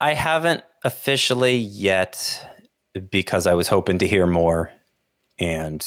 I 0.01 0.15
haven't 0.15 0.63
officially 0.85 1.57
yet 1.57 2.47
because 3.11 3.47
I 3.47 3.55
was 3.55 3.69
hoping 3.69 3.99
to 3.99 4.07
hear 4.07 4.27
more 4.27 4.73
and 5.39 5.85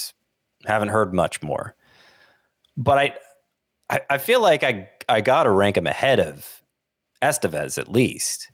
haven't 0.66 0.89
heard 0.89 1.14
much 1.14 1.41
more. 1.41 1.76
But 2.78 2.97
I 2.97 3.14
I, 3.89 4.01
I 4.12 4.18
feel 4.18 4.41
like 4.41 4.64
I 4.64 4.89
I 5.07 5.22
gotta 5.22 5.49
rank 5.49 5.78
him 5.78 5.88
ahead 5.88 6.20
of 6.20 6.62
Estevez 7.22 7.78
at 7.78 7.89
least. 7.91 8.50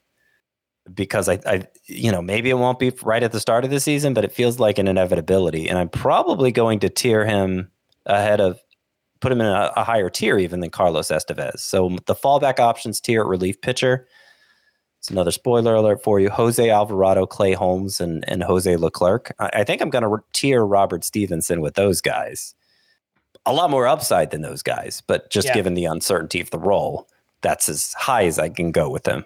Because 0.94 1.28
I, 1.30 1.40
I 1.46 1.68
you 1.86 2.12
know, 2.12 2.22
maybe 2.22 2.50
it 2.50 2.56
won't 2.58 2.80
be 2.80 2.92
right 3.04 3.24
at 3.24 3.32
the 3.32 3.40
start 3.40 3.64
of 3.64 3.70
the 3.70 3.80
season, 3.80 4.14
but 4.14 4.24
it 4.24 4.32
feels 4.32 4.60
like 4.60 4.78
an 4.78 4.88
inevitability. 4.88 5.70
And 5.70 5.78
I'm 5.78 5.90
probably 5.90 6.52
going 6.52 6.80
to 6.80 6.90
tier 6.90 7.26
him 7.26 7.70
ahead 8.06 8.40
of 8.40 8.60
put 9.20 9.32
him 9.32 9.42
in 9.42 9.48
a, 9.48 9.72
a 9.76 9.84
higher 9.84 10.10
tier 10.10 10.38
even 10.38 10.60
than 10.60 10.70
Carlos 10.70 11.08
Estevez. 11.08 11.60
So 11.60 11.98
the 12.06 12.16
fallback 12.16 12.60
options 12.60 13.02
tier 13.02 13.22
at 13.22 13.28
relief 13.28 13.60
pitcher. 13.62 14.08
It's 15.00 15.10
another 15.10 15.32
spoiler 15.32 15.76
alert 15.76 16.04
for 16.04 16.20
you. 16.20 16.30
Jose 16.30 16.70
Alvarado, 16.70 17.26
Clay 17.26 17.54
Holmes, 17.54 18.02
and, 18.02 18.28
and 18.28 18.44
Jose 18.44 18.76
Leclerc. 18.76 19.32
I, 19.40 19.50
I 19.54 19.64
think 19.64 19.82
I'm 19.82 19.90
going 19.90 20.04
to 20.04 20.24
tier 20.34 20.66
Robert 20.66 21.04
Stephenson 21.04 21.62
with 21.62 21.76
those 21.76 22.02
guys. 22.02 22.56
A 23.46 23.54
lot 23.54 23.70
more 23.70 23.88
upside 23.88 24.32
than 24.32 24.42
those 24.42 24.62
guys, 24.62 25.02
but 25.08 25.30
just 25.30 25.48
Yeah. 25.48 25.54
given 25.54 25.74
the 25.76 25.86
uncertainty 25.86 26.42
of 26.42 26.50
the 26.50 26.60
role, 26.60 27.08
that's 27.42 27.70
as 27.70 27.94
high 27.94 28.26
as 28.26 28.40
I 28.40 28.50
can 28.50 28.72
go 28.72 28.90
with 28.90 29.04
them. 29.04 29.24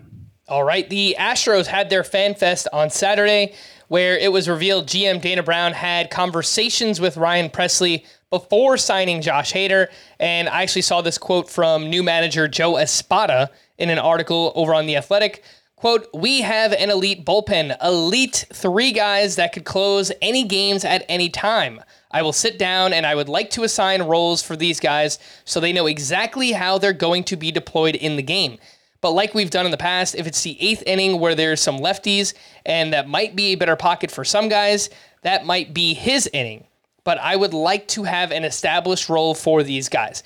All 0.48 0.64
right. 0.64 0.90
The 0.90 1.16
Astros 1.20 1.68
had 1.68 1.90
their 1.90 2.04
fan 2.04 2.36
fest 2.36 2.68
on 2.74 2.90
Saturday, 2.90 3.54
where 3.88 4.18
it 4.18 4.32
was 4.32 4.50
revealed 4.50 4.88
GM 4.88 5.22
Dana 5.22 5.44
Brown 5.44 5.74
had 5.74 6.10
conversations 6.10 7.00
with 7.00 7.18
Ryan 7.18 7.50
Presley 7.50 8.06
before 8.30 8.78
signing 8.78 9.22
Josh 9.22 9.54
Hader. 9.54 9.88
And 10.20 10.50
I 10.50 10.64
actually 10.64 10.82
saw 10.82 11.02
this 11.02 11.18
quote 11.18 11.50
from 11.50 11.90
new 11.90 12.02
manager 12.02 12.48
Joe 12.48 12.78
Espada 12.78 13.50
in 13.78 13.90
an 13.90 14.00
article 14.00 14.52
over 14.56 14.74
on 14.74 14.88
The 14.88 14.98
Athletic. 14.98 15.44
Quote, 15.76 16.08
we 16.14 16.42
have 16.42 16.74
an 16.74 16.92
elite 16.92 17.26
bullpen, 17.26 17.76
elite 17.84 18.46
three 18.54 18.92
guys 18.92 19.36
that 19.38 19.52
could 19.52 19.66
close 19.66 20.12
any 20.22 20.44
games 20.44 20.86
at 20.86 21.04
any 21.10 21.28
time. 21.28 21.82
I 22.12 22.22
will 22.22 22.34
sit 22.34 22.60
down 22.60 22.94
and 22.94 23.06
I 23.06 23.16
would 23.16 23.30
like 23.30 23.50
to 23.52 23.64
assign 23.64 24.04
roles 24.04 24.44
for 24.44 24.56
these 24.56 24.80
guys 24.80 25.18
so 25.44 25.60
they 25.60 25.74
know 25.74 25.88
exactly 25.88 26.52
how 26.52 26.78
they're 26.78 26.94
going 26.94 27.24
to 27.26 27.36
be 27.36 27.52
deployed 27.52 27.96
in 27.96 28.16
the 28.16 28.22
game. 28.22 28.60
But 29.02 29.12
like 29.12 29.34
we've 29.34 29.50
done 29.50 29.66
in 29.66 29.72
the 29.72 29.78
past, 29.78 30.16
if 30.16 30.28
it's 30.28 30.44
the 30.44 30.58
eighth 30.62 30.84
inning 30.86 31.20
where 31.20 31.36
there's 31.36 31.60
some 31.60 31.80
lefties 31.80 32.34
and 32.66 32.94
that 32.94 33.10
might 33.10 33.36
be 33.36 33.48
a 33.48 33.56
better 33.56 33.76
pocket 33.76 34.12
for 34.12 34.24
some 34.24 34.48
guys, 34.48 34.90
that 35.24 35.46
might 35.46 35.74
be 35.74 35.94
his 35.94 36.30
inning. 36.32 36.66
But 37.04 37.18
I 37.20 37.36
would 37.36 37.54
like 37.54 37.88
to 37.90 38.04
have 38.04 38.32
an 38.32 38.44
established 38.44 39.10
role 39.10 39.34
for 39.34 39.64
these 39.64 39.90
guys. 39.90 40.22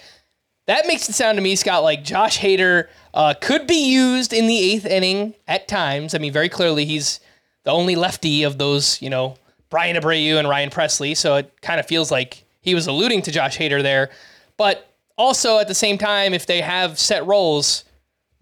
That 0.68 0.88
makes 0.88 1.08
it 1.08 1.14
sound 1.14 1.38
to 1.38 1.42
me, 1.42 1.56
Scott, 1.56 1.84
like 1.84 2.04
Josh 2.04 2.40
Hader 2.40 2.88
uh, 3.14 3.34
could 3.40 3.66
be 3.66 3.92
used 3.92 4.34
in 4.34 4.48
the 4.48 4.58
eighth 4.58 4.86
inning 4.86 5.36
at 5.48 5.68
times. 5.68 6.14
I 6.14 6.18
mean, 6.18 6.34
very 6.34 6.50
clearly 6.50 6.86
he's 6.86 7.20
the 7.64 7.72
only 7.72 7.96
lefty 7.96 8.44
of 8.44 8.58
those, 8.58 9.02
you 9.02 9.10
know, 9.10 9.36
Bryan 9.70 9.96
Abreu 9.96 10.38
and 10.38 10.50
Ryan 10.50 10.70
Presley. 10.70 11.16
So 11.16 11.36
it 11.36 11.62
kind 11.62 11.80
of 11.80 11.86
feels 11.86 12.12
like 12.12 12.44
he 12.62 12.76
was 12.76 12.88
alluding 12.88 13.22
to 13.24 13.32
Josh 13.32 13.58
Hader 13.58 13.82
there. 13.82 14.10
But 14.58 14.92
also 15.18 15.60
at 15.60 15.68
the 15.68 15.76
same 15.76 15.98
time, 15.98 16.34
if 16.34 16.46
they 16.46 16.62
have 16.62 17.00
set 17.00 17.26
roles, 17.26 17.85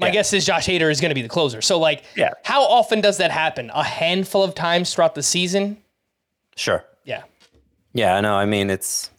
my 0.03 0.07
Yeah. 0.07 0.13
guess 0.13 0.33
is 0.33 0.45
Josh 0.45 0.67
Hader 0.67 0.91
is 0.91 0.99
going 1.01 1.09
to 1.09 1.15
be 1.15 1.21
the 1.21 1.29
closer. 1.29 1.61
So, 1.61 1.79
like, 1.79 2.03
Yeah. 2.15 2.31
how 2.43 2.63
often 2.63 3.01
does 3.01 3.17
that 3.17 3.31
happen? 3.31 3.71
A 3.73 3.83
handful 3.83 4.43
of 4.43 4.53
times 4.55 4.93
throughout 4.93 5.15
the 5.15 5.23
season? 5.23 5.77
Sure. 6.55 6.83
Yeah. 7.05 7.23
Yeah, 7.93 8.19
no, 8.21 8.35
I 8.35 8.45
mean 8.45 8.69
it's 8.69 9.09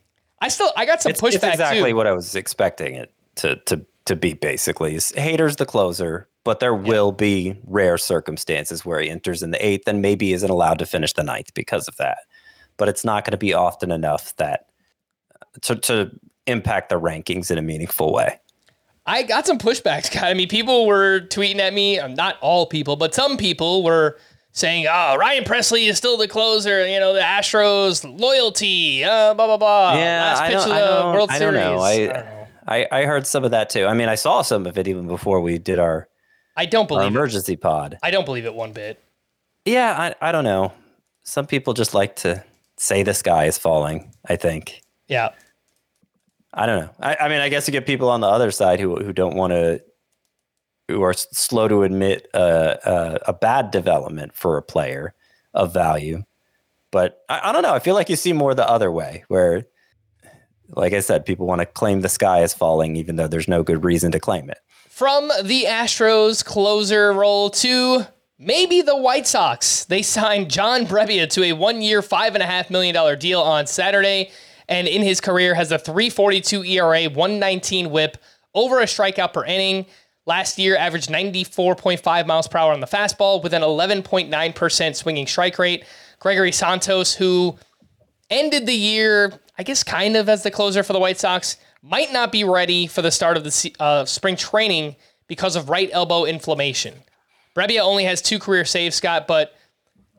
I 0.40 0.48
still 0.48 0.72
I 0.76 0.84
got 0.86 1.00
some 1.02 1.10
it's, 1.10 1.20
pushback 1.20 1.34
it's 1.34 1.44
exactly 1.44 1.90
too. 1.90 1.96
what 1.96 2.06
I 2.06 2.12
was 2.12 2.34
expecting 2.34 2.94
it 2.94 3.12
to 3.36 3.56
to 3.66 3.84
to 4.06 4.16
be. 4.16 4.34
Basically, 4.34 4.94
is 4.94 5.12
Hader's 5.16 5.56
the 5.56 5.64
closer, 5.66 6.28
but 6.44 6.60
there 6.60 6.74
will 6.74 7.12
be 7.12 7.56
rare 7.66 7.96
circumstances 7.98 8.84
where 8.84 9.00
he 9.00 9.08
enters 9.10 9.42
in 9.42 9.50
the 9.52 9.64
eighth 9.64 9.86
and 9.88 10.02
maybe 10.02 10.32
isn't 10.32 10.50
allowed 10.50 10.78
to 10.80 10.86
finish 10.86 11.12
the 11.14 11.22
ninth 11.22 11.54
because 11.54 11.88
of 11.88 11.96
that. 11.96 12.18
But 12.76 12.88
it's 12.88 13.04
not 13.04 13.24
going 13.24 13.30
to 13.32 13.36
be 13.38 13.54
often 13.54 13.90
enough 13.90 14.34
that 14.36 14.66
to 15.62 15.76
to 15.76 16.10
impact 16.46 16.88
the 16.90 17.00
rankings 17.00 17.50
in 17.50 17.56
a 17.58 17.62
meaningful 17.62 18.12
way. 18.12 18.38
I 19.06 19.22
got 19.22 19.46
some 19.46 19.58
pushbacks, 19.58 20.04
Scott. 20.06 20.24
I 20.24 20.34
mean, 20.34 20.48
people 20.48 20.86
were 20.86 21.20
tweeting 21.20 21.58
at 21.58 21.74
me. 21.74 21.98
um, 21.98 22.14
Not 22.14 22.38
all 22.40 22.66
people, 22.66 22.96
but 22.96 23.14
some 23.14 23.36
people 23.36 23.82
were 23.84 24.18
saying, 24.52 24.86
"Oh, 24.90 25.16
Ryan 25.16 25.44
Presley 25.44 25.86
is 25.86 25.98
still 25.98 26.16
the 26.16 26.26
closer." 26.28 26.86
You 26.88 26.98
know, 27.00 27.12
the 27.12 27.20
Astros 27.20 28.04
loyalty, 28.18 29.04
uh, 29.04 29.34
blah 29.34 29.46
blah 29.46 29.56
blah. 29.58 29.92
Last 29.94 30.40
I 30.40 30.46
pitch 30.48 30.54
don't, 30.58 30.70
of 30.70 30.72
I 30.76 30.80
the 30.80 30.86
don't, 30.86 31.14
World 31.14 31.30
I 31.30 31.38
Series. 31.38 31.54
know. 31.60 31.78
I, 31.80 31.90
I, 31.90 32.06
don't 32.06 32.14
know. 32.24 32.46
I 32.66 32.86
I 32.90 33.04
heard 33.04 33.26
some 33.26 33.44
of 33.44 33.50
that 33.50 33.68
too. 33.70 33.84
I 33.86 33.94
mean, 33.94 34.08
I 34.08 34.14
saw 34.14 34.42
some 34.42 34.66
of 34.66 34.78
it 34.78 34.88
even 34.88 35.06
before 35.06 35.40
we 35.40 35.58
did 35.58 35.78
our, 35.78 36.08
I 36.56 36.64
don't 36.66 36.88
believe 36.88 37.04
it. 37.04 37.08
emergency 37.08 37.56
pod. 37.56 37.98
I 38.02 38.10
don't 38.10 38.24
believe 38.24 38.46
it 38.46 38.54
one 38.54 38.72
bit. 38.72 39.02
Yeah, 39.66 40.14
I, 40.20 40.28
I 40.28 40.32
don't 40.32 40.44
know. 40.44 40.72
Some 41.24 41.46
people 41.46 41.74
just 41.74 41.92
like 41.94 42.16
to 42.16 42.42
say 42.76 43.02
the 43.02 43.12
sky 43.14 43.44
is 43.46 43.58
falling. 43.58 44.14
I 44.26 44.36
think. 44.36 44.80
Yeah, 45.08 45.30
I 46.54 46.66
don't 46.66 46.84
know. 46.84 46.90
I, 47.00 47.16
I 47.22 47.28
mean, 47.28 47.40
I 47.40 47.48
guess 47.48 47.66
you 47.66 47.72
get 47.72 47.84
people 47.84 48.08
on 48.08 48.20
the 48.20 48.28
other 48.28 48.50
side 48.50 48.80
who 48.80 48.96
who 48.96 49.12
don't 49.12 49.34
want 49.34 49.52
to, 49.52 49.82
who 50.88 51.02
are 51.02 51.12
slow 51.12 51.68
to 51.68 51.82
admit 51.82 52.28
uh, 52.32 52.76
uh, 52.84 53.18
a 53.26 53.32
bad 53.32 53.70
development 53.70 54.34
for 54.34 54.56
a 54.56 54.62
player 54.62 55.14
of 55.52 55.74
value. 55.74 56.22
But 56.92 57.18
I, 57.28 57.50
I 57.50 57.52
don't 57.52 57.62
know. 57.62 57.74
I 57.74 57.80
feel 57.80 57.94
like 57.94 58.08
you 58.08 58.16
see 58.16 58.32
more 58.32 58.54
the 58.54 58.68
other 58.68 58.92
way, 58.92 59.24
where, 59.28 59.66
like 60.68 60.92
I 60.92 61.00
said, 61.00 61.26
people 61.26 61.46
want 61.46 61.60
to 61.60 61.66
claim 61.66 62.02
the 62.02 62.08
sky 62.08 62.42
is 62.42 62.54
falling, 62.54 62.94
even 62.94 63.16
though 63.16 63.28
there's 63.28 63.48
no 63.48 63.64
good 63.64 63.84
reason 63.84 64.12
to 64.12 64.20
claim 64.20 64.48
it. 64.48 64.58
From 64.88 65.28
the 65.42 65.64
Astros 65.64 66.44
closer 66.44 67.12
role 67.12 67.50
to 67.50 68.06
maybe 68.38 68.80
the 68.80 68.96
White 68.96 69.26
Sox. 69.26 69.84
They 69.84 70.02
signed 70.02 70.50
John 70.50 70.86
Brebbia 70.86 71.28
to 71.30 71.42
a 71.42 71.52
one 71.52 71.82
year, 71.82 72.00
$5.5 72.00 72.70
million 72.70 73.18
deal 73.18 73.40
on 73.40 73.66
Saturday. 73.66 74.30
And 74.68 74.88
in 74.88 75.02
his 75.02 75.20
career 75.20 75.54
has 75.54 75.72
a 75.72 75.78
342 75.78 76.64
ERA, 76.64 77.04
119 77.04 77.90
whip, 77.90 78.16
over 78.54 78.80
a 78.80 78.84
strikeout 78.84 79.32
per 79.32 79.44
inning. 79.44 79.86
Last 80.26 80.58
year 80.58 80.76
averaged 80.76 81.10
94.5 81.10 82.26
miles 82.26 82.48
per 82.48 82.58
hour 82.58 82.72
on 82.72 82.80
the 82.80 82.86
fastball 82.86 83.42
with 83.42 83.52
an 83.52 83.62
11.9% 83.62 84.96
swinging 84.96 85.26
strike 85.26 85.58
rate. 85.58 85.84
Gregory 86.18 86.52
Santos, 86.52 87.14
who 87.14 87.58
ended 88.30 88.66
the 88.66 88.74
year, 88.74 89.32
I 89.58 89.62
guess, 89.62 89.82
kind 89.82 90.16
of 90.16 90.28
as 90.28 90.42
the 90.42 90.50
closer 90.50 90.82
for 90.82 90.94
the 90.94 90.98
White 90.98 91.18
Sox, 91.18 91.58
might 91.82 92.12
not 92.12 92.32
be 92.32 92.44
ready 92.44 92.86
for 92.86 93.02
the 93.02 93.10
start 93.10 93.36
of 93.36 93.44
the 93.44 93.74
uh, 93.78 94.06
spring 94.06 94.36
training 94.36 94.96
because 95.26 95.56
of 95.56 95.68
right 95.68 95.90
elbow 95.92 96.24
inflammation. 96.24 96.94
Brebbia 97.54 97.80
only 97.80 98.04
has 98.04 98.22
two 98.22 98.38
career 98.38 98.64
saves, 98.64 98.96
Scott, 98.96 99.26
but 99.26 99.54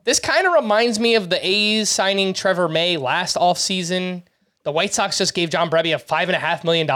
this 0.04 0.20
kind 0.20 0.46
of 0.46 0.52
reminds 0.52 1.00
me 1.00 1.16
of 1.16 1.28
the 1.30 1.44
A's 1.44 1.90
signing 1.90 2.32
Trevor 2.32 2.68
May 2.68 2.96
last 2.96 3.36
offseason. 3.36 4.22
The 4.66 4.72
White 4.72 4.92
Sox 4.92 5.16
just 5.16 5.32
gave 5.32 5.50
John 5.50 5.70
Brebbia 5.70 5.94
$5.5 6.04 6.64
million. 6.64 6.88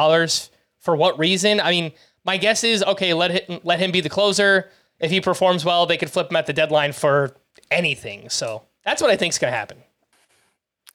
For 0.81 0.97
what 0.97 1.17
reason? 1.21 1.61
I 1.61 1.71
mean, 1.71 1.93
my 2.25 2.37
guess 2.37 2.65
is 2.65 2.83
okay, 2.83 3.15
let 3.15 3.49
him, 3.49 3.61
let 3.63 3.79
him 3.79 3.93
be 3.93 4.01
the 4.01 4.09
closer. 4.09 4.69
If 4.99 5.13
he 5.13 5.21
performs 5.21 5.65
well, 5.65 5.87
they 5.87 5.97
could 5.97 6.11
flip 6.11 6.31
him 6.31 6.37
at 6.37 6.47
the 6.47 6.53
deadline 6.53 6.91
for 6.91 7.37
anything. 7.71 8.29
So 8.29 8.65
that's 8.85 9.01
what 9.01 9.13
I 9.13 9.17
think 9.17 9.35
is 9.35 9.39
going 9.39 9.53
to 9.53 9.57
happen. 9.57 9.79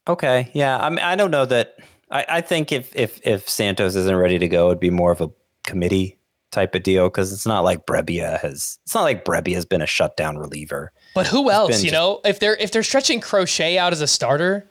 Okay, 0.06 0.50
yeah. 0.52 0.76
I 0.76 0.90
mean, 0.90 0.98
I 0.98 1.16
don't 1.16 1.30
know 1.30 1.46
that. 1.46 1.78
I, 2.10 2.26
I 2.28 2.40
think 2.42 2.72
if 2.72 2.94
if 2.94 3.26
if 3.26 3.48
Santos 3.48 3.96
isn't 3.96 4.14
ready 4.14 4.38
to 4.38 4.46
go, 4.46 4.66
it'd 4.66 4.78
be 4.78 4.90
more 4.90 5.12
of 5.12 5.22
a 5.22 5.30
committee 5.66 6.18
type 6.52 6.74
of 6.74 6.82
deal 6.82 7.08
because 7.08 7.32
it's 7.32 7.46
not 7.46 7.64
like 7.64 7.86
Brebbia 7.86 8.38
has. 8.40 8.78
It's 8.84 8.94
not 8.94 9.02
like 9.02 9.24
Brebbia 9.24 9.54
has 9.54 9.64
been 9.64 9.80
a 9.80 9.86
shutdown 9.86 10.36
reliever. 10.36 10.92
But 11.14 11.26
who 11.26 11.50
else? 11.50 11.82
You 11.82 11.90
just- 11.90 11.92
know, 11.94 12.20
if 12.24 12.38
they're 12.38 12.56
if 12.56 12.70
they're 12.70 12.82
stretching 12.82 13.22
Crochet 13.22 13.78
out 13.78 13.94
as 13.94 14.02
a 14.02 14.06
starter, 14.06 14.68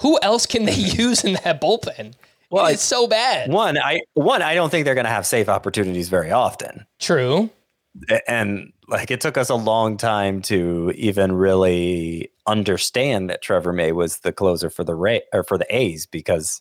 who 0.00 0.18
else 0.22 0.46
can 0.46 0.64
they 0.64 0.74
use 0.74 1.24
in 1.24 1.34
that 1.44 1.60
bullpen? 1.60 2.14
Well, 2.50 2.66
it's 2.66 2.82
so 2.82 3.06
bad. 3.06 3.50
One, 3.50 3.78
I 3.78 4.00
one, 4.14 4.42
I 4.42 4.54
don't 4.54 4.70
think 4.70 4.84
they're 4.84 4.94
going 4.94 5.04
to 5.04 5.10
have 5.10 5.24
safe 5.24 5.48
opportunities 5.48 6.08
very 6.08 6.32
often. 6.32 6.84
True. 6.98 7.48
And 8.26 8.72
like 8.88 9.10
it 9.10 9.20
took 9.20 9.36
us 9.36 9.50
a 9.50 9.54
long 9.54 9.96
time 9.96 10.42
to 10.42 10.92
even 10.96 11.32
really 11.32 12.30
understand 12.46 13.30
that 13.30 13.42
Trevor 13.42 13.72
May 13.72 13.92
was 13.92 14.18
the 14.18 14.32
closer 14.32 14.68
for 14.68 14.82
the 14.82 14.96
Ray 14.96 15.22
or 15.32 15.44
for 15.44 15.58
the 15.58 15.66
A's 15.74 16.06
because 16.06 16.60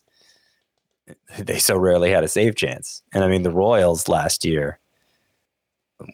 they 1.39 1.57
so 1.57 1.75
rarely 1.75 2.11
had 2.11 2.23
a 2.23 2.27
save 2.27 2.55
chance. 2.55 3.01
And 3.13 3.23
I 3.23 3.27
mean, 3.27 3.41
the 3.41 3.51
Royals 3.51 4.07
last 4.07 4.45
year, 4.45 4.79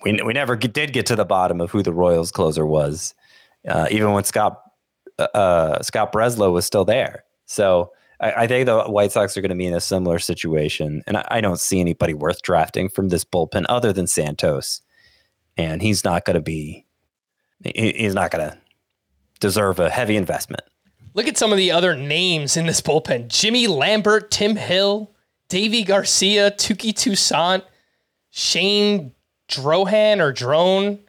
we 0.04 0.22
we 0.24 0.32
never 0.32 0.56
did 0.56 0.94
get 0.94 1.06
to 1.08 1.18
the 1.18 1.26
bottom 1.26 1.60
of 1.60 1.70
who 1.70 1.84
the 1.84 1.94
Royals 1.94 2.32
closer 2.32 2.66
was, 2.66 3.14
uh, 3.68 3.88
even 3.92 4.14
when 4.14 4.24
Scott 4.24 4.62
uh, 5.20 5.28
uh, 5.34 5.82
Scott 5.82 6.12
Barlow 6.12 6.52
was 6.52 6.66
still 6.66 6.86
there. 6.86 7.24
So. 7.46 7.92
I, 8.22 8.32
I 8.44 8.48
think 8.48 8.66
the 8.66 8.82
White 8.84 9.12
Sox 9.12 9.36
are 9.36 9.42
going 9.42 9.50
to 9.50 9.56
be 9.56 9.66
in 9.66 9.74
a 9.74 9.82
similar 9.82 10.20
situation, 10.20 11.04
and 11.06 11.18
I, 11.18 11.28
I 11.30 11.42
don't 11.42 11.60
see 11.60 11.82
anybody 11.82 12.14
worth 12.14 12.42
drafting 12.42 12.88
from 12.88 13.10
this 13.10 13.26
bullpen 13.26 13.66
other 13.68 13.92
than 13.92 14.08
Santos 14.08 14.80
and 15.58 15.82
he's 15.82 16.04
not 16.04 16.26
going 16.26 16.36
to 16.36 16.42
be 16.42 16.86
he- 17.64 17.94
he's 17.98 18.14
not 18.14 18.32
going 18.32 18.50
to 18.50 18.58
deserve 19.40 19.80
a 19.80 19.90
heavy 19.90 20.16
investment. 20.16 20.64
Look 21.14 21.28
at 21.28 21.38
some 21.38 21.52
of 21.52 21.58
the 21.58 21.72
other 21.72 21.96
names 21.96 22.58
in 22.58 22.66
this 22.66 22.82
bullpen: 22.82 23.28
Jimmy 23.30 23.68
Lambert, 23.68 24.32
Tim 24.32 24.56
Hill, 24.56 25.12
Deivi 25.50 25.86
Garcia, 25.86 26.52
Touki 26.52 26.94
Toussaint, 26.94 27.64
Shane 28.32 29.14
Drohan 29.48 30.20
or 30.20 30.34
Drone. 30.34 31.00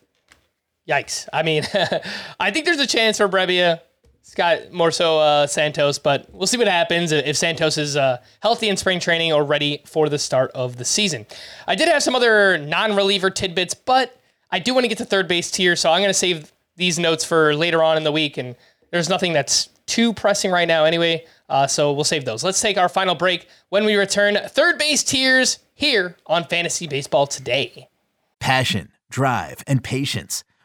Yikes! 0.88 1.28
I 1.32 1.42
mean, 1.42 1.64
I 2.40 2.50
think 2.52 2.64
there's 2.64 2.78
a 2.78 2.86
chance 2.86 3.18
for 3.18 3.28
Brebbia. 3.28 3.80
Scott 4.27 4.72
more 4.72 4.91
so 4.91 5.20
uh, 5.20 5.47
Santos, 5.47 6.01
but 6.01 6.27
we'll 6.33 6.49
see 6.49 6.57
what 6.57 6.66
happens 6.66 7.12
if 7.12 7.37
Santos 7.37 7.79
is 7.79 7.97
uh, 7.97 8.18
healthy 8.41 8.68
in 8.68 8.77
spring 8.77 8.99
training 8.99 9.33
or 9.33 9.45
ready 9.45 9.83
for 9.87 10.09
the 10.09 10.18
start 10.18 10.51
of 10.51 10.79
the 10.79 10.85
season. 10.85 11.24
I 11.68 11.77
did 11.77 11.87
have 11.87 12.03
some 12.03 12.16
other 12.16 12.59
non-reliever 12.59 13.31
tidbits, 13.31 13.74
but 13.74 14.20
I 14.51 14.59
do 14.59 14.74
want 14.74 14.83
to 14.83 14.89
get 14.89 14.99
to 14.99 15.05
third 15.05 15.29
base 15.29 15.49
tier, 15.53 15.77
so 15.77 15.93
I'm 15.93 16.01
going 16.01 16.11
to 16.11 16.14
save 16.14 16.53
these 16.74 16.99
notes 16.99 17.24
for 17.24 17.55
later 17.55 17.85
on 17.85 17.97
in 17.97 18.03
the 18.03 18.11
week. 18.11 18.37
And 18.37 18.57
there's 18.91 19.09
nothing 19.09 19.33
that's 19.33 19.68
too 19.87 20.12
pressing 20.12 20.51
right 20.51 20.66
now, 20.66 20.85
anyway. 20.85 21.24
Uh, 21.49 21.68
so 21.68 21.93
we'll 21.93 22.03
save 22.03 22.24
those. 22.24 22.43
Let's 22.43 22.61
take 22.61 22.77
our 22.77 22.89
final 22.89 23.14
break. 23.14 23.47
When 23.68 23.85
we 23.85 23.95
return, 23.95 24.37
third 24.49 24.77
base 24.77 25.05
tiers 25.05 25.61
here 25.72 26.16
on 26.27 26.43
Fantasy 26.45 26.89
Baseball 26.89 27.29
today. 27.29 27.89
Passion, 28.41 28.91
drive, 29.09 29.62
and 29.68 29.85
patience. 29.85 30.43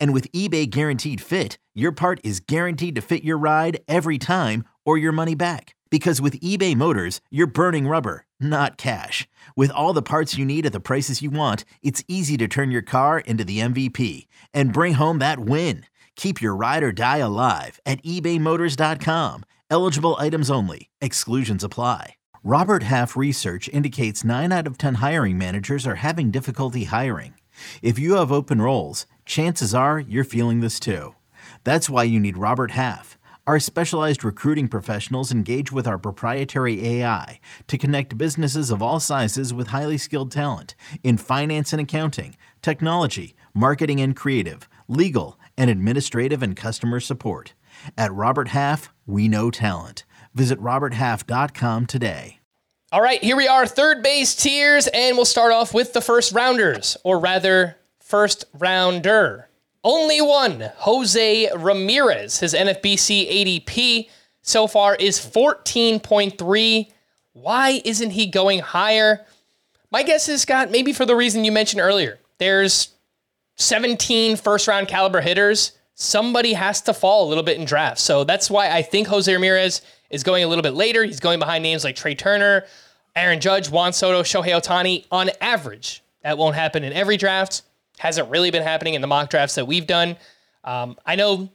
And 0.00 0.12
with 0.12 0.30
eBay 0.32 0.68
Guaranteed 0.68 1.20
Fit, 1.20 1.58
your 1.74 1.92
part 1.92 2.20
is 2.24 2.40
guaranteed 2.40 2.94
to 2.94 3.00
fit 3.00 3.24
your 3.24 3.38
ride 3.38 3.80
every 3.88 4.18
time 4.18 4.64
or 4.84 4.98
your 4.98 5.12
money 5.12 5.34
back. 5.34 5.74
Because 5.90 6.20
with 6.20 6.40
eBay 6.40 6.74
Motors, 6.74 7.20
you're 7.30 7.46
burning 7.46 7.86
rubber, 7.86 8.26
not 8.40 8.76
cash. 8.76 9.28
With 9.56 9.70
all 9.70 9.92
the 9.92 10.02
parts 10.02 10.36
you 10.36 10.44
need 10.44 10.66
at 10.66 10.72
the 10.72 10.80
prices 10.80 11.22
you 11.22 11.30
want, 11.30 11.64
it's 11.82 12.04
easy 12.08 12.36
to 12.38 12.48
turn 12.48 12.70
your 12.70 12.82
car 12.82 13.20
into 13.20 13.44
the 13.44 13.60
MVP 13.60 14.26
and 14.52 14.72
bring 14.72 14.94
home 14.94 15.18
that 15.20 15.40
win. 15.40 15.86
Keep 16.16 16.42
your 16.42 16.56
ride 16.56 16.82
or 16.82 16.92
die 16.92 17.18
alive 17.18 17.80
at 17.86 18.02
ebaymotors.com. 18.02 19.44
Eligible 19.70 20.16
items 20.18 20.50
only. 20.50 20.90
Exclusions 21.00 21.62
apply. 21.62 22.14
Robert 22.42 22.84
Half 22.84 23.16
research 23.16 23.68
indicates 23.72 24.22
9 24.22 24.52
out 24.52 24.66
of 24.68 24.78
10 24.78 24.94
hiring 24.94 25.36
managers 25.36 25.86
are 25.86 25.96
having 25.96 26.30
difficulty 26.30 26.84
hiring. 26.84 27.34
If 27.82 27.98
you 27.98 28.14
have 28.14 28.30
open 28.30 28.62
roles, 28.62 29.06
chances 29.26 29.74
are 29.74 29.98
you're 29.98 30.24
feeling 30.24 30.60
this 30.60 30.80
too. 30.80 31.14
That's 31.64 31.90
why 31.90 32.04
you 32.04 32.18
need 32.18 32.38
Robert 32.38 32.70
Half. 32.70 33.18
Our 33.46 33.60
specialized 33.60 34.24
recruiting 34.24 34.66
professionals 34.66 35.30
engage 35.30 35.70
with 35.70 35.86
our 35.86 35.98
proprietary 35.98 36.84
AI 36.84 37.38
to 37.68 37.78
connect 37.78 38.18
businesses 38.18 38.70
of 38.70 38.82
all 38.82 38.98
sizes 38.98 39.52
with 39.54 39.68
highly 39.68 39.98
skilled 39.98 40.32
talent 40.32 40.74
in 41.04 41.16
finance 41.16 41.72
and 41.72 41.80
accounting, 41.80 42.36
technology, 42.62 43.36
marketing 43.54 44.00
and 44.00 44.16
creative, 44.16 44.68
legal, 44.88 45.38
and 45.56 45.70
administrative 45.70 46.42
and 46.42 46.56
customer 46.56 46.98
support. 46.98 47.54
At 47.96 48.12
Robert 48.12 48.48
Half, 48.48 48.92
we 49.06 49.28
know 49.28 49.50
talent. 49.50 50.04
Visit 50.34 50.60
RobertHalf.com 50.60 51.86
today. 51.86 52.40
All 52.92 53.02
right, 53.02 53.22
here 53.22 53.36
we 53.36 53.48
are, 53.48 53.66
third 53.66 54.02
base 54.02 54.34
tiers, 54.34 54.86
and 54.88 55.16
we'll 55.16 55.24
start 55.24 55.52
off 55.52 55.74
with 55.74 55.92
the 55.92 56.00
first 56.00 56.32
rounders, 56.32 56.96
or 57.04 57.18
rather, 57.18 57.76
first 58.06 58.44
rounder. 58.54 59.48
Only 59.82 60.20
one, 60.20 60.70
Jose 60.76 61.50
Ramirez. 61.56 62.38
His 62.38 62.54
NFBC 62.54 63.64
ADP 63.66 64.08
so 64.42 64.68
far 64.68 64.94
is 64.94 65.18
14.3. 65.18 66.88
Why 67.32 67.82
isn't 67.84 68.10
he 68.10 68.26
going 68.26 68.60
higher? 68.60 69.26
My 69.90 70.04
guess 70.04 70.28
is, 70.28 70.42
Scott, 70.42 70.70
maybe 70.70 70.92
for 70.92 71.04
the 71.04 71.16
reason 71.16 71.44
you 71.44 71.50
mentioned 71.50 71.80
earlier. 71.80 72.18
There's 72.38 72.94
17 73.56 74.36
first 74.36 74.68
round 74.68 74.86
caliber 74.86 75.20
hitters. 75.20 75.72
Somebody 75.94 76.52
has 76.52 76.80
to 76.82 76.94
fall 76.94 77.26
a 77.26 77.28
little 77.28 77.44
bit 77.44 77.58
in 77.58 77.64
drafts. 77.64 78.02
So 78.02 78.22
that's 78.22 78.50
why 78.50 78.70
I 78.70 78.82
think 78.82 79.08
Jose 79.08 79.32
Ramirez 79.32 79.82
is 80.10 80.22
going 80.22 80.44
a 80.44 80.48
little 80.48 80.62
bit 80.62 80.74
later. 80.74 81.04
He's 81.04 81.20
going 81.20 81.38
behind 81.40 81.62
names 81.62 81.82
like 81.82 81.96
Trey 81.96 82.14
Turner, 82.14 82.66
Aaron 83.16 83.40
Judge, 83.40 83.68
Juan 83.68 83.92
Soto, 83.92 84.22
Shohei 84.22 84.60
Ohtani 84.60 85.06
on 85.10 85.30
average. 85.40 86.02
That 86.22 86.38
won't 86.38 86.54
happen 86.54 86.84
in 86.84 86.92
every 86.92 87.16
draft. 87.16 87.62
Hasn't 87.98 88.28
really 88.28 88.50
been 88.50 88.62
happening 88.62 88.94
in 88.94 89.00
the 89.00 89.06
mock 89.06 89.30
drafts 89.30 89.54
that 89.54 89.66
we've 89.66 89.86
done. 89.86 90.16
Um, 90.64 90.96
I 91.06 91.16
know, 91.16 91.48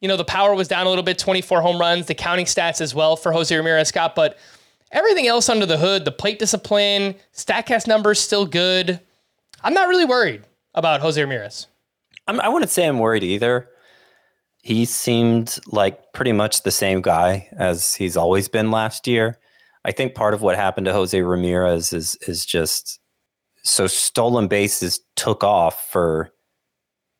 you 0.00 0.08
know, 0.08 0.16
the 0.16 0.24
power 0.24 0.54
was 0.54 0.68
down 0.68 0.86
a 0.86 0.88
little 0.88 1.04
bit, 1.04 1.18
24 1.18 1.60
home 1.62 1.80
runs, 1.80 2.06
the 2.06 2.14
counting 2.14 2.46
stats 2.46 2.80
as 2.80 2.94
well 2.94 3.16
for 3.16 3.32
Jose 3.32 3.54
Ramirez 3.54 3.88
Scott, 3.88 4.14
but 4.14 4.38
everything 4.92 5.26
else 5.26 5.48
under 5.48 5.66
the 5.66 5.78
hood, 5.78 6.04
the 6.04 6.12
plate 6.12 6.38
discipline, 6.38 7.14
StatCast 7.32 7.86
numbers 7.86 8.20
still 8.20 8.46
good. 8.46 9.00
I'm 9.62 9.74
not 9.74 9.88
really 9.88 10.04
worried 10.04 10.44
about 10.74 11.00
Jose 11.00 11.20
Ramirez. 11.20 11.66
I'm, 12.26 12.40
I 12.40 12.48
wouldn't 12.48 12.70
say 12.70 12.86
I'm 12.86 12.98
worried 12.98 13.24
either. 13.24 13.68
He 14.62 14.84
seemed 14.84 15.58
like 15.66 16.12
pretty 16.12 16.32
much 16.32 16.62
the 16.62 16.72
same 16.72 17.00
guy 17.00 17.48
as 17.56 17.94
he's 17.94 18.16
always 18.16 18.48
been 18.48 18.70
last 18.70 19.06
year. 19.06 19.38
I 19.84 19.92
think 19.92 20.16
part 20.16 20.34
of 20.34 20.42
what 20.42 20.56
happened 20.56 20.86
to 20.86 20.92
Jose 20.92 21.20
Ramirez 21.20 21.92
is 21.92 22.16
is 22.26 22.44
just 22.44 22.98
so 23.66 23.86
stolen 23.86 24.46
bases 24.46 25.00
took 25.16 25.42
off 25.42 25.88
for 25.90 26.30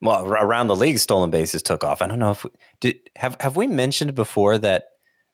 well 0.01 0.25
around 0.25 0.69
the 0.69 0.77
league 0.77 0.99
stolen 0.99 1.31
bases 1.31 1.63
took 1.63 1.83
off. 1.83 2.01
I 2.01 2.07
don't 2.07 2.21
know 2.21 2.31
if 2.31 2.45
we, 2.45 2.51
did 2.81 2.97
have 3.17 3.37
have 3.41 3.57
we 3.57 3.67
mentioned 3.67 4.15
before 4.15 4.57
that 4.59 4.85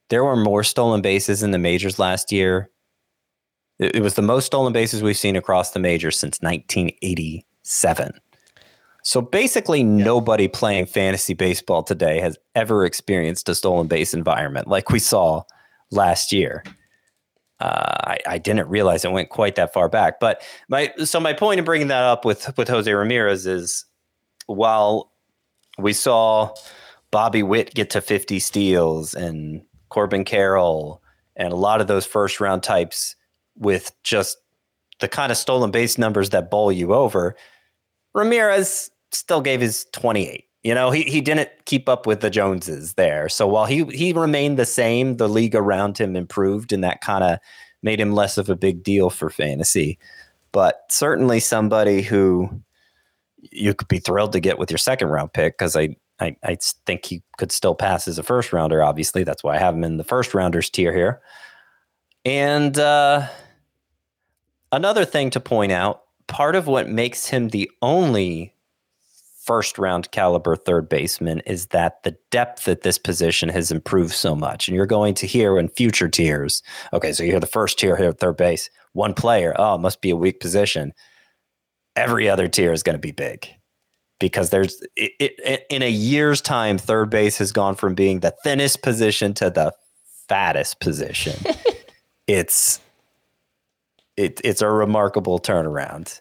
there 0.09 0.25
were 0.25 0.37
more 0.37 0.65
stolen 0.65 1.03
bases 1.03 1.43
in 1.43 1.51
the 1.51 1.59
majors 1.59 1.99
last 1.99 2.33
year. 2.33 2.71
It, 3.79 3.97
it 3.97 4.03
was 4.03 4.15
the 4.15 4.23
most 4.23 4.47
stolen 4.47 4.73
bases 4.73 5.03
we've 5.03 5.17
seen 5.17 5.37
across 5.37 5.73
the 5.73 5.81
majors 5.81 6.19
since 6.19 6.41
1987. 6.41 8.13
So 9.05 9.21
basically, 9.21 9.81
yeah. 9.81 10.05
nobody 10.05 10.49
playing 10.49 10.87
fantasy 10.87 11.35
baseball 11.35 11.83
today 11.83 12.21
has 12.21 12.39
ever 12.55 12.87
experienced 12.87 13.49
a 13.49 13.55
stolen 13.55 13.87
base 13.87 14.15
environment 14.15 14.69
like 14.69 14.91
we 14.91 14.99
saw 14.99 15.43
last 15.91 16.33
year. 16.33 16.63
Uh, 17.63 18.09
I, 18.09 18.19
I, 18.27 18.39
didn't 18.39 18.69
realize 18.69 19.05
it 19.05 19.13
went 19.13 19.29
quite 19.29 19.55
that 19.55 19.73
far 19.73 19.89
back. 19.89 20.19
But 20.19 20.43
my 20.69 20.93
so 21.05 21.21
my 21.21 21.33
point 21.33 21.61
in 21.61 21.65
bringing 21.65 21.87
that 21.89 22.03
up 22.03 22.25
with 22.25 22.57
with 22.59 22.67
Jose 22.67 22.93
Ramirez 22.93 23.47
is 23.47 23.85
while 24.47 25.13
we 25.79 25.93
saw 25.93 26.53
Bobby 27.13 27.45
Witt 27.45 27.73
get 27.73 27.89
to 27.91 28.01
50 28.01 28.41
steals 28.41 29.15
and 29.15 29.63
Corbin 29.91 30.25
Carroll 30.25 31.01
and 31.37 31.53
a 31.53 31.57
lot 31.57 31.81
of 31.81 31.87
those 31.87 32.05
first 32.05 32.41
round 32.41 32.65
types 32.65 33.15
with 33.57 33.93
just 34.03 34.39
the 34.99 35.07
kind 35.07 35.31
of 35.31 35.39
stolen 35.39 35.71
base 35.71 35.99
numbers 35.99 36.31
that 36.31 36.51
bowl 36.51 36.73
you 36.73 36.93
over, 36.93 37.37
Ramirez 38.13 38.91
still 39.13 39.41
gave 39.41 39.61
his 39.61 39.87
28. 39.93 40.47
You 40.63 40.75
know, 40.75 40.91
he, 40.91 41.03
he 41.03 41.21
didn't 41.21 41.51
keep 41.65 41.89
up 41.89 42.07
with 42.07 42.21
the 42.21 42.31
Joneses 42.31 42.95
there. 42.95 43.29
So 43.29 43.49
while 43.49 43.67
he 43.67 43.85
he 43.87 44.13
remained 44.13 44.59
the 44.59 44.67
same, 44.67 45.17
the 45.17 45.29
league 45.29 45.57
around 45.57 45.99
him 45.99 46.15
improved 46.15 46.73
and 46.73 46.85
that 46.85 47.01
kind 47.01 47.25
of 47.25 47.39
made 47.83 48.01
him 48.01 48.13
less 48.13 48.39
of 48.39 48.49
a 48.49 48.57
big 48.57 48.85
deal 48.85 49.11
for 49.11 49.29
fantasy. 49.29 49.99
But 50.53 50.85
certainly 50.89 51.41
somebody 51.41 52.03
who 52.03 52.63
you 53.51 53.75
could 53.75 53.89
be 53.89 53.99
thrilled 53.99 54.33
to 54.33 54.41
get 54.41 54.59
with 54.59 54.71
your 54.71 54.79
second 54.79 55.09
round 55.09 55.33
pick 55.33 55.59
because 55.59 55.75
I, 55.75 55.97
I 56.21 56.37
I 56.45 56.57
think 56.87 57.05
he 57.07 57.23
could 57.39 57.51
still 57.51 57.75
pass 57.75 58.07
as 58.07 58.19
a 58.19 58.23
first 58.23 58.53
rounder. 58.53 58.85
Obviously, 58.85 59.25
that's 59.25 59.43
why 59.43 59.57
I 59.57 59.59
have 59.59 59.75
him 59.75 59.83
in 59.83 59.97
the 59.97 60.05
first 60.05 60.33
rounders 60.33 60.71
tier 60.71 60.93
here. 60.93 61.21
And 62.25 62.79
uh, 62.79 63.27
another 64.71 65.05
thing 65.05 65.31
to 65.31 65.41
point 65.41 65.73
out, 65.73 66.03
part 66.29 66.55
of 66.55 66.69
what 66.69 66.89
makes 66.89 67.27
him 67.27 67.49
the 67.49 67.69
only 67.83 68.55
first 69.45 69.79
round 69.79 70.11
caliber 70.13 70.57
third 70.57 70.89
baseman 70.89 71.41
is 71.41 71.67
that 71.67 72.03
the 72.03 72.17
depth 72.31 72.69
at 72.69 72.83
this 72.83 72.99
position 72.99 73.49
has 73.49 73.71
improved 73.71 74.15
so 74.15 74.35
much. 74.35 74.69
And 74.69 74.77
you're 74.77 74.87
going 74.87 75.15
to 75.15 75.27
hear 75.27 75.59
in 75.59 75.69
future 75.69 76.09
tiers, 76.09 76.63
okay, 76.93 77.13
so 77.13 77.23
you 77.23 77.31
hear 77.31 77.41
the 77.41 77.47
first 77.47 77.79
tier 77.79 77.97
here 77.97 78.11
at 78.11 78.19
third 78.19 78.37
base, 78.37 78.71
one 78.93 79.15
player, 79.15 79.55
oh, 79.59 79.75
it 79.75 79.81
must 79.81 80.01
be 80.01 80.11
a 80.11 80.17
weak 80.17 80.41
position. 80.41 80.93
Every 81.97 82.29
other 82.29 82.49
tier 82.49 82.73
is 82.73 82.83
going 82.83 82.95
to 82.95 83.01
be 83.01 83.13
big 83.13 83.49
because 84.19 84.51
there's 84.51 84.81
it, 84.97 85.13
it, 85.19 85.67
in 85.69 85.83
a 85.83 85.91
year's 85.91 86.41
time, 86.41 86.79
third 86.79 87.11
base 87.11 87.39
has 87.39 87.51
gone 87.51 87.75
from 87.75 87.95
being 87.95 88.21
the 88.21 88.35
thinnest 88.45 88.83
position 88.83 89.35
to 89.35 89.51
the 89.51 89.73
fattest 90.29 90.81
position. 90.81 91.35
it's 92.27 92.81
it, 94.17 94.41
it's 94.45 94.63
a 94.63 94.71
remarkable 94.71 95.41
turnaround. 95.41 96.21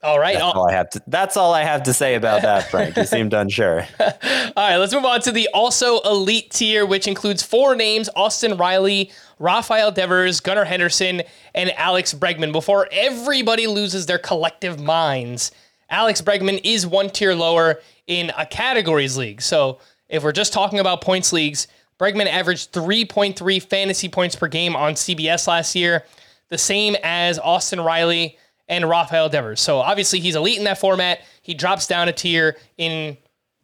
All 0.00 0.20
right. 0.20 0.34
That's 0.34 0.54
all 0.54 0.68
I 0.68 0.72
have 0.72 0.90
to. 0.90 1.02
That's 1.08 1.36
all 1.36 1.52
I 1.52 1.64
have 1.64 1.82
to 1.84 1.92
say 1.92 2.14
about 2.14 2.42
that, 2.42 2.70
Frank. 2.70 2.96
You 2.96 3.04
seemed 3.04 3.34
unsure. 3.34 3.84
all 4.00 4.08
right, 4.56 4.76
let's 4.76 4.94
move 4.94 5.04
on 5.04 5.20
to 5.22 5.32
the 5.32 5.48
also 5.52 6.00
elite 6.02 6.50
tier, 6.50 6.86
which 6.86 7.08
includes 7.08 7.42
four 7.42 7.74
names: 7.74 8.08
Austin 8.14 8.56
Riley, 8.56 9.10
Rafael 9.40 9.90
Devers, 9.90 10.38
Gunnar 10.38 10.64
Henderson, 10.64 11.22
and 11.52 11.72
Alex 11.72 12.14
Bregman. 12.14 12.52
Before 12.52 12.88
everybody 12.92 13.66
loses 13.66 14.06
their 14.06 14.18
collective 14.18 14.78
minds, 14.78 15.50
Alex 15.90 16.22
Bregman 16.22 16.60
is 16.62 16.86
one 16.86 17.10
tier 17.10 17.34
lower 17.34 17.80
in 18.06 18.30
a 18.38 18.46
categories 18.46 19.16
league. 19.16 19.42
So 19.42 19.78
if 20.08 20.22
we're 20.22 20.32
just 20.32 20.52
talking 20.52 20.78
about 20.78 21.00
points 21.00 21.32
leagues, 21.32 21.66
Bregman 21.98 22.26
averaged 22.26 22.72
3.3 22.72 23.62
fantasy 23.62 24.08
points 24.08 24.36
per 24.36 24.46
game 24.46 24.76
on 24.76 24.94
CBS 24.94 25.48
last 25.48 25.74
year, 25.74 26.04
the 26.50 26.58
same 26.58 26.96
as 27.02 27.40
Austin 27.40 27.80
Riley 27.80 28.38
and 28.68 28.88
Rafael 28.88 29.28
Devers. 29.28 29.60
So 29.60 29.78
obviously 29.78 30.20
he's 30.20 30.36
elite 30.36 30.58
in 30.58 30.64
that 30.64 30.78
format. 30.78 31.20
He 31.42 31.54
drops 31.54 31.86
down 31.86 32.08
a 32.08 32.12
tier 32.12 32.56
in 32.76 33.16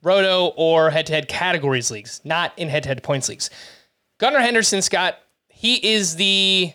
roto 0.02 0.52
or 0.56 0.90
head-to-head 0.90 1.28
categories 1.28 1.90
leagues, 1.90 2.20
not 2.24 2.52
in 2.58 2.68
head-to-head 2.68 3.02
points 3.02 3.28
leagues. 3.28 3.50
Gunnar 4.18 4.40
Henderson, 4.40 4.82
Scott, 4.82 5.18
he 5.48 5.94
is 5.94 6.16
the 6.16 6.72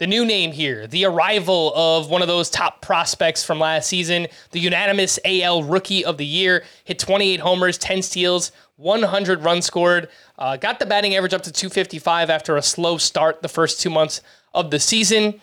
the 0.00 0.06
new 0.06 0.24
name 0.24 0.50
here, 0.50 0.86
the 0.86 1.04
arrival 1.04 1.74
of 1.76 2.08
one 2.08 2.22
of 2.22 2.28
those 2.28 2.48
top 2.48 2.80
prospects 2.80 3.44
from 3.44 3.60
last 3.60 3.86
season, 3.86 4.26
the 4.50 4.58
unanimous 4.58 5.18
AL 5.26 5.62
Rookie 5.64 6.06
of 6.06 6.16
the 6.16 6.24
Year, 6.24 6.64
hit 6.84 6.98
28 6.98 7.38
homers, 7.38 7.76
10 7.76 8.00
steals, 8.00 8.50
100 8.76 9.44
runs 9.44 9.66
scored, 9.66 10.08
uh, 10.38 10.56
got 10.56 10.78
the 10.78 10.86
batting 10.86 11.14
average 11.14 11.34
up 11.34 11.42
to 11.42 11.52
255 11.52 12.30
after 12.30 12.56
a 12.56 12.62
slow 12.62 12.96
start 12.96 13.42
the 13.42 13.48
first 13.48 13.82
two 13.82 13.90
months 13.90 14.22
of 14.54 14.70
the 14.70 14.80
season. 14.80 15.38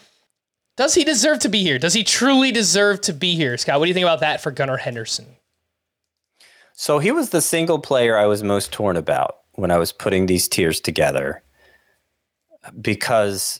Does 0.77 0.93
he 0.93 1.03
deserve 1.03 1.39
to 1.39 1.49
be 1.49 1.63
here? 1.63 1.79
Does 1.79 1.95
he 1.95 2.03
truly 2.03 2.51
deserve 2.51 3.01
to 3.01 3.13
be 3.13 3.35
here, 3.35 3.57
Scott? 3.57 3.79
What 3.79 3.85
do 3.85 3.89
you 3.89 3.95
think 3.95 4.05
about 4.05 4.19
that 4.21 4.41
for 4.41 4.51
Gunnar 4.51 4.77
Henderson? 4.77 5.25
So 6.73 6.99
he 6.99 7.11
was 7.11 7.31
the 7.31 7.41
single 7.41 7.79
player 7.79 8.15
I 8.15 8.27
was 8.27 8.43
most 8.43 8.71
torn 8.71 8.95
about 8.95 9.37
when 9.53 9.71
I 9.71 9.77
was 9.77 9.91
putting 9.91 10.27
these 10.27 10.47
tiers 10.47 10.79
together 10.79 11.41
because 12.79 13.59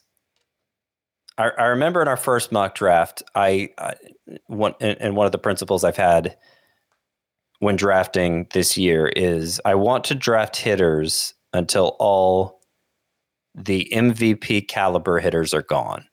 I, 1.39 1.49
I 1.57 1.65
remember 1.65 2.03
in 2.03 2.07
our 2.07 2.17
first 2.17 2.51
mock 2.51 2.75
draft, 2.75 3.23
I, 3.33 3.69
I 3.79 3.95
one 4.45 4.75
and 4.79 5.15
one 5.15 5.25
of 5.25 5.31
the 5.31 5.39
principles 5.39 5.83
I've 5.83 5.97
had 5.97 6.37
when 7.59 7.75
drafting 7.75 8.45
this 8.53 8.77
year 8.77 9.07
is 9.07 9.59
I 9.65 9.73
want 9.73 10.03
to 10.05 10.15
draft 10.15 10.57
hitters 10.57 11.33
until 11.53 11.95
all 11.99 12.61
the 13.55 13.91
MVP 13.91 14.67
caliber 14.67 15.17
hitters 15.17 15.55
are 15.55 15.63
gone. 15.63 16.05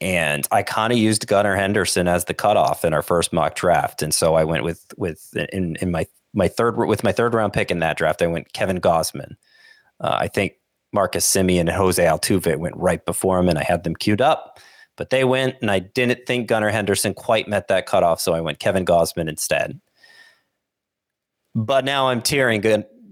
And 0.00 0.46
I 0.50 0.62
kind 0.62 0.92
of 0.92 0.98
used 0.98 1.26
Gunnar 1.26 1.56
Henderson 1.56 2.06
as 2.06 2.26
the 2.26 2.34
cutoff 2.34 2.84
in 2.84 2.92
our 2.92 3.02
first 3.02 3.32
mock 3.32 3.54
draft, 3.54 4.02
and 4.02 4.14
so 4.14 4.34
I 4.34 4.44
went 4.44 4.62
with 4.62 4.84
with 4.96 5.34
in 5.52 5.76
in 5.76 5.90
my 5.90 6.06
my 6.34 6.48
third 6.48 6.76
with 6.76 7.02
my 7.02 7.12
third 7.12 7.34
round 7.34 7.52
pick 7.52 7.70
in 7.70 7.78
that 7.78 7.96
draft. 7.96 8.22
I 8.22 8.26
went 8.26 8.52
Kevin 8.52 8.80
Gausman. 8.80 9.36
Uh, 10.00 10.16
I 10.20 10.28
think 10.28 10.54
Marcus 10.92 11.26
Semien 11.26 11.60
and 11.60 11.70
Jose 11.70 12.02
Altuve 12.02 12.58
went 12.58 12.76
right 12.76 13.04
before 13.04 13.38
him, 13.38 13.48
and 13.48 13.58
I 13.58 13.62
had 13.62 13.84
them 13.84 13.96
queued 13.96 14.20
up, 14.20 14.58
but 14.96 15.10
they 15.10 15.24
went, 15.24 15.56
and 15.60 15.70
I 15.70 15.78
didn't 15.78 16.26
think 16.26 16.48
Gunnar 16.48 16.70
Henderson 16.70 17.14
quite 17.14 17.48
met 17.48 17.68
that 17.68 17.86
cutoff, 17.86 18.20
so 18.20 18.34
I 18.34 18.40
went 18.40 18.58
Kevin 18.58 18.84
Gausman 18.84 19.28
instead. 19.28 19.80
But 21.54 21.86
now 21.86 22.08
I'm 22.08 22.20
tearing 22.20 22.60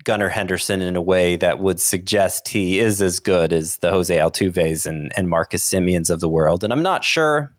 Gunnar 0.05 0.29
Henderson 0.29 0.83
in 0.83 0.97
a 0.97 1.03
way 1.03 1.37
that 1.37 1.59
would 1.59 1.81
suggest 1.81 2.49
he 2.49 2.79
is 2.79 3.01
as 3.03 3.19
good 3.19 3.53
as 3.53 3.79
the 3.79 3.91
Jose 3.91 4.17
Altuves 4.17 4.87
and, 4.87 5.13
and 5.17 5.29
Marcus 5.29 5.65
Semiens 5.65 6.11
of 6.11 6.21
the 6.21 6.29
world. 6.29 6.63
And 6.63 6.73
I'm 6.73 6.83
not 6.83 7.05
sure. 7.05 7.53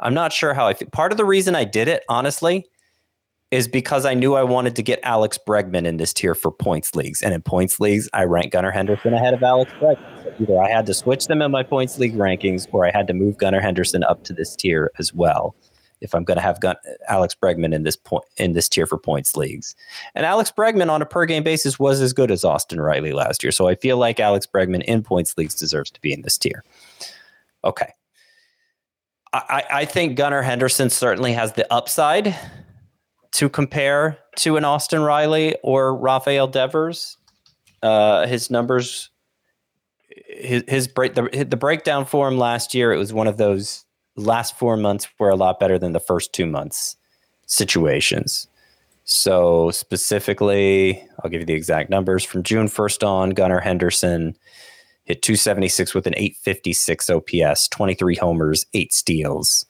I'm 0.00 0.14
not 0.14 0.32
sure 0.32 0.54
how 0.54 0.66
I 0.66 0.74
feel. 0.74 0.88
Part 0.90 1.12
of 1.12 1.18
the 1.18 1.24
reason 1.24 1.54
I 1.54 1.64
did 1.64 1.88
it, 1.88 2.04
honestly, 2.08 2.66
is 3.50 3.66
because 3.66 4.04
I 4.04 4.14
knew 4.14 4.34
I 4.34 4.42
wanted 4.42 4.76
to 4.76 4.82
get 4.82 5.00
Alex 5.02 5.38
Bregman 5.46 5.86
in 5.86 5.96
this 5.96 6.12
tier 6.12 6.34
for 6.34 6.50
points 6.50 6.94
leagues. 6.94 7.22
And 7.22 7.32
in 7.32 7.40
points 7.40 7.80
leagues, 7.80 8.08
I 8.12 8.24
rank 8.24 8.52
Gunnar 8.52 8.70
Henderson 8.70 9.14
ahead 9.14 9.32
of 9.32 9.42
Alex 9.42 9.72
Bregman. 9.80 10.22
So 10.22 10.34
either 10.40 10.62
I 10.62 10.68
had 10.68 10.84
to 10.86 10.94
switch 10.94 11.26
them 11.26 11.40
in 11.40 11.50
my 11.50 11.62
points 11.62 11.98
league 11.98 12.14
rankings 12.14 12.66
or 12.72 12.86
I 12.86 12.90
had 12.90 13.06
to 13.06 13.14
move 13.14 13.38
Gunnar 13.38 13.60
Henderson 13.60 14.04
up 14.04 14.24
to 14.24 14.32
this 14.32 14.54
tier 14.54 14.90
as 14.98 15.14
well. 15.14 15.56
If 16.00 16.14
I'm 16.14 16.24
going 16.24 16.36
to 16.36 16.42
have 16.42 16.60
Gun- 16.60 16.76
Alex 17.08 17.34
Bregman 17.40 17.74
in 17.74 17.82
this 17.82 17.96
point 17.96 18.24
in 18.36 18.52
this 18.52 18.68
tier 18.68 18.86
for 18.86 18.98
points 18.98 19.36
leagues, 19.36 19.74
and 20.14 20.24
Alex 20.24 20.52
Bregman 20.56 20.90
on 20.90 21.02
a 21.02 21.06
per 21.06 21.26
game 21.26 21.42
basis 21.42 21.78
was 21.78 22.00
as 22.00 22.12
good 22.12 22.30
as 22.30 22.44
Austin 22.44 22.80
Riley 22.80 23.12
last 23.12 23.42
year, 23.42 23.52
so 23.52 23.68
I 23.68 23.74
feel 23.74 23.96
like 23.96 24.20
Alex 24.20 24.46
Bregman 24.46 24.82
in 24.84 25.02
points 25.02 25.36
leagues 25.36 25.54
deserves 25.54 25.90
to 25.90 26.00
be 26.00 26.12
in 26.12 26.22
this 26.22 26.38
tier. 26.38 26.64
Okay, 27.64 27.92
I, 29.32 29.64
I 29.70 29.84
think 29.84 30.16
Gunnar 30.16 30.42
Henderson 30.42 30.90
certainly 30.90 31.32
has 31.32 31.52
the 31.52 31.70
upside 31.72 32.34
to 33.32 33.48
compare 33.48 34.18
to 34.36 34.56
an 34.56 34.64
Austin 34.64 35.02
Riley 35.02 35.56
or 35.62 35.94
Rafael 35.94 36.46
Devers. 36.46 37.16
Uh, 37.82 38.26
his 38.26 38.50
numbers, 38.50 39.10
his, 40.08 40.64
his 40.66 40.88
break, 40.88 41.14
the, 41.14 41.46
the 41.48 41.56
breakdown 41.56 42.04
for 42.04 42.26
him 42.26 42.38
last 42.38 42.74
year, 42.74 42.92
it 42.92 42.98
was 42.98 43.12
one 43.12 43.26
of 43.26 43.36
those 43.36 43.84
last 44.18 44.58
four 44.58 44.76
months 44.76 45.08
were 45.18 45.30
a 45.30 45.36
lot 45.36 45.60
better 45.60 45.78
than 45.78 45.92
the 45.92 46.00
first 46.00 46.32
two 46.32 46.46
months 46.46 46.96
situations. 47.46 48.46
So 49.04 49.70
specifically, 49.70 51.02
I'll 51.20 51.30
give 51.30 51.40
you 51.40 51.46
the 51.46 51.54
exact 51.54 51.88
numbers 51.88 52.24
from 52.24 52.42
June 52.42 52.66
1st 52.66 53.06
on. 53.06 53.30
Gunnar 53.30 53.60
Henderson 53.60 54.36
hit 55.04 55.22
276 55.22 55.94
with 55.94 56.06
an 56.06 56.14
856 56.16 57.08
OPS, 57.08 57.68
23 57.68 58.16
homers, 58.16 58.66
eight 58.74 58.92
steals. 58.92 59.64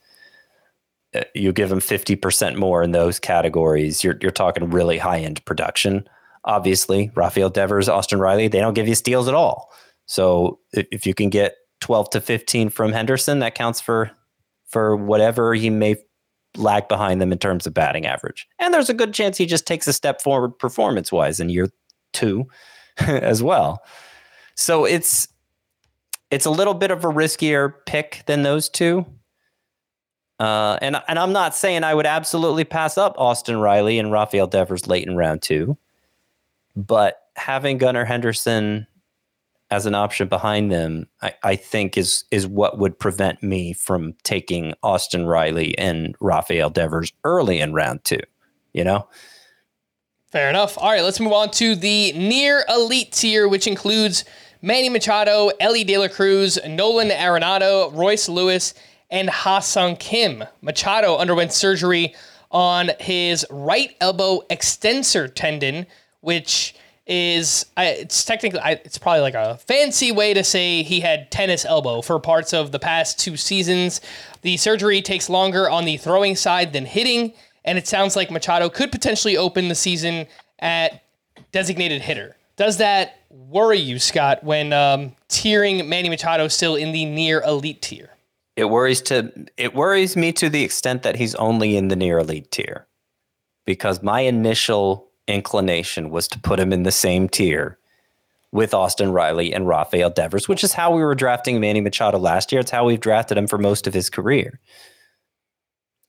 Uh, 1.15 1.23
you 1.35 1.53
give 1.53 1.71
him 1.71 1.79
50% 1.79 2.57
more 2.57 2.83
in 2.83 2.91
those 2.91 3.21
categories, 3.21 4.03
you're, 4.03 4.19
you're 4.21 4.33
talking 4.33 4.71
really 4.71 4.99
high 4.99 5.21
end 5.21 5.43
production. 5.45 6.07
Obviously, 6.45 7.13
Rafael 7.15 7.51
Devers, 7.51 7.89
Austin 7.89 8.19
Riley, 8.19 8.49
they 8.49 8.59
don't 8.59 8.75
give 8.75 8.89
you 8.89 8.95
steals 8.97 9.29
at 9.29 9.35
all. 9.35 9.71
So 10.07 10.59
if 10.73 11.07
you 11.07 11.15
can 11.15 11.31
get 11.31 11.55
12 11.81 12.11
to 12.11 12.21
15 12.21 12.71
from 12.71 12.93
Henderson, 12.93 13.39
that 13.39 13.55
counts 13.55 13.81
for 13.81 14.11
for 14.69 14.97
whatever 14.97 15.55
he 15.55 15.71
may 15.71 15.97
lag 16.57 16.89
behind 16.89 17.21
them 17.21 17.33
in 17.33 17.39
terms 17.39 17.67
of 17.67 17.75
batting 17.75 18.07
average. 18.07 18.47
And 18.59 18.73
there's 18.73 18.89
a 18.89 18.95
good 18.95 19.13
chance 19.13 19.37
he 19.37 19.47
just 19.47 19.67
takes 19.67 19.87
a 19.87 19.93
step 19.93 20.21
forward 20.21 20.59
performance 20.59 21.13
wise 21.13 21.41
in 21.41 21.49
year 21.49 21.69
two 22.13 22.47
as 22.99 23.43
well. 23.43 23.83
So 24.55 24.85
it's 24.85 25.29
it's 26.31 26.47
a 26.47 26.51
little 26.51 26.75
bit 26.75 26.91
of 26.91 27.05
a 27.05 27.09
riskier 27.09 27.73
pick 27.87 28.23
than 28.27 28.43
those 28.43 28.69
two. 28.69 29.07
Uh, 30.39 30.79
and 30.83 31.01
and 31.09 31.19
I'm 31.19 31.33
not 31.33 31.55
saying 31.55 31.85
I 31.85 31.95
would 31.95 32.07
absolutely 32.07 32.65
pass 32.65 32.99
up 32.99 33.15
Austin 33.19 33.59
Riley 33.59 33.99
and 33.99 34.13
Rafael 34.13 34.47
Devers 34.47 34.87
late 34.87 35.07
in 35.07 35.17
round 35.17 35.43
two, 35.43 35.77
but 36.77 37.23
having 37.37 37.79
Gunnar 37.79 38.05
Henderson 38.05 38.87
as 39.71 39.87
an 39.87 39.95
option 39.95 40.29
behind 40.29 40.73
them, 40.73 41.07
I, 41.23 41.35
I 41.43 41.57
think 41.57 41.99
is 41.99 42.25
is 42.31 42.47
what 42.47 42.79
would 42.79 42.99
prevent 42.99 43.43
me 43.43 43.73
from 43.73 44.15
taking 44.23 44.75
Austin 44.83 45.27
Riley 45.27 45.77
and 45.79 46.15
Rafael 46.21 46.71
Devers 46.71 47.13
early 47.25 47.61
in 47.61 47.75
round 47.75 48.05
two. 48.05 48.21
You 48.73 48.85
know. 48.85 49.09
Fair 50.31 50.51
enough. 50.51 50.77
All 50.77 50.91
right, 50.91 51.03
let's 51.03 51.21
move 51.21 51.33
on 51.33 51.51
to 51.53 51.75
the 51.75 52.13
near 52.13 52.65
elite 52.69 53.13
tier, 53.13 53.49
which 53.49 53.67
includes 53.67 54.27
Manny 54.61 54.91
Machado, 54.91 55.51
Elly 55.59 55.85
De 55.85 55.97
La 55.97 56.09
Cruz, 56.09 56.59
Nolan 56.67 57.09
Arenado, 57.09 57.95
Royce 57.95 58.29
Lewis, 58.29 58.75
and 59.11 59.31
Ha-Seong 59.31 59.99
Kim. 59.99 60.45
Machado 60.61 61.17
underwent 61.17 61.53
surgery 61.53 62.15
on 62.51 62.91
his 63.01 63.47
right 63.51 63.97
elbow 64.01 64.43
extensor 64.51 65.29
tendon, 65.29 65.87
which 66.21 66.75
is 67.09 67.65
it's 67.79 68.25
technically 68.25 68.61
it's 68.65 68.99
probably 68.99 69.23
like 69.23 69.35
a 69.35 69.57
fancy 69.57 70.13
way 70.13 70.35
to 70.35 70.45
say 70.45 70.83
he 70.83 71.01
had 71.01 71.31
tennis 71.31 71.65
elbow 71.65 72.03
for 72.03 72.21
parts 72.21 72.53
of 72.53 72.71
the 72.71 72.79
past 72.79 73.19
two 73.19 73.37
seasons. 73.37 74.03
The 74.43 74.59
surgery 74.59 75.01
takes 75.01 75.31
longer 75.31 75.69
on 75.71 75.87
the 75.87 75.97
throwing 75.97 76.37
side 76.37 76.75
than 76.75 76.85
hitting, 76.85 77.33
and 77.65 77.79
it 77.79 77.89
sounds 77.89 78.15
like 78.15 78.31
Machado 78.31 78.69
could 78.69 78.93
potentially 78.93 79.39
open 79.39 79.69
the 79.69 79.75
season 79.75 80.27
at 80.59 81.03
designated 81.51 82.03
hitter. 82.03 82.37
Does 82.57 82.77
that 82.77 83.21
worry 83.31 83.79
you, 83.79 83.99
Scott, 83.99 84.45
when 84.45 84.73
um, 84.73 85.15
tiering 85.31 85.87
Manny 85.89 86.11
Machado 86.11 86.49
still 86.49 86.77
in 86.77 86.93
the 86.93 87.07
near 87.07 87.41
elite 87.43 87.81
tier? 87.81 88.11
It 88.57 88.67
worries 88.67 89.01
to 89.03 89.33
it 89.57 89.75
worries 89.75 90.15
me 90.15 90.33
to 90.33 90.51
the 90.51 90.63
extent 90.63 91.05
that 91.05 91.17
he's 91.17 91.35
only 91.37 91.77
in 91.77 91.89
the 91.89 91.97
near 91.97 92.19
elite 92.19 92.51
tier. 92.51 92.87
Because 93.65 94.03
my 94.03 94.21
initial 94.21 95.08
inclination 95.29 96.11
was 96.11 96.27
to 96.29 96.41
put 96.41 96.59
him 96.59 96.73
in 96.73 96.83
the 96.83 96.91
same 96.91 97.29
tier 97.29 97.79
with 98.51 98.73
Austin 98.73 99.13
Riley 99.13 99.53
and 99.53 99.69
Rafael 99.69 100.11
Devers, 100.11 100.49
which 100.49 100.65
is 100.65 100.73
how 100.73 100.95
we 100.95 101.03
were 101.03 101.15
drafting 101.15 101.61
Manny 101.61 101.81
Machado 101.81 102.19
last 102.19 102.51
year. 102.51 102.61
It's 102.61 102.71
how 102.71 102.87
we've 102.87 103.01
drafted 103.01 103.37
him 103.37 103.47
for 103.47 103.59
most 103.59 103.87
of 103.87 103.95
his 103.95 104.09
career. 104.09 104.59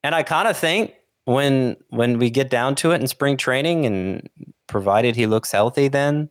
And 0.03 0.15
I 0.15 0.23
kind 0.23 0.47
of 0.47 0.57
think 0.57 0.93
when 1.25 1.75
when 1.89 2.17
we 2.17 2.29
get 2.29 2.49
down 2.49 2.75
to 2.75 2.91
it 2.91 3.01
in 3.01 3.07
spring 3.07 3.37
training 3.37 3.85
and 3.85 4.27
provided 4.67 5.15
he 5.15 5.27
looks 5.27 5.51
healthy 5.51 5.87
then 5.87 6.29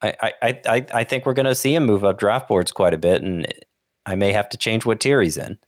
I 0.00 0.32
I 0.42 0.60
I, 0.66 0.86
I 0.94 1.04
think 1.04 1.26
we're 1.26 1.34
gonna 1.34 1.54
see 1.54 1.74
him 1.74 1.84
move 1.84 2.04
up 2.04 2.18
draft 2.18 2.48
boards 2.48 2.72
quite 2.72 2.94
a 2.94 2.98
bit 2.98 3.22
and 3.22 3.46
I 4.06 4.14
may 4.14 4.32
have 4.32 4.48
to 4.50 4.56
change 4.56 4.84
what 4.84 5.00
tier 5.00 5.20
he's 5.20 5.36
in. 5.36 5.58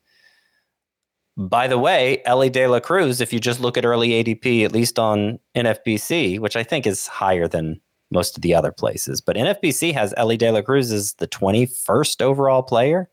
By 1.37 1.68
the 1.68 1.78
way, 1.78 2.22
Elly 2.24 2.49
De 2.49 2.66
La 2.66 2.80
Cruz, 2.80 3.20
if 3.20 3.32
you 3.32 3.39
just 3.39 3.61
look 3.61 3.76
at 3.76 3.84
early 3.84 4.11
ADP, 4.11 4.64
at 4.64 4.72
least 4.72 4.99
on 4.99 5.39
NFBC, 5.55 6.39
which 6.39 6.57
I 6.57 6.62
think 6.62 6.87
is 6.87 7.07
higher 7.07 7.47
than 7.47 7.80
most 8.11 8.37
of 8.37 8.43
the 8.43 8.55
other 8.55 8.72
places, 8.72 9.20
but 9.20 9.37
NFBC 9.37 9.93
has 9.93 10.14
Elly 10.16 10.37
De 10.37 10.51
La 10.51 10.62
Cruz 10.62 10.91
as 10.93 11.14
the 11.14 11.28
21st 11.28 12.22
overall 12.22 12.62
player. 12.62 13.11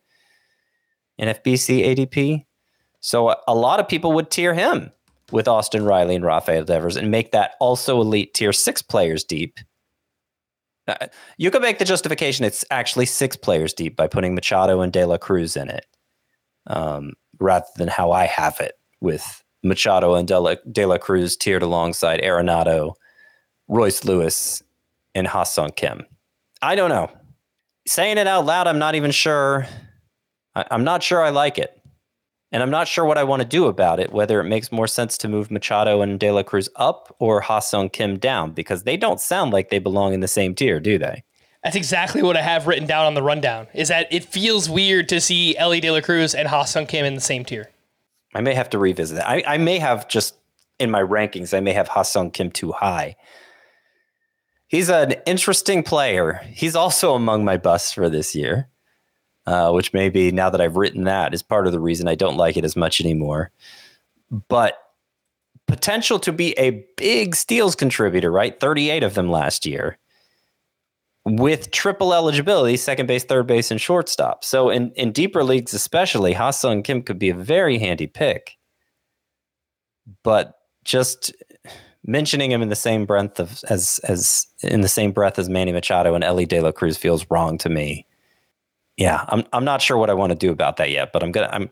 NFBC 1.22 1.86
ADP. 1.96 2.46
So 3.00 3.30
a, 3.30 3.38
a 3.48 3.56
lot 3.56 3.80
of 3.80 3.88
people 3.88 4.14
would 4.14 4.32
tier 4.32 4.54
him 4.54 4.92
with 5.32 5.48
Austin 5.48 5.86
Riley 5.86 6.16
and 6.16 6.26
Rafael 6.26 6.64
Devers 6.64 6.96
and 6.96 7.12
make 7.12 7.32
that 7.32 7.52
also 7.60 8.02
elite 8.02 8.34
tier 8.34 8.54
six 8.54 8.82
players 8.82 9.24
deep 9.24 9.60
uh, 10.88 11.08
you 11.38 11.50
could 11.50 11.62
make 11.62 11.80
the 11.80 11.86
justification 11.86 12.46
it's 12.46 12.66
actually 12.70 13.06
six 13.06 13.36
players 13.36 13.74
deep 13.74 13.96
by 13.96 14.08
putting 14.08 14.36
Machado 14.36 14.82
and 14.82 14.92
De 14.92 15.06
La 15.06 15.18
Cruz 15.18 15.56
in 15.56 15.70
it, 15.70 15.86
um, 16.68 17.14
rather 17.40 17.66
than 17.78 17.88
how 17.88 18.12
I 18.12 18.26
have 18.26 18.60
it 18.60 18.74
with 19.02 19.44
Machado 19.64 20.16
and 20.16 20.28
De 20.28 20.40
La, 20.40 20.56
De 20.72 20.86
La 20.86 20.98
Cruz 20.98 21.36
tiered 21.38 21.64
alongside 21.64 22.22
Arenado, 22.22 22.94
Royce 23.68 24.04
Lewis, 24.04 24.62
and 25.16 25.28
Ha-Seong 25.28 25.76
Kim. 25.76 26.06
I 26.62 26.76
don't 26.76 26.90
know. 26.90 27.10
Saying 27.88 28.18
it 28.18 28.28
out 28.28 28.46
loud, 28.46 28.68
I'm 28.68 28.80
not 28.80 28.96
even 28.96 29.12
sure. 29.12 29.68
I, 30.56 30.66
I'm 30.72 30.84
not 30.84 31.04
sure 31.04 31.22
I 31.22 31.30
like 31.30 31.58
it. 31.58 31.80
And 32.52 32.62
I'm 32.62 32.70
not 32.70 32.88
sure 32.88 33.04
what 33.04 33.18
I 33.18 33.24
want 33.24 33.42
to 33.42 33.48
do 33.48 33.66
about 33.66 34.00
it, 34.00 34.14
whether 34.14 34.40
it 34.40 34.44
makes 34.44 34.72
more 34.72 34.86
sense 34.86 35.18
to 35.18 35.28
move 35.28 35.50
Machado 35.50 36.02
and 36.02 36.20
De 36.20 36.32
La 36.32 36.44
Cruz 36.44 36.70
up 36.76 37.16
or 37.20 37.42
Ha-Seong 37.42 37.92
Kim 37.92 38.20
down, 38.20 38.52
because 38.52 38.84
they 38.84 38.96
don't 38.96 39.20
sound 39.20 39.52
like 39.52 39.70
they 39.70 39.80
belong 39.80 40.14
in 40.14 40.20
the 40.20 40.28
same 40.28 40.54
tier, 40.54 40.80
do 40.80 41.00
they? 41.00 41.24
That's 41.64 41.76
exactly 41.76 42.22
what 42.22 42.36
I 42.36 42.42
have 42.42 42.68
written 42.68 42.86
down 42.86 43.06
on 43.06 43.14
the 43.14 43.24
rundown. 43.24 43.68
Is 43.74 43.88
that 43.88 44.08
it 44.12 44.26
feels 44.26 44.70
weird 44.70 45.08
to 45.10 45.22
see 45.22 45.58
Elly 45.58 45.80
De 45.80 45.92
La 45.92 46.02
Cruz 46.02 46.36
and 46.36 46.48
Ha-Seong 46.48 46.88
Kim 46.88 47.06
in 47.06 47.16
the 47.16 47.22
same 47.22 47.46
tier. 47.46 47.72
I 48.36 48.42
may 48.42 48.54
have 48.54 48.70
to 48.72 48.80
revisit 48.80 49.18
that. 49.18 49.30
I, 49.30 49.44
I 49.48 49.58
may 49.58 49.80
have 49.80 50.08
just 50.08 50.36
in 50.80 50.92
my 50.92 51.02
rankings, 51.02 51.56
I 51.56 51.60
may 51.60 51.74
have 51.74 51.88
Ha-Seong 51.88 52.34
Kim 52.34 52.52
too 52.52 52.72
high. 52.72 53.16
He's 54.68 54.90
an 54.90 55.14
interesting 55.26 55.84
player. 55.84 56.42
He's 56.50 56.76
also 56.76 57.14
among 57.14 57.46
my 57.46 57.58
busts 57.58 57.94
for 57.94 58.10
this 58.10 58.34
year 58.34 58.70
uh, 59.46 59.72
which 59.72 59.94
maybe 59.94 60.32
now 60.32 60.50
that 60.50 60.62
I've 60.62 60.78
written 60.78 61.04
that 61.04 61.34
is 61.34 61.42
part 61.42 61.68
of 61.68 61.74
the 61.74 61.80
reason 61.80 62.08
I 62.08 62.16
don't 62.16 62.38
like 62.38 62.58
it 62.58 62.66
as 62.66 62.76
much 62.76 63.02
anymore. 63.02 63.52
But 64.48 64.78
potential 65.68 66.20
to 66.20 66.32
be 66.32 66.54
a 66.54 66.86
big 66.98 67.36
steals 67.36 67.76
contributor, 67.76 68.32
right? 68.32 68.60
38 68.60 69.04
of 69.04 69.14
them 69.16 69.30
last 69.30 69.66
year 69.66 69.98
with 71.26 71.72
triple 71.72 72.14
eligibility, 72.14 72.78
second 72.78 73.06
base, 73.06 73.24
third 73.24 73.48
base, 73.48 73.72
and 73.72 73.80
shortstop. 73.80 74.44
So 74.44 74.70
in, 74.70 74.92
in 74.92 75.12
deeper 75.12 75.44
leagues, 75.44 75.74
especially, 75.74 76.34
Ha-Seong 76.34 76.84
Kim 76.84 77.02
could 77.02 77.20
be 77.20 77.30
a 77.30 77.36
very 77.36 77.78
handy 77.78 78.08
pick. 78.08 78.58
But 80.24 80.56
just 80.84 81.34
mentioning 82.06 82.52
him 82.52 82.62
in 82.62 82.68
the 82.68 82.76
same 82.76 83.06
breath 83.06 83.40
of, 83.40 83.64
as 83.70 84.00
as 84.04 84.48
in 84.62 84.82
the 84.82 84.90
same 84.90 85.14
breath 85.14 85.40
as 85.40 85.48
Manny 85.48 85.72
Machado 85.72 86.14
and 86.14 86.24
Elly 86.24 86.46
De 86.46 86.60
La 86.60 86.74
Cruz 86.74 86.98
feels 86.98 87.26
wrong 87.30 87.58
to 87.60 87.70
me 87.70 88.06
yeah, 88.98 89.26
I'm 89.28 89.44
I'm 89.54 89.66
not 89.66 89.82
sure 89.82 89.98
what 89.98 90.10
I 90.10 90.14
want 90.14 90.32
to 90.32 90.36
do 90.36 90.52
about 90.52 90.78
that 90.78 90.90
yet, 90.92 91.12
but 91.14 91.24
I'm 91.24 91.32
gonna 91.32 91.50
I'm 91.52 91.70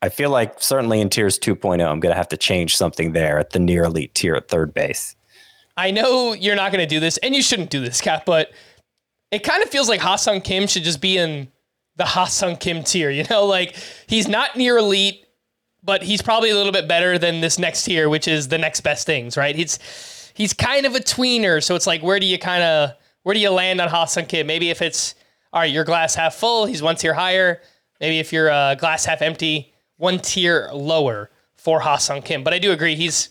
I 0.00 0.08
feel 0.08 0.30
like 0.30 0.62
certainly 0.62 1.00
in 1.00 1.10
tiers 1.10 1.38
2.0, 1.38 1.86
I'm 1.86 2.00
gonna 2.00 2.14
have 2.14 2.28
to 2.28 2.36
change 2.36 2.76
something 2.76 3.12
there 3.12 3.38
at 3.38 3.50
the 3.50 3.58
near 3.58 3.84
elite 3.84 4.14
tier 4.14 4.34
at 4.34 4.48
third 4.48 4.72
base. 4.72 5.14
I 5.76 5.90
know 5.90 6.32
you're 6.32 6.56
not 6.56 6.72
gonna 6.72 6.86
do 6.86 7.00
this, 7.00 7.18
and 7.18 7.34
you 7.34 7.42
shouldn't 7.42 7.70
do 7.70 7.80
this, 7.80 8.00
Cap, 8.00 8.24
but 8.24 8.50
it 9.30 9.40
kind 9.40 9.62
of 9.62 9.68
feels 9.68 9.88
like 9.88 10.00
Ha-Seong 10.00 10.42
Kim 10.42 10.66
should 10.66 10.84
just 10.84 11.00
be 11.00 11.18
in 11.18 11.48
the 11.96 12.04
Ha-Seong 12.04 12.58
Kim 12.58 12.82
tier. 12.82 13.10
You 13.10 13.24
know, 13.24 13.44
like 13.44 13.76
he's 14.06 14.28
not 14.28 14.56
near 14.56 14.78
elite, 14.78 15.26
but 15.82 16.02
he's 16.02 16.22
probably 16.22 16.50
a 16.50 16.54
little 16.54 16.72
bit 16.72 16.88
better 16.88 17.18
than 17.18 17.40
this 17.40 17.58
next 17.58 17.84
tier, 17.84 18.08
which 18.08 18.28
is 18.28 18.48
the 18.48 18.58
next 18.58 18.80
best 18.80 19.06
things, 19.06 19.36
right? 19.36 19.54
He's 19.54 19.78
he's 20.34 20.52
kind 20.52 20.86
of 20.86 20.94
a 20.94 21.00
tweener, 21.00 21.62
so 21.62 21.74
it's 21.74 21.86
like 21.86 22.02
where 22.02 22.20
do 22.20 22.26
you 22.26 22.38
kind 22.38 22.62
of 22.62 22.92
where 23.22 23.34
do 23.34 23.40
you 23.40 23.50
land 23.50 23.80
on 23.80 23.88
Ha-Seong 23.88 24.28
Kim? 24.28 24.46
Maybe 24.46 24.70
if 24.70 24.80
it's 24.82 25.14
all 25.52 25.60
right, 25.60 25.72
your 25.72 25.84
glass 25.84 26.14
half 26.14 26.34
full, 26.34 26.66
he's 26.66 26.82
one 26.82 26.96
tier 26.96 27.14
higher. 27.14 27.60
Maybe 28.00 28.18
if 28.18 28.32
you're 28.32 28.50
uh, 28.50 28.74
glass 28.74 29.04
half 29.04 29.22
empty, 29.22 29.72
one 29.96 30.18
tier 30.18 30.70
lower 30.72 31.30
for 31.56 31.80
Ha-Seong 31.80 32.24
Kim. 32.24 32.44
But 32.44 32.54
I 32.54 32.58
do 32.58 32.70
agree 32.72 32.94
he's 32.94 33.28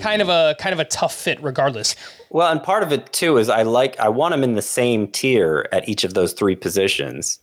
kind 0.00 0.20
of 0.20 0.28
a 0.28 0.56
kind 0.58 0.72
of 0.72 0.80
a 0.80 0.84
tough 0.84 1.14
fit 1.14 1.42
regardless. 1.42 1.94
Well, 2.30 2.50
and 2.50 2.62
part 2.62 2.82
of 2.82 2.92
it 2.92 3.12
too 3.12 3.38
is 3.38 3.48
I 3.48 3.62
like 3.62 3.98
I 4.00 4.08
want 4.08 4.34
him 4.34 4.42
in 4.42 4.54
the 4.54 4.62
same 4.62 5.08
tier 5.08 5.68
at 5.72 5.88
each 5.88 6.04
of 6.04 6.14
those 6.14 6.32
three 6.32 6.56
positions. 6.56 7.38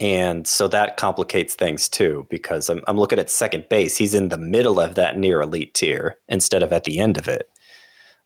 And 0.00 0.46
so 0.46 0.66
that 0.68 0.96
complicates 0.96 1.54
things 1.54 1.88
too, 1.88 2.26
because 2.28 2.68
I'm, 2.68 2.82
I'm 2.88 2.98
looking 2.98 3.20
at 3.20 3.30
second 3.30 3.68
base. 3.68 3.96
He's 3.96 4.12
in 4.12 4.28
the 4.28 4.36
middle 4.36 4.80
of 4.80 4.96
that 4.96 5.16
near 5.16 5.40
elite 5.40 5.72
tier 5.74 6.16
instead 6.28 6.64
of 6.64 6.72
at 6.72 6.82
the 6.82 6.98
end 6.98 7.16
of 7.16 7.28
it, 7.28 7.48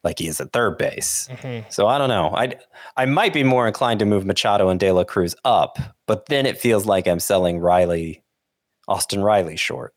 like 0.03 0.19
he 0.19 0.29
is 0.29 0.41
at 0.41 0.55
third 0.55 0.79
base. 0.79 1.29
Mm-hmm. 1.31 1.69
So 1.69 1.87
I 1.87 1.99
don't 1.99 2.09
know. 2.09 2.31
I 2.35 2.57
I 2.97 3.05
might 3.05 3.35
be 3.35 3.45
more 3.45 3.67
inclined 3.67 4.01
to 4.01 4.07
move 4.07 4.25
Machado 4.25 4.71
and 4.71 4.81
De 4.81 4.91
La 4.91 5.05
Cruz 5.05 5.37
up, 5.45 5.79
but 6.07 6.27
then 6.27 6.47
it 6.47 6.59
feels 6.59 6.87
like 6.87 7.07
I'm 7.07 7.21
selling 7.21 7.59
Riley, 7.59 8.25
Austin 8.89 9.23
Riley 9.23 9.57
short. 9.57 9.95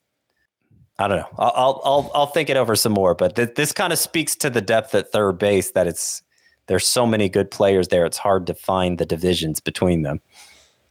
I 1.02 1.08
don't 1.08 1.18
know. 1.18 1.28
I'll 1.40 1.82
I'll 1.84 2.12
I'll, 2.14 2.28
think 2.28 2.50
it 2.50 2.58
over 2.58 2.76
some 2.76 2.92
more, 2.92 3.16
but 3.16 3.36
th- 3.36 3.56
this 3.56 3.72
kind 3.72 3.92
of 3.92 3.98
speaks 3.98 4.36
to 4.38 4.50
the 4.50 4.62
depth 4.62 4.94
at 4.94 5.12
third 5.12 5.40
base 5.40 5.72
that 5.72 5.88
it's 5.88 6.22
there's 6.68 6.86
so 6.86 7.08
many 7.08 7.28
good 7.28 7.50
players 7.50 7.88
there. 7.88 8.06
It's 8.06 8.18
hard 8.18 8.46
to 8.48 8.54
find 8.54 9.00
the 9.00 9.06
divisions 9.06 9.60
between 9.60 10.04
them. 10.04 10.22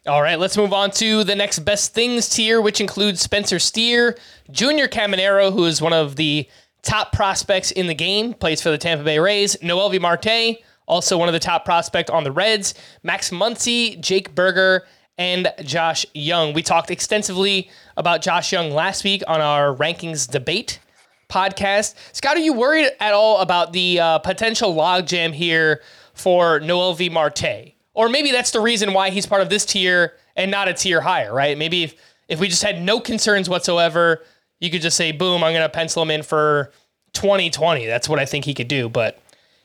All 0.06 0.20
right, 0.22 0.38
let's 0.38 0.56
move 0.56 0.72
on 0.72 0.90
to 0.92 1.22
the 1.24 1.36
next 1.36 1.60
best 1.60 1.94
things 1.94 2.28
tier, 2.28 2.60
which 2.60 2.80
includes 2.80 3.20
Spencer 3.20 3.58
Steer, 3.58 4.18
Junior 4.50 4.88
Caminero, 4.88 5.52
who 5.52 5.64
is 5.64 5.80
one 5.80 5.92
of 5.92 6.16
the 6.16 6.48
top 6.82 7.12
prospects 7.12 7.70
in 7.70 7.86
the 7.86 7.94
game, 7.94 8.34
plays 8.34 8.60
for 8.60 8.70
the 8.70 8.78
Tampa 8.78 9.04
Bay 9.04 9.18
Rays, 9.18 9.56
Noelvi 9.56 10.00
Marte, 10.00 10.58
also 10.86 11.16
one 11.16 11.28
of 11.28 11.34
the 11.34 11.38
top 11.38 11.64
prospect 11.64 12.10
on 12.10 12.24
the 12.24 12.32
Reds, 12.32 12.74
Max 13.02 13.30
Muncy, 13.30 14.00
Jake 14.00 14.34
Burger, 14.34 14.86
and 15.20 15.52
Josh 15.62 16.06
Jung. 16.14 16.54
We 16.54 16.62
talked 16.62 16.90
extensively 16.90 17.70
about 17.98 18.22
Josh 18.22 18.52
Jung 18.52 18.70
last 18.70 19.04
week 19.04 19.22
on 19.28 19.42
our 19.42 19.76
rankings 19.76 20.28
debate 20.28 20.80
podcast. 21.28 21.94
Scott, 22.12 22.38
are 22.38 22.40
you 22.40 22.54
worried 22.54 22.88
at 23.00 23.12
all 23.12 23.38
about 23.40 23.74
the 23.74 24.00
uh, 24.00 24.18
potential 24.20 24.74
logjam 24.74 25.34
here 25.34 25.82
for 26.14 26.58
Noelvi 26.60 27.12
Marte? 27.12 27.74
Or 27.92 28.08
maybe 28.08 28.32
that's 28.32 28.50
the 28.50 28.60
reason 28.60 28.94
why 28.94 29.10
he's 29.10 29.26
part 29.26 29.42
of 29.42 29.50
this 29.50 29.66
tier 29.66 30.14
and 30.36 30.50
not 30.50 30.68
a 30.68 30.72
tier 30.72 31.02
higher, 31.02 31.34
right? 31.34 31.58
Maybe 31.58 31.84
if, 31.84 31.94
if 32.28 32.40
we 32.40 32.48
just 32.48 32.62
had 32.62 32.80
no 32.80 32.98
concerns 32.98 33.46
whatsoever, 33.46 34.22
you 34.58 34.70
could 34.70 34.80
just 34.80 34.96
say, 34.96 35.12
boom, 35.12 35.44
I'm 35.44 35.52
going 35.52 35.62
to 35.62 35.68
pencil 35.68 36.02
him 36.02 36.10
in 36.10 36.22
for 36.22 36.72
2020. 37.12 37.84
That's 37.84 38.08
what 38.08 38.18
I 38.18 38.24
think 38.24 38.46
he 38.46 38.54
could 38.54 38.68
do. 38.68 38.88
But, 38.88 39.20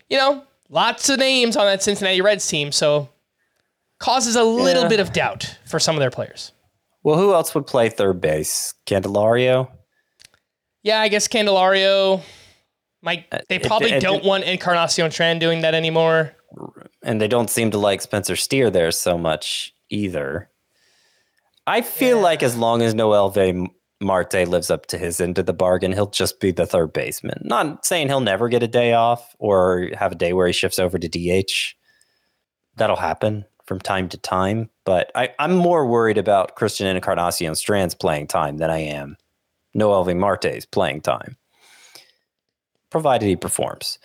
you 0.10 0.18
know, 0.18 0.44
lots 0.70 1.08
of 1.08 1.18
names 1.18 1.56
on 1.56 1.66
that 1.66 1.82
Cincinnati 1.82 2.20
Reds 2.20 2.46
team. 2.46 2.74
So 2.74 3.08
causes 4.06 4.36
a 4.36 4.44
little 4.44 4.84
Yeah. 4.84 4.90
bit 4.90 5.00
of 5.00 5.12
doubt 5.14 5.58
for 5.66 5.80
some 5.80 5.96
of 5.96 6.00
their 6.00 6.12
players. 6.12 6.52
Well, 7.04 7.18
who 7.18 7.34
else 7.34 7.54
would 7.56 7.66
play 7.68 7.90
third 7.90 8.22
base? 8.22 8.74
Candelario? 8.86 9.70
Yeah, 10.84 11.00
I 11.02 11.08
guess 11.08 11.28
Candelario. 11.28 12.22
Might 13.02 13.26
uh, 13.32 13.40
they 13.50 13.56
it- 13.56 13.64
probably 13.64 13.92
it- 13.94 14.02
don't 14.02 14.24
want 14.24 14.44
Encarnacion 14.44 15.10
Strand 15.12 15.40
doing 15.40 15.62
that 15.62 15.74
anymore. 15.74 16.34
and 17.04 17.20
they 17.20 17.28
don't 17.28 17.50
seem 17.50 17.70
to 17.72 17.78
like 17.78 18.02
Spencer 18.02 18.36
Steer 18.36 18.70
there 18.70 18.92
so 18.92 19.18
much 19.18 19.74
either. 19.90 20.50
I 21.68 21.82
feel 21.82 22.20
like 22.20 22.42
as 22.44 22.56
long 22.56 22.82
as 22.82 22.94
Noelvi 22.94 23.68
Marte 24.02 24.48
lives 24.48 24.70
up 24.70 24.86
to 24.88 24.98
his 24.98 25.20
end 25.20 25.38
of 25.40 25.46
the 25.48 25.54
bargain, 25.54 25.92
he'll 25.92 26.10
just 26.10 26.40
be 26.40 26.52
the 26.52 26.66
third 26.66 26.94
baseman. 26.94 27.40
Not 27.44 27.86
saying 27.86 28.08
he'll 28.08 28.22
never 28.22 28.50
get 28.50 28.64
a 28.64 28.68
day 28.68 28.94
off 28.94 29.36
or 29.40 29.90
have 29.98 30.12
a 30.14 30.16
day 30.16 30.32
where 30.34 30.48
he 30.48 30.54
shifts 30.54 30.80
over 30.80 30.98
to 31.00 31.08
DH. 31.10 31.76
That'll 32.78 32.96
happen 32.96 33.46
from 33.66 33.80
time 33.80 34.10
to 34.10 34.18
time, 34.18 34.70
but 34.84 35.12
I, 35.16 35.30
I'm 35.40 35.56
more 35.56 35.86
worried 35.86 36.18
about 36.18 36.56
Christian 36.56 36.88
Encarnacion 36.88 37.56
Strand's 37.56 37.96
playing 37.96 38.28
time 38.28 38.58
than 38.58 38.70
I 38.70 38.80
am 38.80 39.18
Noelvi 39.76 40.16
Marte's 40.16 40.66
playing 40.66 41.02
time, 41.02 41.36
provided 42.90 43.26
he 43.26 43.36
performs. 43.36 44.00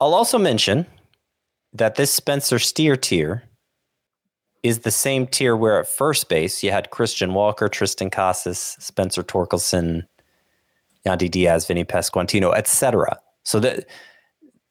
I'll 0.00 0.14
also 0.14 0.38
mention 0.38 0.86
that 1.72 1.96
this 1.96 2.12
Spencer 2.12 2.58
Steer 2.58 2.96
tier 2.96 3.42
is 4.62 4.80
the 4.80 4.90
same 4.90 5.26
tier 5.26 5.56
where 5.56 5.80
at 5.80 5.88
first 5.88 6.28
base 6.28 6.62
you 6.62 6.70
had 6.70 6.90
Christian 6.90 7.34
Walker, 7.34 7.68
Triston 7.68 8.10
Casas, 8.10 8.76
Spencer 8.80 9.22
Torkelson, 9.22 10.06
Yandy 11.06 11.30
Diaz, 11.30 11.66
Vinny 11.66 11.84
Pasquantino, 11.84 12.54
etc. 12.56 13.18
So 13.44 13.60
that 13.60 13.86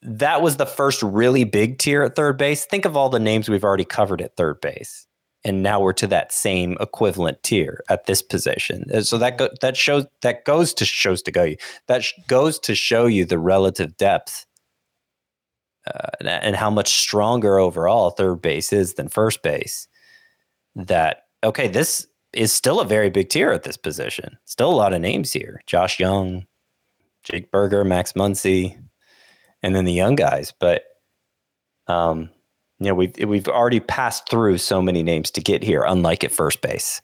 that 0.07 0.41
was 0.41 0.55
the 0.55 0.65
first 0.65 1.03
really 1.03 1.43
big 1.43 1.79
tier 1.79 2.01
at 2.01 2.15
third 2.15 2.37
base. 2.37 2.65
Think 2.65 2.85
of 2.85 2.95
all 2.95 3.09
the 3.09 3.19
names 3.19 3.49
we've 3.49 3.63
already 3.63 3.83
covered 3.83 4.21
at 4.21 4.37
third 4.37 4.61
base, 4.61 5.05
and 5.43 5.61
now 5.61 5.81
we're 5.81 5.93
to 5.93 6.07
that 6.07 6.31
same 6.31 6.77
equivalent 6.79 7.43
tier 7.43 7.83
at 7.89 8.05
this 8.05 8.21
position. 8.21 9.03
So 9.03 9.17
that 9.17 9.37
go, 9.37 9.49
that 9.59 9.75
shows 9.75 10.05
that 10.21 10.45
goes 10.45 10.73
to 10.75 10.85
shows 10.85 11.21
to 11.23 11.31
go 11.31 11.43
you 11.43 11.57
that 11.87 12.05
sh- 12.05 12.13
goes 12.27 12.57
to 12.59 12.73
show 12.73 13.05
you 13.05 13.25
the 13.25 13.37
relative 13.37 13.97
depth 13.97 14.45
uh, 15.85 16.09
and- 16.21 16.55
how 16.55 16.69
much 16.69 16.99
stronger 16.99 17.59
overall 17.59 18.11
third 18.11 18.41
base 18.41 18.71
is 18.71 18.93
than 18.93 19.09
first 19.09 19.43
base. 19.43 19.89
That 20.75 21.23
okay, 21.43 21.67
this 21.67 22.07
is 22.31 22.53
still 22.53 22.79
a 22.79 22.85
very 22.85 23.09
big 23.09 23.27
tier 23.27 23.51
at 23.51 23.63
this 23.63 23.77
position. 23.77 24.37
Still 24.45 24.71
a 24.71 24.75
lot 24.75 24.93
of 24.93 25.01
names 25.01 25.33
here: 25.33 25.61
Josh 25.67 25.99
Jung, 25.99 26.45
Jake 27.23 27.51
Burger, 27.51 27.83
Max 27.83 28.13
Muncy, 28.13 28.77
and 29.63 29.75
then 29.75 29.85
the 29.85 29.93
young 29.93 30.15
guys. 30.15 30.53
But 30.59 30.83
um, 31.87 32.29
you 32.79 32.87
know, 32.87 32.95
we've 32.95 33.15
we've 33.17 33.47
already 33.47 33.79
passed 33.79 34.29
through 34.29 34.57
so 34.59 34.81
many 34.81 35.03
names 35.03 35.31
to 35.31 35.41
get 35.41 35.63
here. 35.63 35.83
Unlike 35.83 36.23
at 36.25 36.31
first 36.31 36.61
base, 36.61 37.01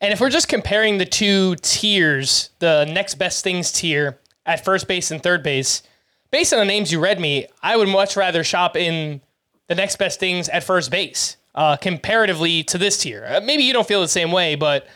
And 0.00 0.12
if 0.12 0.20
we're 0.20 0.30
just 0.30 0.48
comparing 0.48 0.98
the 0.98 1.06
two 1.06 1.56
tiers, 1.56 2.50
the 2.58 2.84
next 2.84 3.16
best 3.16 3.42
things 3.42 3.72
tier 3.72 4.18
at 4.46 4.64
first 4.64 4.86
base 4.88 5.10
and 5.10 5.22
third 5.22 5.42
base, 5.42 5.82
based 6.30 6.52
on 6.52 6.58
the 6.58 6.64
names 6.64 6.92
you 6.92 7.00
read 7.00 7.20
me, 7.20 7.46
I 7.62 7.76
would 7.76 7.88
much 7.88 8.16
rather 8.16 8.44
shop 8.44 8.76
in 8.76 9.20
the 9.68 9.74
next 9.74 9.96
best 9.96 10.20
things 10.20 10.48
at 10.48 10.64
first 10.64 10.90
base 10.90 11.36
uh, 11.54 11.76
comparatively 11.76 12.62
to 12.64 12.78
this 12.78 12.98
tier. 12.98 13.26
Uh, 13.28 13.40
maybe 13.40 13.64
you 13.64 13.72
don't 13.72 13.86
feel 13.86 14.00
the 14.00 14.08
same 14.08 14.32
way, 14.32 14.54
but 14.54 14.86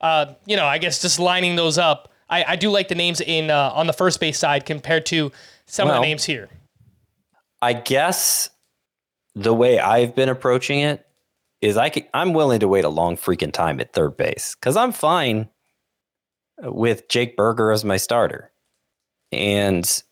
uh, 0.00 0.34
you 0.46 0.56
know, 0.56 0.66
I 0.66 0.78
guess 0.78 1.00
just 1.02 1.18
lining 1.18 1.56
those 1.56 1.78
up, 1.78 2.12
I, 2.30 2.44
I 2.48 2.56
do 2.56 2.70
like 2.70 2.88
the 2.88 2.94
names 2.94 3.20
in 3.20 3.50
uh, 3.50 3.70
on 3.74 3.86
the 3.86 3.92
first 3.92 4.20
base 4.20 4.38
side 4.38 4.66
compared 4.66 5.06
to 5.06 5.32
some 5.68 5.86
of 5.86 5.92
Well- 5.92 6.02
the 6.02 6.08
names 6.08 6.24
here. 6.24 6.48
I 7.62 7.72
guess 7.72 8.50
the 9.34 9.54
way 9.54 9.78
I've 9.78 10.14
been 10.14 10.28
approaching 10.28 10.80
it 10.80 11.06
is 11.60 11.76
I 11.76 11.88
can, 11.88 12.04
I'm 12.14 12.32
willing 12.34 12.60
to 12.60 12.68
wait 12.68 12.84
a 12.84 12.88
long 12.88 13.16
freaking 13.16 13.52
time 13.52 13.80
at 13.80 13.92
third 13.92 14.16
base 14.16 14.54
because 14.54 14.76
I'm 14.76 14.92
fine 14.92 15.48
with 16.62 17.08
Jake 17.08 17.36
Burger 17.36 17.72
as 17.72 17.84
my 17.84 17.96
starter, 17.96 18.52
and 19.32 20.02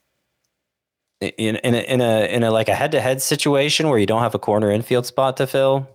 in 1.20 1.56
in 1.56 1.74
a, 1.74 1.78
in 1.78 2.00
a 2.00 2.26
in 2.26 2.42
a 2.42 2.50
like 2.50 2.68
a 2.68 2.74
head 2.74 2.92
to 2.92 3.00
head 3.00 3.22
situation 3.22 3.88
where 3.88 3.98
you 3.98 4.06
don't 4.06 4.22
have 4.22 4.34
a 4.34 4.40
corner 4.40 4.70
infield 4.70 5.06
spot 5.06 5.36
to 5.36 5.46
fill, 5.46 5.88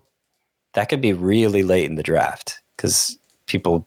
that 0.74 0.88
could 0.88 1.02
be 1.02 1.12
really 1.14 1.64
late 1.64 1.90
in 1.90 1.96
the 1.96 2.04
draft 2.04 2.62
because 2.78 3.18
people 3.46 3.86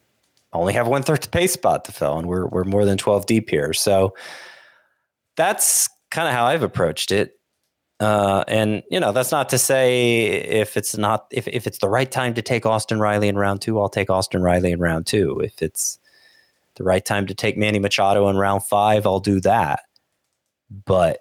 only 0.53 0.73
have 0.73 0.87
one 0.87 1.01
third 1.03 1.27
base 1.31 1.53
spot 1.53 1.83
to 1.85 1.91
fill, 1.91 2.17
and 2.19 2.27
we're 2.27 2.45
we're 2.45 2.63
more 2.63 2.85
than 2.85 2.97
twelve 2.97 3.25
deep 3.25 3.49
here, 3.49 3.73
so 3.73 4.13
that's 5.35 5.89
kind 6.11 6.27
of 6.27 6.33
how 6.33 6.45
I've 6.45 6.63
approached 6.63 7.11
it. 7.11 7.39
Uh, 7.99 8.43
and 8.47 8.83
you 8.91 8.99
know, 8.99 9.11
that's 9.11 9.31
not 9.31 9.49
to 9.49 9.57
say 9.57 10.25
if 10.31 10.75
it's 10.75 10.97
not 10.97 11.27
if 11.31 11.47
if 11.47 11.65
it's 11.65 11.77
the 11.77 11.89
right 11.89 12.11
time 12.11 12.33
to 12.33 12.41
take 12.41 12.65
Austin 12.65 12.99
Riley 12.99 13.29
in 13.29 13.37
round 13.37 13.61
two, 13.61 13.79
I'll 13.79 13.89
take 13.89 14.09
Austin 14.09 14.41
Riley 14.41 14.71
in 14.71 14.79
round 14.79 15.07
two. 15.07 15.39
If 15.39 15.61
it's 15.61 15.97
the 16.75 16.83
right 16.83 17.03
time 17.03 17.25
to 17.27 17.33
take 17.33 17.57
Manny 17.57 17.79
Machado 17.79 18.27
in 18.27 18.35
round 18.35 18.63
five, 18.63 19.05
I'll 19.05 19.21
do 19.21 19.39
that. 19.41 19.81
But 20.85 21.19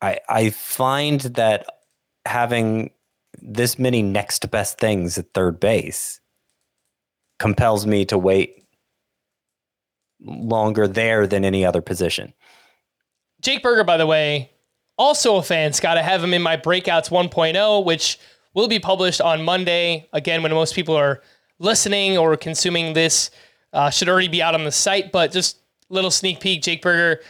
I 0.00 0.20
I 0.28 0.50
find 0.50 1.20
that 1.20 1.66
having 2.24 2.90
this 3.42 3.78
many 3.78 4.02
next 4.02 4.50
best 4.50 4.78
things 4.78 5.18
at 5.18 5.32
third 5.34 5.60
base 5.60 6.20
compels 7.38 7.86
me 7.86 8.04
to 8.06 8.18
wait 8.18 8.64
longer 10.22 10.86
there 10.86 11.26
than 11.26 11.44
any 11.44 11.64
other 11.64 11.80
position. 11.80 12.32
Jake 13.40 13.62
Burger, 13.62 13.84
by 13.84 13.96
the 13.96 14.06
way, 14.06 14.50
also 14.98 15.36
a 15.36 15.42
fan. 15.42 15.72
Scott, 15.72 15.96
I 15.96 16.02
have 16.02 16.22
him 16.22 16.34
in 16.34 16.42
my 16.42 16.56
Breakouts 16.56 17.10
1.0, 17.10 17.84
which 17.84 18.18
will 18.54 18.68
be 18.68 18.78
published 18.78 19.20
on 19.20 19.42
Monday. 19.42 20.08
Again, 20.12 20.42
when 20.42 20.52
most 20.52 20.74
people 20.74 20.94
are 20.94 21.22
listening 21.58 22.18
or 22.18 22.36
consuming 22.36 22.92
this, 22.92 23.30
uh, 23.72 23.90
should 23.90 24.08
already 24.08 24.28
be 24.28 24.42
out 24.42 24.54
on 24.54 24.64
the 24.64 24.72
site. 24.72 25.12
But 25.12 25.32
just 25.32 25.58
little 25.88 26.10
sneak 26.10 26.40
peek: 26.40 26.62
Jake 26.62 26.82
Burger 26.82 27.20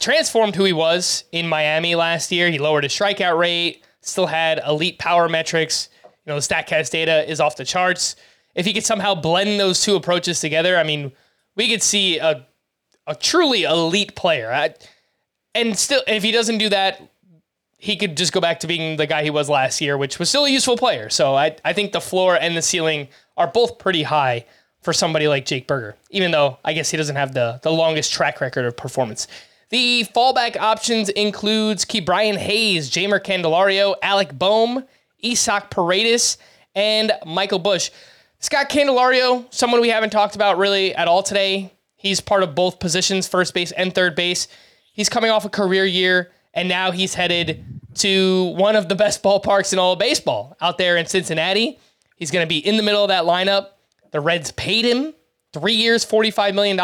transformed 0.00 0.56
who 0.56 0.64
he 0.64 0.72
was 0.72 1.24
in 1.32 1.46
Miami 1.48 1.94
last 1.94 2.32
year. 2.32 2.50
He 2.50 2.58
lowered 2.58 2.84
his 2.84 2.92
strikeout 2.92 3.38
rate, 3.38 3.84
still 4.00 4.26
had 4.26 4.60
elite 4.66 4.98
power 4.98 5.28
metrics. 5.28 5.90
You 6.04 6.32
know, 6.32 6.40
the 6.40 6.40
Statcast 6.40 6.90
data 6.90 7.30
is 7.30 7.40
off 7.40 7.56
the 7.56 7.64
charts. 7.64 8.16
if 8.54 8.64
he 8.64 8.72
could 8.72 8.86
somehow 8.86 9.14
blend 9.14 9.60
those 9.60 9.82
two 9.82 9.96
approaches 9.96 10.40
together, 10.40 10.78
I 10.78 10.82
mean, 10.82 11.12
we 11.56 11.68
could 11.68 11.82
see 11.82 12.18
a 12.18 12.46
a 13.06 13.14
truly 13.14 13.62
elite 13.62 14.16
player. 14.16 14.52
I, 14.52 14.74
and 15.56 15.76
still, 15.78 16.02
if 16.06 16.22
he 16.22 16.30
doesn't 16.30 16.58
do 16.58 16.68
that, 16.68 17.02
he 17.78 17.96
could 17.96 18.16
just 18.16 18.32
go 18.32 18.40
back 18.40 18.60
to 18.60 18.66
being 18.66 18.96
the 18.96 19.06
guy 19.06 19.22
he 19.22 19.30
was 19.30 19.48
last 19.48 19.80
year, 19.80 19.98
which 19.98 20.18
was 20.18 20.28
still 20.28 20.44
a 20.44 20.50
useful 20.50 20.76
player. 20.76 21.08
So 21.10 21.34
I, 21.34 21.56
I 21.64 21.72
think 21.72 21.92
the 21.92 22.00
floor 22.00 22.36
and 22.36 22.56
the 22.56 22.62
ceiling 22.62 23.08
are 23.36 23.46
both 23.46 23.78
pretty 23.78 24.02
high 24.02 24.46
for 24.82 24.92
somebody 24.92 25.28
like 25.28 25.46
Jake 25.46 25.66
Burger, 25.66 25.96
even 26.10 26.30
though 26.30 26.58
I 26.64 26.72
guess 26.72 26.90
he 26.90 26.96
doesn't 26.96 27.16
have 27.16 27.34
the, 27.34 27.60
the 27.62 27.70
longest 27.70 28.12
track 28.12 28.40
record 28.40 28.64
of 28.64 28.76
performance. 28.76 29.26
The 29.70 30.06
fallback 30.14 30.56
options 30.56 31.08
includes 31.08 31.84
Ke'Bryan 31.84 32.36
Hayes, 32.36 32.88
Jeimer 32.88 33.20
Candelario, 33.20 33.96
Alec 34.00 34.38
Bohm, 34.38 34.84
Isaac 35.24 35.70
Paredes, 35.70 36.38
and 36.74 37.12
Michael 37.26 37.58
Busch. 37.58 37.90
Scott 38.38 38.68
Candelario, 38.68 39.52
someone 39.52 39.80
we 39.80 39.88
haven't 39.88 40.10
talked 40.10 40.36
about 40.36 40.56
really 40.56 40.94
at 40.94 41.08
all 41.08 41.22
today. 41.22 41.72
He's 41.96 42.20
part 42.20 42.42
of 42.44 42.54
both 42.54 42.78
positions, 42.78 43.26
first 43.26 43.54
base 43.54 43.72
and 43.72 43.92
third 43.92 44.14
base. 44.14 44.46
He's 44.96 45.10
coming 45.10 45.30
off 45.30 45.44
a 45.44 45.50
career 45.50 45.84
year, 45.84 46.32
and 46.54 46.70
now 46.70 46.90
he's 46.90 47.12
headed 47.12 47.64
to 47.96 48.54
one 48.56 48.76
of 48.76 48.88
the 48.88 48.94
best 48.94 49.22
ballparks 49.22 49.74
in 49.74 49.78
all 49.78 49.92
of 49.92 49.98
baseball 49.98 50.56
out 50.62 50.78
there 50.78 50.96
in 50.96 51.04
Cincinnati. 51.04 51.78
He's 52.16 52.30
going 52.30 52.42
to 52.42 52.48
be 52.48 52.58
in 52.58 52.78
the 52.78 52.82
middle 52.82 53.04
of 53.04 53.08
that 53.08 53.24
lineup. 53.24 53.68
The 54.10 54.20
Reds 54.20 54.52
paid 54.52 54.86
him 54.86 55.12
three 55.52 55.74
years, 55.74 56.04
$45 56.04 56.54
million. 56.54 56.78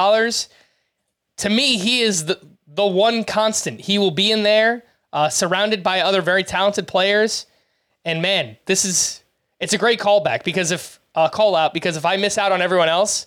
To 1.39 1.49
me, 1.49 1.79
he 1.79 2.03
is 2.03 2.27
the, 2.27 2.39
the 2.67 2.87
one 2.87 3.25
constant. 3.25 3.81
He 3.81 3.99
will 3.99 4.11
be 4.11 4.31
in 4.31 4.43
there, 4.43 4.85
uh, 5.15 5.31
surrounded 5.31 5.83
by 5.83 6.01
other 6.01 6.21
very 6.21 6.45
talented 6.45 6.87
players. 6.87 7.47
And 8.05 8.21
man, 8.21 8.59
this 8.67 8.85
is 8.85 9.23
it's 9.59 9.73
a 9.73 9.79
great 9.79 10.01
callback 10.01 10.45
because 10.45 10.71
if 10.71 11.01
uh, 11.15 11.31
call 11.31 11.57
out 11.57 11.73
because 11.73 11.97
if 11.97 12.05
I 12.05 12.19
miss 12.19 12.37
out 12.37 12.53
on 12.53 12.61
everyone 12.61 12.91
else, 12.91 13.25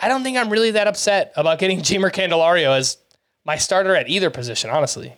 I 0.00 0.08
don't 0.08 0.22
think 0.24 0.36
I'm 0.36 0.50
really 0.50 0.72
that 0.72 0.88
upset 0.88 1.32
about 1.36 1.60
getting 1.60 1.78
Jeimer 1.82 2.10
Candelario 2.10 2.76
as 2.76 2.96
my 3.46 3.56
starter 3.56 3.94
at 3.94 4.08
either 4.08 4.28
position, 4.28 4.68
honestly. 4.70 5.14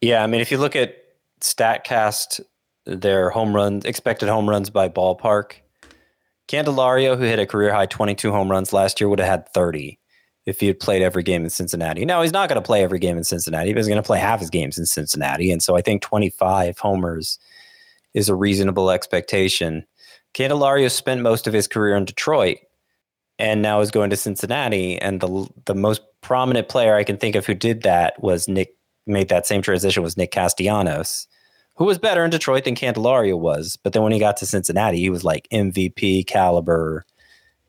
Yeah, 0.00 0.22
I 0.22 0.26
mean, 0.26 0.40
if 0.40 0.52
you 0.52 0.58
look 0.58 0.76
at 0.76 0.96
Statcast, 1.40 2.40
their 2.84 3.30
home 3.30 3.54
runs, 3.54 3.84
expected 3.84 4.28
home 4.28 4.48
runs 4.48 4.70
by 4.70 4.88
ballpark, 4.88 5.54
Candelario, 6.48 7.16
who 7.16 7.24
hit 7.24 7.38
a 7.38 7.46
career 7.46 7.72
high 7.72 7.86
22 7.86 8.30
home 8.30 8.50
runs 8.50 8.72
last 8.72 9.00
year, 9.00 9.08
would 9.08 9.18
have 9.18 9.28
had 9.28 9.48
30 9.52 9.98
if 10.46 10.60
he 10.60 10.66
had 10.66 10.80
played 10.80 11.02
every 11.02 11.22
game 11.22 11.44
in 11.44 11.50
Cincinnati. 11.50 12.04
Now, 12.04 12.22
he's 12.22 12.32
not 12.32 12.48
going 12.48 12.60
to 12.60 12.66
play 12.66 12.82
every 12.82 12.98
game 12.98 13.18
in 13.18 13.24
Cincinnati, 13.24 13.72
but 13.72 13.78
he's 13.78 13.88
going 13.88 14.02
to 14.02 14.06
play 14.06 14.18
half 14.18 14.40
his 14.40 14.50
games 14.50 14.78
in 14.78 14.86
Cincinnati. 14.86 15.50
And 15.50 15.62
so 15.62 15.76
I 15.76 15.82
think 15.82 16.00
25 16.02 16.78
homers 16.78 17.38
is 18.14 18.28
a 18.28 18.34
reasonable 18.34 18.90
expectation. 18.90 19.84
Candelario 20.34 20.90
spent 20.90 21.20
most 21.20 21.46
of 21.46 21.52
his 21.52 21.66
career 21.66 21.96
in 21.96 22.06
Detroit 22.06 22.58
and 23.38 23.62
now 23.62 23.80
is 23.80 23.90
going 23.90 24.10
to 24.10 24.16
Cincinnati. 24.16 24.98
And 24.98 25.20
the 25.20 25.48
the 25.66 25.74
most 25.74 26.02
prominent 26.20 26.68
player 26.68 26.94
I 26.96 27.04
can 27.04 27.16
think 27.16 27.36
of 27.36 27.46
who 27.46 27.54
did 27.54 27.82
that 27.82 28.20
was 28.22 28.48
Nick 28.48 28.74
made 29.06 29.28
that 29.28 29.46
same 29.46 29.62
transition 29.62 30.02
was 30.02 30.16
Nick 30.16 30.32
Castellanos, 30.32 31.26
who 31.76 31.84
was 31.84 31.98
better 31.98 32.24
in 32.24 32.30
Detroit 32.30 32.64
than 32.64 32.74
Candelario 32.74 33.38
was. 33.38 33.78
But 33.82 33.92
then 33.92 34.02
when 34.02 34.12
he 34.12 34.18
got 34.18 34.36
to 34.38 34.46
Cincinnati, 34.46 34.98
he 34.98 35.10
was 35.10 35.24
like 35.24 35.48
MVP 35.52 36.26
caliber 36.26 37.04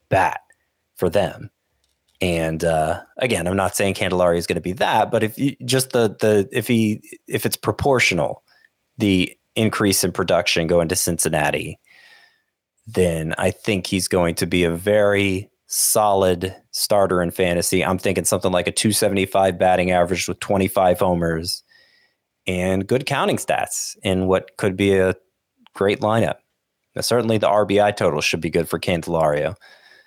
bat 0.10 0.42
for 0.96 1.10
them. 1.10 1.50
And 2.22 2.64
uh, 2.66 3.02
again, 3.18 3.48
I'm 3.48 3.56
not 3.56 3.76
saying 3.76 3.94
Candelario 3.94 4.38
is 4.38 4.48
going 4.48 4.56
to 4.56 4.62
be 4.62 4.74
that, 4.74 5.10
but 5.10 5.24
if 5.24 5.38
you 5.38 5.56
just 5.64 5.92
the 5.92 6.16
the 6.20 6.50
if 6.52 6.68
he 6.68 7.02
if 7.28 7.46
it's 7.46 7.56
proportional, 7.56 8.44
the 8.98 9.34
increase 9.56 10.04
in 10.04 10.12
production 10.12 10.68
going 10.68 10.90
to 10.90 10.96
Cincinnati, 10.96 11.80
then 12.88 13.34
I 13.38 13.52
think 13.52 13.88
he's 13.88 14.08
going 14.10 14.36
to 14.36 14.46
be 14.46 14.66
a 14.66 14.72
very 14.72 15.50
solid 15.70 16.56
starter 16.72 17.22
in 17.22 17.30
fantasy. 17.32 17.86
I'm 17.86 18.00
thinking 18.00 18.26
something 18.26 18.52
like 18.52 18.68
a 18.68 18.72
275 18.72 19.58
batting 19.58 19.92
average 19.92 20.28
with 20.28 20.40
25 20.40 21.00
homers 21.00 21.64
and 22.48 22.86
good 22.88 23.06
counting 23.06 23.38
stats 23.38 23.96
in 24.04 24.26
what 24.26 24.58
could 24.58 24.76
be 24.76 24.98
a 24.98 25.16
great 25.76 26.02
lineup. 26.02 26.38
Now, 26.96 27.02
certainly 27.02 27.38
the 27.38 27.48
RBI 27.48 27.96
total 27.96 28.20
should 28.20 28.42
be 28.42 28.50
good 28.50 28.68
for 28.68 28.80
Candelario. 28.80 29.56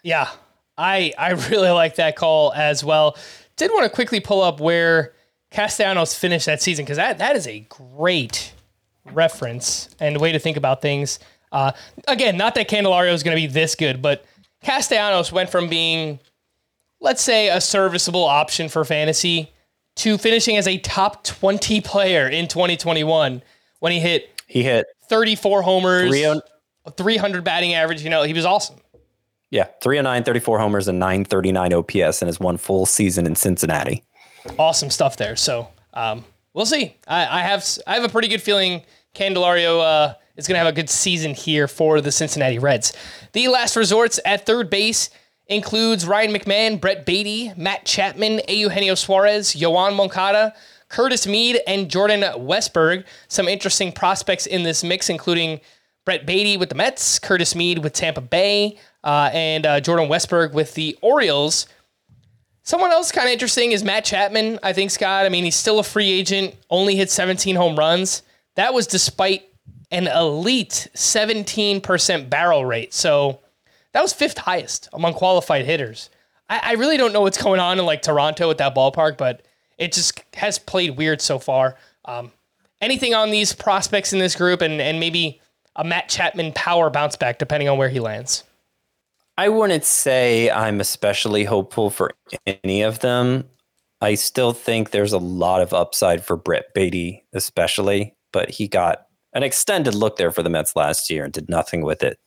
Yeah, 0.02 0.28
I 0.76 1.12
I 1.16 1.30
really 1.50 1.70
like 1.70 1.94
that 1.94 2.16
call 2.16 2.52
as 2.54 2.82
well. 2.82 3.16
Did 3.56 3.70
want 3.70 3.84
to 3.84 3.90
quickly 3.90 4.18
pull 4.18 4.42
up 4.42 4.60
where 4.60 5.14
Castellanos 5.52 6.14
finished 6.14 6.46
that 6.46 6.60
season 6.60 6.84
because 6.84 6.96
that 6.96 7.18
that 7.18 7.36
is 7.36 7.46
a 7.46 7.60
great 7.68 8.52
reference 9.12 9.88
and 10.00 10.20
way 10.20 10.32
to 10.32 10.40
think 10.40 10.56
about 10.56 10.82
things. 10.82 11.20
Uh, 11.52 11.70
again, 12.08 12.36
not 12.36 12.56
that 12.56 12.68
Candelario 12.68 13.12
is 13.12 13.22
going 13.22 13.36
to 13.36 13.40
be 13.40 13.46
this 13.46 13.74
good, 13.76 14.02
but 14.02 14.24
Castellanos 14.62 15.32
went 15.32 15.50
from 15.50 15.68
being, 15.68 16.20
let's 17.00 17.22
say, 17.22 17.48
a 17.48 17.60
serviceable 17.60 18.24
option 18.24 18.68
for 18.68 18.84
fantasy 18.84 19.52
to 19.96 20.16
finishing 20.18 20.56
as 20.56 20.66
a 20.66 20.78
top 20.78 21.24
20 21.24 21.80
player 21.80 22.28
in 22.28 22.48
2021 22.48 23.42
when 23.80 23.92
he 23.92 24.00
hit 24.00 24.28
he 24.46 24.62
hit 24.62 24.86
34 25.08 25.62
homers, 25.62 26.14
300 26.96 27.44
batting 27.44 27.74
average. 27.74 28.02
You 28.02 28.10
know, 28.10 28.22
he 28.22 28.32
was 28.32 28.44
awesome. 28.44 28.76
Yeah, 29.50 29.64
309, 29.82 30.24
34 30.24 30.58
homers, 30.58 30.88
and 30.88 30.98
939 30.98 31.74
OPS 31.74 32.22
in 32.22 32.26
his 32.26 32.40
one 32.40 32.56
full 32.56 32.86
season 32.86 33.26
in 33.26 33.34
Cincinnati. 33.34 34.02
Awesome 34.58 34.88
stuff 34.88 35.18
there. 35.18 35.36
So 35.36 35.68
um, 35.92 36.24
we'll 36.54 36.66
see. 36.66 36.96
I, 37.06 37.40
I, 37.40 37.42
have 37.42 37.66
I 37.86 37.94
have 37.94 38.04
a 38.04 38.08
pretty 38.08 38.28
good 38.28 38.40
feeling 38.40 38.82
Candelario 39.14 39.80
uh, 39.80 40.14
is 40.36 40.46
going 40.46 40.54
to 40.54 40.58
have 40.58 40.68
a 40.68 40.72
good 40.72 40.90
season 40.90 41.34
here 41.34 41.68
for 41.68 42.00
the 42.00 42.12
Cincinnati 42.12 42.58
Reds. 42.58 42.92
The 43.32 43.48
last 43.48 43.76
resorts 43.76 44.18
at 44.24 44.46
third 44.46 44.70
base 44.70 45.10
includes 45.46 46.06
Ryan 46.06 46.32
McMahon, 46.32 46.80
Brett 46.80 47.04
Baty, 47.04 47.52
Matt 47.56 47.84
Chapman, 47.84 48.40
Eugenio 48.48 48.94
Suarez, 48.94 49.54
Yoan 49.54 49.96
Moncada, 49.96 50.54
Curtis 50.88 51.26
Mead, 51.26 51.60
and 51.66 51.90
Jordan 51.90 52.20
Westburg. 52.20 53.04
Some 53.28 53.48
interesting 53.48 53.92
prospects 53.92 54.46
in 54.46 54.62
this 54.62 54.82
mix, 54.82 55.10
including 55.10 55.60
Brett 56.04 56.26
Baty 56.26 56.56
with 56.56 56.68
the 56.68 56.74
Mets, 56.74 57.18
Curtis 57.18 57.54
Mead 57.54 57.78
with 57.78 57.92
Tampa 57.92 58.20
Bay, 58.20 58.78
uh, 59.04 59.30
and 59.32 59.66
uh, 59.66 59.80
Jordan 59.80 60.08
Westburg 60.08 60.52
with 60.52 60.74
the 60.74 60.96
Orioles. 61.00 61.66
Someone 62.64 62.92
else 62.92 63.10
kind 63.10 63.26
of 63.26 63.32
interesting 63.32 63.72
is 63.72 63.82
Matt 63.82 64.04
Chapman, 64.04 64.58
I 64.62 64.72
think, 64.72 64.90
Scott. 64.90 65.26
I 65.26 65.28
mean, 65.28 65.44
he's 65.44 65.56
still 65.56 65.78
a 65.78 65.82
free 65.82 66.10
agent, 66.10 66.54
only 66.70 66.94
hit 66.94 67.10
17 67.10 67.56
home 67.56 67.76
runs. 67.76 68.22
That 68.54 68.72
was 68.72 68.86
despite 68.86 69.51
an 69.92 70.08
elite 70.08 70.88
17% 70.96 72.30
barrel 72.30 72.64
rate. 72.64 72.94
So 72.94 73.40
that 73.92 74.02
was 74.02 74.12
fifth 74.12 74.38
highest 74.38 74.88
among 74.92 75.14
qualified 75.14 75.66
hitters. 75.66 76.08
I, 76.48 76.60
I, 76.64 76.72
really 76.72 76.96
don't 76.96 77.12
know 77.12 77.20
what's 77.20 77.40
going 77.40 77.60
on 77.60 77.78
in 77.78 77.84
like 77.84 78.02
Toronto 78.02 78.50
at 78.50 78.58
that 78.58 78.74
ballpark, 78.74 79.18
but 79.18 79.42
it 79.78 79.92
just 79.92 80.22
has 80.34 80.58
played 80.58 80.96
weird 80.96 81.20
so 81.20 81.38
far. 81.38 81.76
Um, 82.06 82.32
anything 82.80 83.14
on 83.14 83.30
these 83.30 83.52
prospects 83.52 84.12
in 84.12 84.18
this 84.18 84.34
group 84.34 84.62
and, 84.62 84.80
and 84.80 84.98
maybe 84.98 85.40
a 85.76 85.84
Matt 85.84 86.08
Chapman 86.08 86.52
power 86.54 86.90
bounce 86.90 87.16
back 87.16 87.38
depending 87.38 87.68
on 87.68 87.76
where 87.76 87.90
he 87.90 88.00
lands? 88.00 88.44
I 89.36 89.50
wouldn't 89.50 89.84
say 89.84 90.50
I'm 90.50 90.80
especially 90.80 91.44
hopeful 91.44 91.90
for 91.90 92.12
any 92.46 92.82
of 92.82 93.00
them. 93.00 93.44
I 94.00 94.14
still 94.14 94.52
think 94.52 94.90
there's 94.90 95.12
a 95.12 95.18
lot 95.18 95.62
of 95.62 95.72
upside 95.72 96.24
for 96.24 96.36
Brett 96.36 96.74
Baty, 96.74 97.24
especially, 97.32 98.14
but 98.32 98.50
he 98.50 98.68
got 98.68 99.06
an 99.32 99.42
extended 99.42 99.94
look 99.94 100.16
there 100.16 100.30
for 100.30 100.42
the 100.42 100.50
Mets 100.50 100.76
last 100.76 101.10
year 101.10 101.24
and 101.24 101.32
did 101.32 101.48
nothing 101.48 101.82
with 101.82 102.02
it. 102.02 102.18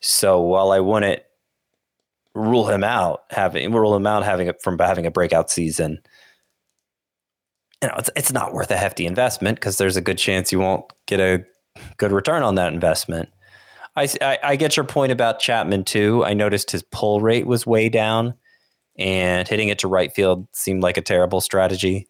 So 0.00 0.40
while 0.40 0.70
I 0.72 0.80
wouldn't 0.80 1.22
rule 2.34 2.68
him 2.68 2.84
out 2.84 3.22
having 3.30 3.72
rule 3.72 3.96
him 3.96 4.06
out 4.06 4.22
having 4.22 4.46
it 4.46 4.62
from 4.62 4.78
having 4.78 5.06
a 5.06 5.10
breakout 5.10 5.50
season, 5.50 5.98
you 7.82 7.88
know, 7.88 7.94
it's 7.98 8.10
it's 8.16 8.32
not 8.32 8.52
worth 8.52 8.70
a 8.70 8.76
hefty 8.76 9.06
investment 9.06 9.58
because 9.58 9.78
there's 9.78 9.96
a 9.96 10.00
good 10.00 10.18
chance 10.18 10.52
you 10.52 10.60
won't 10.60 10.84
get 11.06 11.20
a 11.20 11.44
good 11.96 12.12
return 12.12 12.42
on 12.42 12.56
that 12.56 12.72
investment. 12.72 13.28
I, 13.96 14.08
I, 14.20 14.38
I 14.42 14.56
get 14.56 14.76
your 14.76 14.84
point 14.84 15.10
about 15.10 15.40
Chapman 15.40 15.84
too. 15.84 16.24
I 16.24 16.32
noticed 16.32 16.70
his 16.70 16.84
pull 16.84 17.20
rate 17.20 17.46
was 17.46 17.66
way 17.66 17.88
down, 17.88 18.34
and 18.96 19.48
hitting 19.48 19.68
it 19.68 19.80
to 19.80 19.88
right 19.88 20.12
field 20.12 20.46
seemed 20.52 20.82
like 20.82 20.96
a 20.96 21.02
terrible 21.02 21.40
strategy 21.40 22.08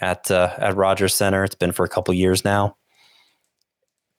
at 0.00 0.30
uh, 0.30 0.54
at 0.58 0.76
Rogers 0.76 1.14
Centre. 1.14 1.44
It's 1.44 1.54
been 1.54 1.72
for 1.72 1.84
a 1.84 1.88
couple 1.88 2.14
years 2.14 2.44
now. 2.44 2.76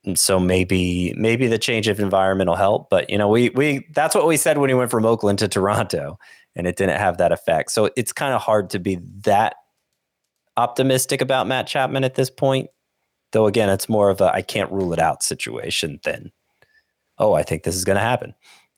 And 0.06 0.20
so 0.20 0.40
maybe 0.40 1.14
maybe 1.16 1.48
the 1.48 1.58
change 1.58 1.88
of 1.88 2.00
environment 2.00 2.50
will 2.50 2.58
help. 2.58 2.90
But 2.90 3.10
you 3.10 3.18
know, 3.18 3.28
we 3.28 3.50
we 3.50 3.88
that's 3.94 4.16
what 4.16 4.28
we 4.28 4.38
said 4.38 4.58
when 4.58 4.70
he 4.70 4.74
went 4.74 4.92
from 4.92 5.06
Oakland 5.06 5.40
to 5.40 5.48
Toronto, 5.48 6.20
and 6.56 6.68
it 6.68 6.76
didn't 6.76 7.00
have 7.00 7.18
that 7.18 7.32
effect. 7.32 7.72
So 7.72 7.90
it's 7.96 8.12
kind 8.12 8.34
of 8.34 8.42
hard 8.42 8.70
to 8.72 8.80
be 8.80 9.00
that 9.22 9.56
optimistic 10.58 11.22
about 11.22 11.48
Matt 11.48 11.68
Chapman 11.68 12.04
at 12.04 12.16
this 12.16 12.30
point. 12.30 12.70
Though 13.32 13.48
again, 13.48 13.70
it's 13.70 13.88
more 13.88 14.10
of 14.10 14.20
a 14.22 14.34
I 14.34 14.42
can't 14.42 14.72
rule 14.72 14.94
it 14.94 15.00
out 15.00 15.24
situation 15.24 16.00
than 16.04 16.32
oh, 17.18 17.34
I 17.34 17.44
think 17.44 17.64
this 17.64 17.76
is 17.76 17.86
going 17.86 17.98
to 17.98 18.02
happen. 18.02 18.34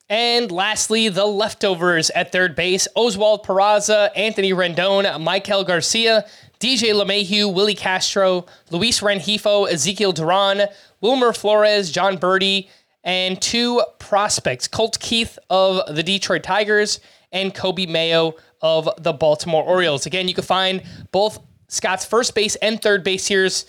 And 0.08 0.52
lastly, 0.52 1.08
the 1.08 1.26
leftovers 1.26 2.10
at 2.10 2.30
third 2.30 2.54
base 2.54 2.86
Oswald 2.94 3.44
Peraza, 3.44 4.10
Anthony 4.14 4.52
Rendon, 4.52 5.04
Maikel 5.20 5.66
Garcia, 5.66 6.24
DJ 6.60 6.92
LeMahieu, 6.94 7.52
Willi 7.52 7.74
Castro, 7.74 8.46
Luis 8.70 9.00
Rengifo, 9.00 9.68
Ezekiel 9.68 10.12
Duran, 10.12 10.68
Wilmer 11.00 11.32
Flores, 11.32 11.90
Jon 11.90 12.18
Berti, 12.18 12.68
and 13.04 13.40
two 13.40 13.82
prospects 13.98 14.66
Colt 14.68 14.98
Keith 15.00 15.38
of 15.48 15.94
the 15.94 16.02
Detroit 16.02 16.42
Tigers 16.42 17.00
and 17.32 17.54
Coby 17.54 17.88
Mayo 17.88 18.34
of 18.60 18.88
the 18.98 19.12
Baltimore 19.12 19.62
Orioles. 19.62 20.06
Again, 20.06 20.28
you 20.28 20.34
can 20.34 20.44
find 20.44 20.82
both 21.12 21.38
Scott's 21.68 22.04
first 22.04 22.34
base 22.34 22.56
and 22.56 22.80
third 22.80 23.04
base 23.04 23.26
tiers. 23.26 23.66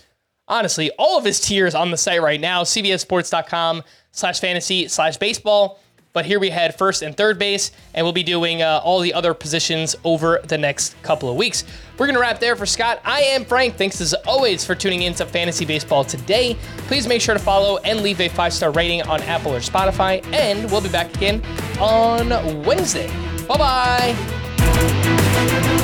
Honestly, 0.47 0.91
all 0.97 1.17
of 1.17 1.25
his 1.25 1.39
tiers 1.39 1.75
on 1.75 1.91
the 1.91 1.97
site 1.97 2.21
right 2.21 2.39
now, 2.39 2.63
cbsports.com 2.63 3.83
slash 4.11 4.39
fantasy 4.39 4.87
slash 4.87 5.17
baseball. 5.17 5.79
But 6.17 6.25
here 6.25 6.39
we 6.39 6.49
had 6.49 6.75
first 6.75 7.03
and 7.03 7.15
third 7.15 7.37
base, 7.37 7.69
and 7.93 8.03
we'll 8.03 8.11
be 8.11 8.23
doing 8.23 8.63
uh, 8.63 8.81
all 8.83 9.01
the 9.01 9.13
other 9.13 9.35
positions 9.35 9.95
over 10.03 10.41
the 10.47 10.57
next 10.57 10.99
couple 11.03 11.29
of 11.29 11.35
weeks. 11.35 11.63
We're 11.95 12.07
going 12.07 12.15
to 12.15 12.19
wrap 12.19 12.39
there 12.39 12.55
for 12.55 12.65
Scott. 12.65 12.99
I 13.05 13.21
am 13.21 13.45
Frank. 13.45 13.75
Thanks 13.75 14.01
as 14.01 14.15
always 14.25 14.65
for 14.65 14.73
tuning 14.73 15.03
in 15.03 15.13
to 15.13 15.27
Fantasy 15.27 15.63
Baseball 15.63 16.03
today. 16.03 16.57
Please 16.87 17.07
make 17.07 17.21
sure 17.21 17.35
to 17.35 17.39
follow 17.39 17.77
and 17.77 18.01
leave 18.01 18.19
a 18.19 18.29
five 18.29 18.51
star 18.51 18.71
rating 18.71 19.03
on 19.03 19.21
Apple 19.21 19.53
or 19.53 19.59
Spotify, 19.59 20.25
and 20.33 20.71
we'll 20.71 20.81
be 20.81 20.89
back 20.89 21.15
again 21.15 21.43
on 21.79 22.29
Wednesday. 22.63 23.11
Bye 23.47 24.15
bye. 24.15 25.83